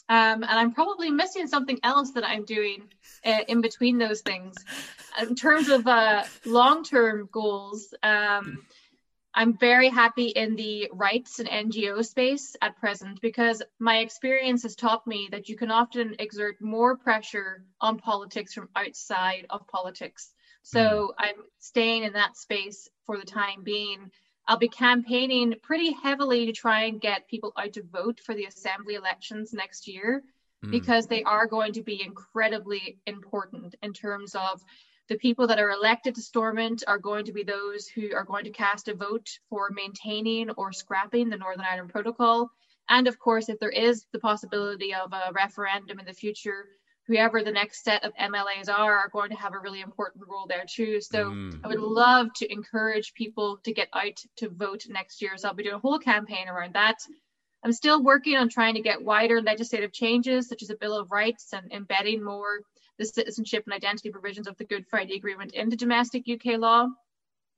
Um, 0.09 0.45
and 0.45 0.45
I'm 0.45 0.73
probably 0.73 1.11
missing 1.11 1.49
something 1.49 1.81
else 1.83 2.13
that 2.13 2.25
I'm 2.25 2.45
doing 2.45 2.85
uh, 3.25 3.41
in 3.49 3.61
between 3.61 3.99
those 3.99 4.21
things. 4.21 4.55
In 5.21 5.35
terms 5.35 5.69
of 5.69 5.87
uh, 5.87 6.23
long 6.45 6.85
term 6.85 7.29
goals, 7.33 7.93
um, 8.03 8.65
I'm 9.37 9.53
very 9.53 9.91
happy 9.91 10.29
in 10.29 10.57
the 10.57 10.91
rights 10.95 11.39
and 11.41 11.49
NGO 11.49 12.03
space 12.03 12.57
at 12.63 12.79
present 12.79 13.21
because 13.21 13.63
my 13.79 13.99
experience 13.99 14.63
has 14.63 14.75
taught 14.75 15.07
me 15.07 15.29
that 15.31 15.51
you 15.51 15.57
can 15.57 15.71
often 15.71 16.17
exert 16.19 16.59
more 16.63 16.97
pressure 16.97 17.63
on 17.79 17.99
politics 17.99 18.55
from 18.55 18.71
outside 18.75 19.45
of 19.51 19.69
politics. 19.69 20.33
So 20.63 20.81
mm. 20.81 21.09
I'm 21.19 21.35
staying 21.59 22.05
in 22.05 22.15
that 22.15 22.39
space 22.39 22.89
for 23.05 23.19
the 23.19 23.27
time 23.27 23.63
being. 23.63 24.11
I'll 24.49 24.57
be 24.57 24.69
campaigning 24.69 25.55
pretty 25.63 25.93
heavily 25.93 26.47
to 26.47 26.53
try 26.53 26.85
and 26.85 26.99
get 26.99 27.29
people 27.29 27.53
out 27.59 27.75
to 27.75 27.83
vote 27.83 28.21
for 28.21 28.35
the 28.35 28.47
assembly 28.47 28.95
elections 28.95 29.53
next 29.53 29.87
year 29.87 30.23
mm. 30.65 30.71
because 30.71 31.09
they 31.09 31.23
are 31.25 31.47
going 31.47 31.75
to 31.75 31.83
be 31.83 32.03
incredibly 32.03 33.01
important 33.07 33.75
in 33.83 33.93
terms 33.93 34.35
of 34.35 34.65
The 35.09 35.19
people 35.19 35.47
that 35.47 35.61
are 35.61 35.71
elected 35.71 36.17
to 36.17 36.23
Stormont 36.23 36.83
are 36.87 36.99
going 36.99 37.27
to 37.27 37.33
be 37.33 37.45
those 37.45 37.87
who 37.87 38.15
are 38.15 38.25
going 38.25 38.45
to 38.45 38.51
cast 38.51 38.89
a 38.89 38.95
vote 38.95 39.29
for 39.49 39.71
maintaining 39.71 40.51
or 40.51 40.73
scrapping 40.73 41.29
the 41.29 41.37
Northern 41.37 41.65
Ireland 41.65 41.91
Protocol. 41.91 42.51
And 42.89 43.07
of 43.07 43.19
course, 43.19 43.49
if 43.49 43.61
there 43.61 43.71
is 43.71 44.07
the 44.13 44.19
possibility 44.19 44.95
of 44.95 45.13
a 45.13 45.33
referendum 45.33 46.01
in 46.01 46.07
the 46.07 46.13
future, 46.13 46.67
whoever 47.07 47.45
the 47.45 47.53
next 47.53 47.85
set 47.85 48.05
of 48.05 48.13
MLAs 48.17 48.69
are 48.69 48.97
are 48.97 49.09
going 49.09 49.31
to 49.31 49.37
have 49.37 49.55
a 49.55 49.61
really 49.61 49.81
important 49.81 50.25
role 50.29 50.47
there 50.49 50.65
too. 50.69 51.01
So 51.01 51.31
mm. 51.31 51.61
I 51.63 51.69
would 51.69 51.79
love 51.79 52.29
to 52.37 52.53
encourage 52.53 53.15
people 53.15 53.59
to 53.65 53.73
get 53.73 53.89
out 53.93 54.21
to 54.37 54.49
vote 54.49 54.87
next 54.89 55.23
year. 55.23 55.37
So 55.37 55.49
I'll 55.49 55.55
be 55.55 55.63
doing 55.63 55.77
a 55.77 55.81
whole 55.81 55.99
campaign 56.01 56.49
around 56.49 56.75
that. 56.75 56.97
I'm 57.63 57.73
still 57.73 58.03
working 58.03 58.37
on 58.37 58.49
trying 58.49 58.75
to 58.75 58.83
get 58.83 59.03
wider 59.03 59.41
legislative 59.41 59.93
changes, 59.93 60.49
such 60.49 60.63
as 60.63 60.71
a 60.71 60.77
Bill 60.77 60.99
of 60.99 61.11
Rights 61.11 61.53
and 61.53 61.73
embedding 61.73 62.23
more 62.23 62.61
the 62.99 63.05
citizenship 63.05 63.65
and 63.67 63.75
identity 63.75 64.11
provisions 64.11 64.47
of 64.47 64.57
the 64.57 64.65
Good 64.65 64.87
Friday 64.89 65.17
Agreement 65.17 65.53
into 65.53 65.77
domestic 65.77 66.25
UK 66.29 66.59
law. 66.59 66.89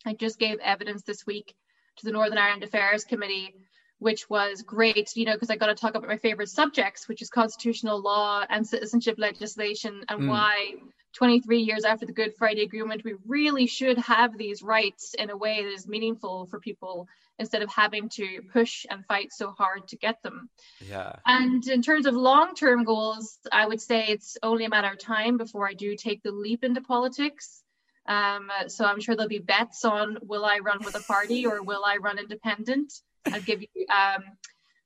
I 0.07 0.15
just 0.15 0.39
gave 0.39 0.59
evidence 0.61 1.03
this 1.03 1.27
week 1.27 1.55
to 1.99 2.07
the 2.07 2.13
Northern 2.13 2.39
Ireland 2.39 2.63
Affairs 2.63 3.05
Committee, 3.05 3.55
which 3.99 4.31
was 4.31 4.63
great, 4.63 5.17
you 5.17 5.25
know, 5.25 5.35
because 5.35 5.51
I 5.51 5.57
got 5.57 5.67
to 5.67 5.75
talk 5.75 5.95
about 5.95 6.09
my 6.09 6.17
favorite 6.17 6.49
subjects, 6.49 7.09
which 7.09 7.23
is 7.23 7.31
constitutional 7.31 8.01
law 8.01 8.45
and 8.49 8.67
citizenship 8.67 9.17
legislation, 9.19 10.05
and 10.09 10.23
mm. 10.23 10.29
why 10.29 10.75
23 11.15 11.61
years 11.61 11.85
after 11.85 12.07
the 12.07 12.13
Good 12.13 12.35
Friday 12.37 12.63
Agreement, 12.63 13.05
we 13.05 13.15
really 13.27 13.67
should 13.67 13.99
have 13.99 14.37
these 14.37 14.63
rights 14.63 15.15
in 15.15 15.31
a 15.31 15.37
way 15.37 15.63
that 15.63 15.73
is 15.73 15.89
meaningful 15.89 16.47
for 16.47 16.61
people 16.61 17.09
instead 17.39 17.63
of 17.63 17.71
having 17.71 18.09
to 18.09 18.43
push 18.53 18.85
and 18.91 19.07
fight 19.07 19.33
so 19.33 19.51
hard 19.51 19.87
to 19.89 19.97
get 19.97 20.23
them. 20.23 20.51
Yeah. 20.89 21.13
And 21.25 21.67
in 21.67 21.83
terms 21.83 22.07
of 22.07 22.15
long 22.15 22.55
term 22.55 22.85
goals, 22.85 23.39
I 23.51 23.67
would 23.67 23.81
say 23.81 24.07
it's 24.09 24.37
only 24.43 24.65
a 24.65 24.69
matter 24.69 24.89
of 24.89 24.99
time 24.99 25.37
before 25.39 25.69
I 25.69 25.75
do 25.75 25.97
take 25.97 26.23
the 26.23 26.33
leap 26.33 26.65
into 26.65 26.81
politics. 26.81 27.63
Um, 28.07 28.49
so 28.69 28.85
I'm 28.85 29.01
sure 29.01 29.15
there'll 29.15 29.29
be 29.29 29.39
bets 29.39 29.85
on 29.85 30.19
will 30.23 30.45
I 30.45 30.59
run 30.59 30.79
with 30.83 30.95
a 30.95 31.03
party 31.03 31.47
or 31.47 31.63
will 31.63 31.85
I 31.85 31.99
run 31.99 32.19
independent? 32.19 32.93
I'll 33.27 33.43
give 33.43 33.61
you, 33.63 33.87
um, 33.89 34.25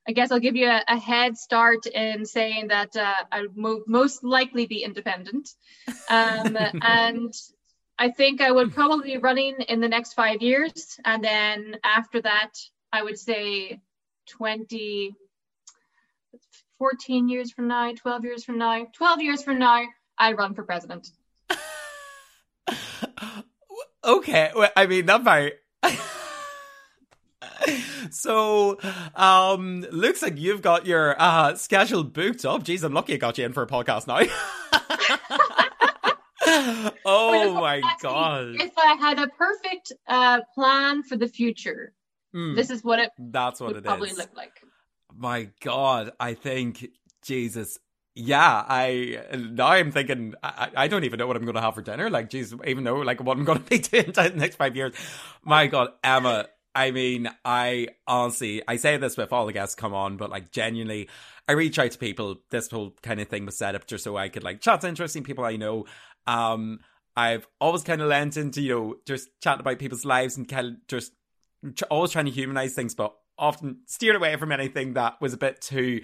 I 0.06 0.12
guess 0.12 0.30
I'll 0.32 0.40
give 0.40 0.56
you 0.56 0.68
a, 0.68 0.82
a, 0.88 0.98
head 0.98 1.38
start 1.38 1.86
in 1.86 2.24
saying 2.24 2.68
that 2.68 2.96
uh, 2.96 3.14
I 3.30 3.46
will 3.54 3.82
most 3.86 4.24
likely 4.24 4.66
be 4.66 4.82
independent. 4.82 5.50
Um, 6.10 6.58
and 6.82 7.32
I 7.98 8.10
think 8.10 8.40
I 8.40 8.50
would 8.50 8.74
probably 8.74 9.12
be 9.12 9.18
running 9.18 9.60
in 9.68 9.80
the 9.80 9.88
next 9.88 10.14
five 10.14 10.42
years. 10.42 10.98
And 11.04 11.22
then 11.22 11.76
after 11.84 12.20
that, 12.22 12.50
I 12.92 13.02
would 13.02 13.18
say 13.18 13.80
20, 14.30 15.14
14 16.78 17.28
years 17.28 17.52
from 17.52 17.68
now, 17.68 17.92
12 17.92 18.24
years 18.24 18.44
from 18.44 18.58
now, 18.58 18.86
12 18.92 19.22
years 19.22 19.44
from 19.44 19.60
now, 19.60 19.84
I'd 20.18 20.36
run 20.36 20.54
for 20.54 20.64
president. 20.64 21.08
okay. 24.04 24.50
Well, 24.54 24.70
I 24.76 24.86
mean, 24.86 25.06
that 25.06 25.22
might. 25.22 25.52
so, 28.10 28.78
um, 29.14 29.86
looks 29.90 30.22
like 30.22 30.38
you've 30.38 30.62
got 30.62 30.86
your 30.86 31.20
uh, 31.20 31.54
schedule 31.54 32.04
booked 32.04 32.44
up. 32.44 32.64
Jeez, 32.64 32.82
I'm 32.82 32.92
lucky 32.92 33.14
I 33.14 33.16
got 33.16 33.38
you 33.38 33.44
in 33.44 33.52
for 33.52 33.62
a 33.62 33.66
podcast 33.66 34.06
now. 34.06 34.20
oh 37.04 37.54
my 37.54 37.82
god! 38.00 38.56
If 38.60 38.72
I 38.76 38.94
had 38.94 39.18
a 39.18 39.28
perfect 39.28 39.92
uh, 40.08 40.40
plan 40.54 41.02
for 41.02 41.16
the 41.16 41.28
future, 41.28 41.92
mm, 42.34 42.56
this 42.56 42.70
is 42.70 42.82
what 42.82 42.98
it. 42.98 43.10
That's 43.18 43.60
what 43.60 43.76
it 43.76 43.84
probably 43.84 44.10
is. 44.10 44.18
look 44.18 44.36
like. 44.36 44.60
My 45.14 45.48
god! 45.60 46.12
I 46.18 46.34
think 46.34 46.86
Jesus. 47.22 47.78
Yeah, 48.14 48.64
I 48.68 49.22
now 49.32 49.68
I'm 49.68 49.90
thinking 49.90 50.34
I, 50.42 50.70
I 50.76 50.88
don't 50.88 51.04
even 51.04 51.18
know 51.18 51.26
what 51.26 51.36
I'm 51.36 51.44
going 51.44 51.54
to 51.54 51.62
have 51.62 51.74
for 51.74 51.82
dinner. 51.82 52.10
Like, 52.10 52.28
geez, 52.28 52.54
even 52.66 52.84
though 52.84 52.96
like 52.96 53.22
what 53.22 53.38
I'm 53.38 53.44
going 53.44 53.58
to 53.62 53.64
be 53.64 53.78
doing 53.78 54.06
in 54.06 54.12
the 54.12 54.32
next 54.34 54.56
five 54.56 54.76
years. 54.76 54.94
My 55.42 55.66
God, 55.66 55.90
Emma. 56.04 56.48
I 56.74 56.90
mean, 56.90 57.28
I 57.44 57.88
honestly, 58.06 58.62
I 58.66 58.76
say 58.76 58.96
this 58.96 59.16
with 59.16 59.32
all 59.32 59.46
the 59.46 59.52
guests 59.52 59.74
come 59.74 59.92
on, 59.92 60.16
but 60.16 60.30
like 60.30 60.52
genuinely, 60.52 61.08
I 61.46 61.52
reach 61.52 61.78
out 61.78 61.90
to 61.90 61.98
people. 61.98 62.36
This 62.50 62.70
whole 62.70 62.94
kind 63.02 63.20
of 63.20 63.28
thing 63.28 63.44
was 63.44 63.58
set 63.58 63.74
up 63.74 63.86
just 63.86 64.04
so 64.04 64.16
I 64.16 64.28
could 64.28 64.44
like 64.44 64.60
chat 64.60 64.80
to 64.80 64.88
interesting 64.88 65.22
people 65.22 65.44
I 65.44 65.56
know. 65.56 65.84
Um, 66.26 66.80
I've 67.14 67.46
always 67.60 67.82
kind 67.82 68.00
of 68.00 68.08
lent 68.08 68.36
into, 68.36 68.62
you 68.62 68.74
know, 68.74 68.94
just 69.06 69.28
chatting 69.42 69.60
about 69.60 69.78
people's 69.78 70.04
lives 70.04 70.36
and 70.36 70.48
kind 70.48 70.66
of 70.66 70.86
just 70.88 71.12
always 71.90 72.10
trying 72.10 72.24
to 72.24 72.30
humanize 72.30 72.74
things, 72.74 72.94
but 72.94 73.14
often 73.38 73.80
steered 73.86 74.16
away 74.16 74.36
from 74.36 74.52
anything 74.52 74.94
that 74.94 75.20
was 75.20 75.34
a 75.34 75.38
bit 75.38 75.60
too, 75.60 76.00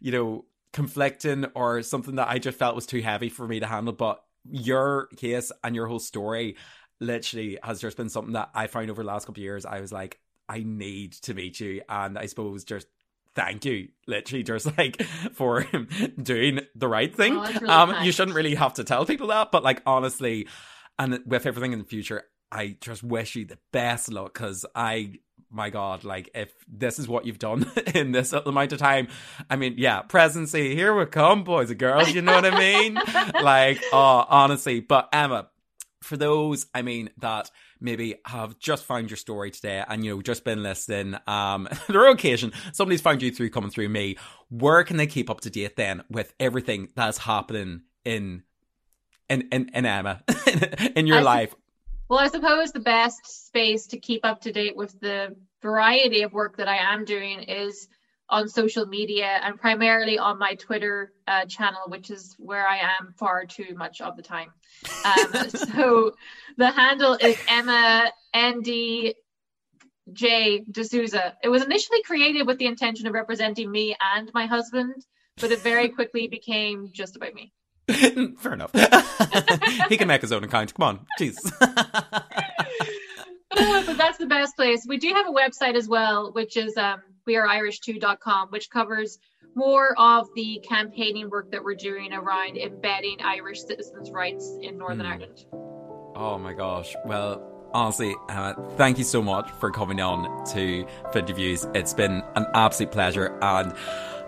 you 0.00 0.12
know, 0.12 0.44
conflicting 0.72 1.46
or 1.54 1.82
something 1.82 2.14
that 2.16 2.28
I 2.28 2.38
just 2.38 2.58
felt 2.58 2.76
was 2.76 2.86
too 2.86 3.00
heavy 3.00 3.28
for 3.28 3.46
me 3.46 3.60
to 3.60 3.66
handle. 3.66 3.92
But 3.92 4.22
your 4.44 5.08
case 5.16 5.52
and 5.62 5.74
your 5.74 5.86
whole 5.86 5.98
story 5.98 6.56
literally 7.02 7.58
has 7.62 7.80
just 7.80 7.96
been 7.96 8.08
something 8.08 8.34
that 8.34 8.50
I 8.54 8.66
found 8.66 8.90
over 8.90 9.02
the 9.02 9.08
last 9.08 9.26
couple 9.26 9.40
of 9.40 9.44
years. 9.44 9.66
I 9.66 9.80
was 9.80 9.92
like, 9.92 10.20
I 10.48 10.62
need 10.64 11.12
to 11.12 11.34
meet 11.34 11.60
you. 11.60 11.82
And 11.88 12.18
I 12.18 12.26
suppose 12.26 12.64
just 12.64 12.86
thank 13.34 13.64
you 13.64 13.88
literally 14.06 14.42
just 14.42 14.66
like 14.78 15.02
for 15.32 15.64
doing 16.22 16.60
the 16.74 16.88
right 16.88 17.14
thing 17.14 17.36
oh, 17.36 17.42
really 17.42 17.68
um 17.68 17.90
nice. 17.90 18.04
you 18.04 18.12
shouldn't 18.12 18.36
really 18.36 18.54
have 18.54 18.74
to 18.74 18.84
tell 18.84 19.04
people 19.04 19.28
that 19.28 19.50
but 19.50 19.62
like 19.62 19.82
honestly 19.86 20.46
and 20.98 21.20
with 21.26 21.46
everything 21.46 21.72
in 21.72 21.78
the 21.78 21.84
future 21.84 22.24
i 22.50 22.76
just 22.80 23.02
wish 23.02 23.34
you 23.34 23.44
the 23.44 23.58
best 23.72 24.12
luck 24.12 24.34
because 24.34 24.66
i 24.74 25.12
my 25.50 25.70
god 25.70 26.04
like 26.04 26.30
if 26.34 26.52
this 26.68 26.98
is 26.98 27.06
what 27.08 27.26
you've 27.26 27.38
done 27.38 27.70
in 27.94 28.12
this 28.12 28.32
amount 28.32 28.72
of 28.72 28.78
time 28.78 29.08
i 29.50 29.56
mean 29.56 29.74
yeah 29.76 30.00
presidency 30.02 30.74
here 30.74 30.94
we 30.94 31.04
come 31.06 31.44
boys 31.44 31.70
and 31.70 31.78
girls 31.78 32.12
you 32.12 32.22
know 32.22 32.34
what 32.34 32.44
i 32.44 32.58
mean 32.58 32.94
like 33.42 33.82
oh 33.92 34.26
honestly 34.28 34.80
but 34.80 35.08
emma 35.12 35.48
for 36.02 36.16
those 36.16 36.66
i 36.74 36.82
mean 36.82 37.10
that 37.18 37.50
maybe 37.80 38.16
have 38.26 38.58
just 38.58 38.84
found 38.84 39.10
your 39.10 39.16
story 39.16 39.50
today 39.50 39.84
and 39.88 40.04
you 40.04 40.14
know 40.14 40.22
just 40.22 40.44
been 40.44 40.62
listening 40.62 41.14
um 41.26 41.68
the 41.88 42.00
occasion 42.10 42.52
somebody's 42.72 43.00
found 43.00 43.22
you 43.22 43.30
through 43.30 43.50
coming 43.50 43.70
through 43.70 43.88
me 43.88 44.16
where 44.50 44.84
can 44.84 44.96
they 44.96 45.06
keep 45.06 45.30
up 45.30 45.40
to 45.40 45.50
date 45.50 45.76
then 45.76 46.02
with 46.10 46.34
everything 46.38 46.88
that's 46.94 47.18
happening 47.18 47.82
in 48.04 48.42
in 49.28 49.42
in, 49.52 49.70
in 49.74 49.86
emma 49.86 50.22
in 50.96 51.06
your 51.06 51.18
I 51.18 51.22
life? 51.22 51.50
Su- 51.50 51.56
well 52.08 52.18
i 52.18 52.28
suppose 52.28 52.72
the 52.72 52.80
best 52.80 53.46
space 53.46 53.86
to 53.88 53.98
keep 53.98 54.24
up 54.24 54.42
to 54.42 54.52
date 54.52 54.76
with 54.76 54.98
the 55.00 55.34
variety 55.60 56.22
of 56.22 56.32
work 56.32 56.56
that 56.56 56.68
i 56.68 56.76
am 56.76 57.04
doing 57.04 57.42
is 57.42 57.88
on 58.32 58.48
social 58.48 58.86
media 58.86 59.38
and 59.42 59.60
primarily 59.60 60.18
on 60.18 60.38
my 60.38 60.54
Twitter 60.54 61.12
uh, 61.28 61.44
channel, 61.44 61.82
which 61.88 62.10
is 62.10 62.34
where 62.38 62.66
I 62.66 62.78
am 62.78 63.12
far 63.18 63.44
too 63.44 63.74
much 63.76 64.00
of 64.00 64.16
the 64.16 64.22
time. 64.22 64.50
Um, 65.04 65.48
so 65.50 66.14
the 66.56 66.70
handle 66.70 67.12
is 67.20 67.36
Emma 67.46 68.10
ND 68.34 69.12
J 70.12 70.64
DeSouza. 70.70 71.34
It 71.44 71.50
was 71.50 71.62
initially 71.62 72.02
created 72.02 72.46
with 72.46 72.58
the 72.58 72.66
intention 72.66 73.06
of 73.06 73.12
representing 73.12 73.70
me 73.70 73.94
and 74.00 74.30
my 74.32 74.46
husband, 74.46 74.94
but 75.36 75.52
it 75.52 75.60
very 75.60 75.90
quickly 75.90 76.26
became 76.26 76.88
just 76.90 77.16
about 77.16 77.34
me. 77.34 77.52
Fair 78.38 78.54
enough. 78.54 78.72
he 79.90 79.98
can 79.98 80.08
make 80.08 80.22
his 80.22 80.32
own 80.32 80.42
account. 80.42 80.72
Come 80.72 80.84
on, 80.84 81.06
jeez. 81.20 81.36
but 83.50 83.96
that's 83.98 84.16
the 84.16 84.26
best 84.26 84.56
place. 84.56 84.86
We 84.88 84.96
do 84.96 85.08
have 85.12 85.26
a 85.26 85.32
website 85.32 85.74
as 85.74 85.86
well, 85.86 86.32
which 86.32 86.56
is 86.56 86.78
um, 86.78 87.02
weareirish2.com, 87.28 88.48
which 88.48 88.70
covers 88.70 89.18
more 89.54 89.98
of 89.98 90.28
the 90.34 90.60
campaigning 90.68 91.28
work 91.28 91.50
that 91.50 91.62
we're 91.62 91.74
doing 91.74 92.12
around 92.12 92.56
embedding 92.56 93.18
Irish 93.20 93.62
citizens' 93.62 94.10
rights 94.10 94.58
in 94.60 94.78
Northern 94.78 95.06
mm. 95.06 95.12
Ireland. 95.12 95.44
Oh 96.14 96.38
my 96.38 96.52
gosh. 96.52 96.94
Well, 97.04 97.42
honestly, 97.72 98.14
uh, 98.28 98.54
thank 98.76 98.98
you 98.98 99.04
so 99.04 99.22
much 99.22 99.50
for 99.52 99.70
coming 99.70 100.00
on 100.00 100.44
to 100.46 100.86
Finterviews. 101.12 101.74
It's 101.74 101.94
been 101.94 102.22
an 102.34 102.46
absolute 102.54 102.92
pleasure, 102.92 103.38
and 103.42 103.74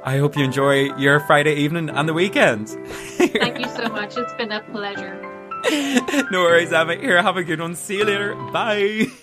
I 0.05 0.19
hope 0.19 0.37
you 0.37 0.45
enjoy 0.45 0.95
your 0.97 1.21
Friday 1.21 1.55
evening 1.55 1.89
and 1.89 2.09
the 2.09 2.15
weekend. 2.15 2.69
thank 2.89 3.59
you 3.59 3.69
so 3.69 3.89
much. 3.89 4.17
It's 4.17 4.35
been 4.35 4.53
a 4.53 4.61
pleasure. 4.61 5.21
no 6.31 6.43
worries, 6.43 6.73
Emma. 6.73 6.97
Here, 6.97 7.23
have 7.23 7.37
a 7.37 7.45
good 7.45 7.61
one. 7.61 7.75
See 7.75 7.99
you 7.99 8.05
later. 8.05 8.35
Bye. 8.53 9.07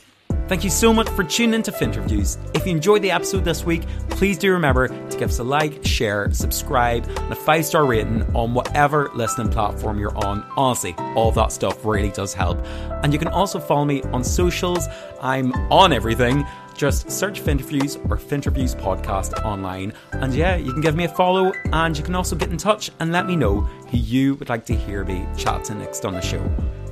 Thank 0.52 0.66
you 0.66 0.70
so 0.70 0.91
much 0.91 1.08
for 1.08 1.24
tuning 1.24 1.54
into 1.54 1.72
Finterviews. 1.72 2.38
If 2.54 2.66
you 2.66 2.74
enjoyed 2.74 3.02
the 3.02 3.12
episode 3.12 3.45
this 3.45 3.64
week, 3.64 3.84
please 4.10 4.38
do 4.38 4.52
remember 4.52 4.89
to 4.89 5.18
give 5.18 5.30
us 5.30 5.39
a 5.39 5.45
like, 5.45 5.86
share, 5.86 6.30
subscribe, 6.34 7.08
and 7.08 7.32
a 7.32 7.36
five 7.36 7.66
star 7.66 7.86
rating 7.86 8.24
on 8.36 8.54
whatever 8.54 9.10
listening 9.16 9.47
platform 9.47 9.97
you're 9.97 10.14
on. 10.26 10.45
Honestly, 10.58 10.93
all 11.16 11.32
that 11.32 11.54
stuff 11.54 11.86
really 11.86 12.10
does 12.10 12.34
help. 12.34 12.62
And 13.02 13.14
you 13.14 13.18
can 13.18 13.30
also 13.30 13.62
follow 13.62 13.86
me 13.86 14.02
on 14.12 14.26
socials. 14.26 14.88
I'm 15.22 15.54
on 15.72 15.93
everything. 15.93 16.45
Just 16.76 17.10
search 17.10 17.41
Finterviews 17.41 17.95
or 18.12 18.18
Finterviews 18.18 18.76
podcast 18.76 19.45
online. 19.45 19.93
And 20.12 20.34
yeah, 20.34 20.58
you 20.58 20.74
can 20.74 20.82
give 20.82 20.97
me 20.97 21.06
a 21.06 21.10
follow 21.16 21.54
and 21.72 21.97
you 21.97 22.04
can 22.04 22.14
also 22.14 22.36
get 22.36 22.49
in 22.49 22.58
touch 22.58 22.91
and 22.99 23.14
let 23.14 23.26
me 23.26 23.38
know 23.38 23.62
who 23.62 23.97
you 23.97 24.36
would 24.36 24.49
like 24.49 24.66
to 24.66 24.76
hear 24.76 25.06
me 25.06 25.26
chat 25.38 25.64
to 25.64 25.76
next 25.76 26.04
on 26.04 26.14
the 26.14 26.22
show. 26.22 26.43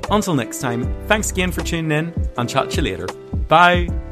Until 0.09 0.33
next 0.33 0.59
time, 0.59 0.85
thanks 1.07 1.29
again 1.29 1.51
for 1.51 1.61
tuning 1.61 1.91
in 1.91 2.29
and 2.37 2.49
chat 2.49 2.69
to 2.69 2.77
you 2.77 2.83
later. 2.83 3.07
Bye. 3.49 4.08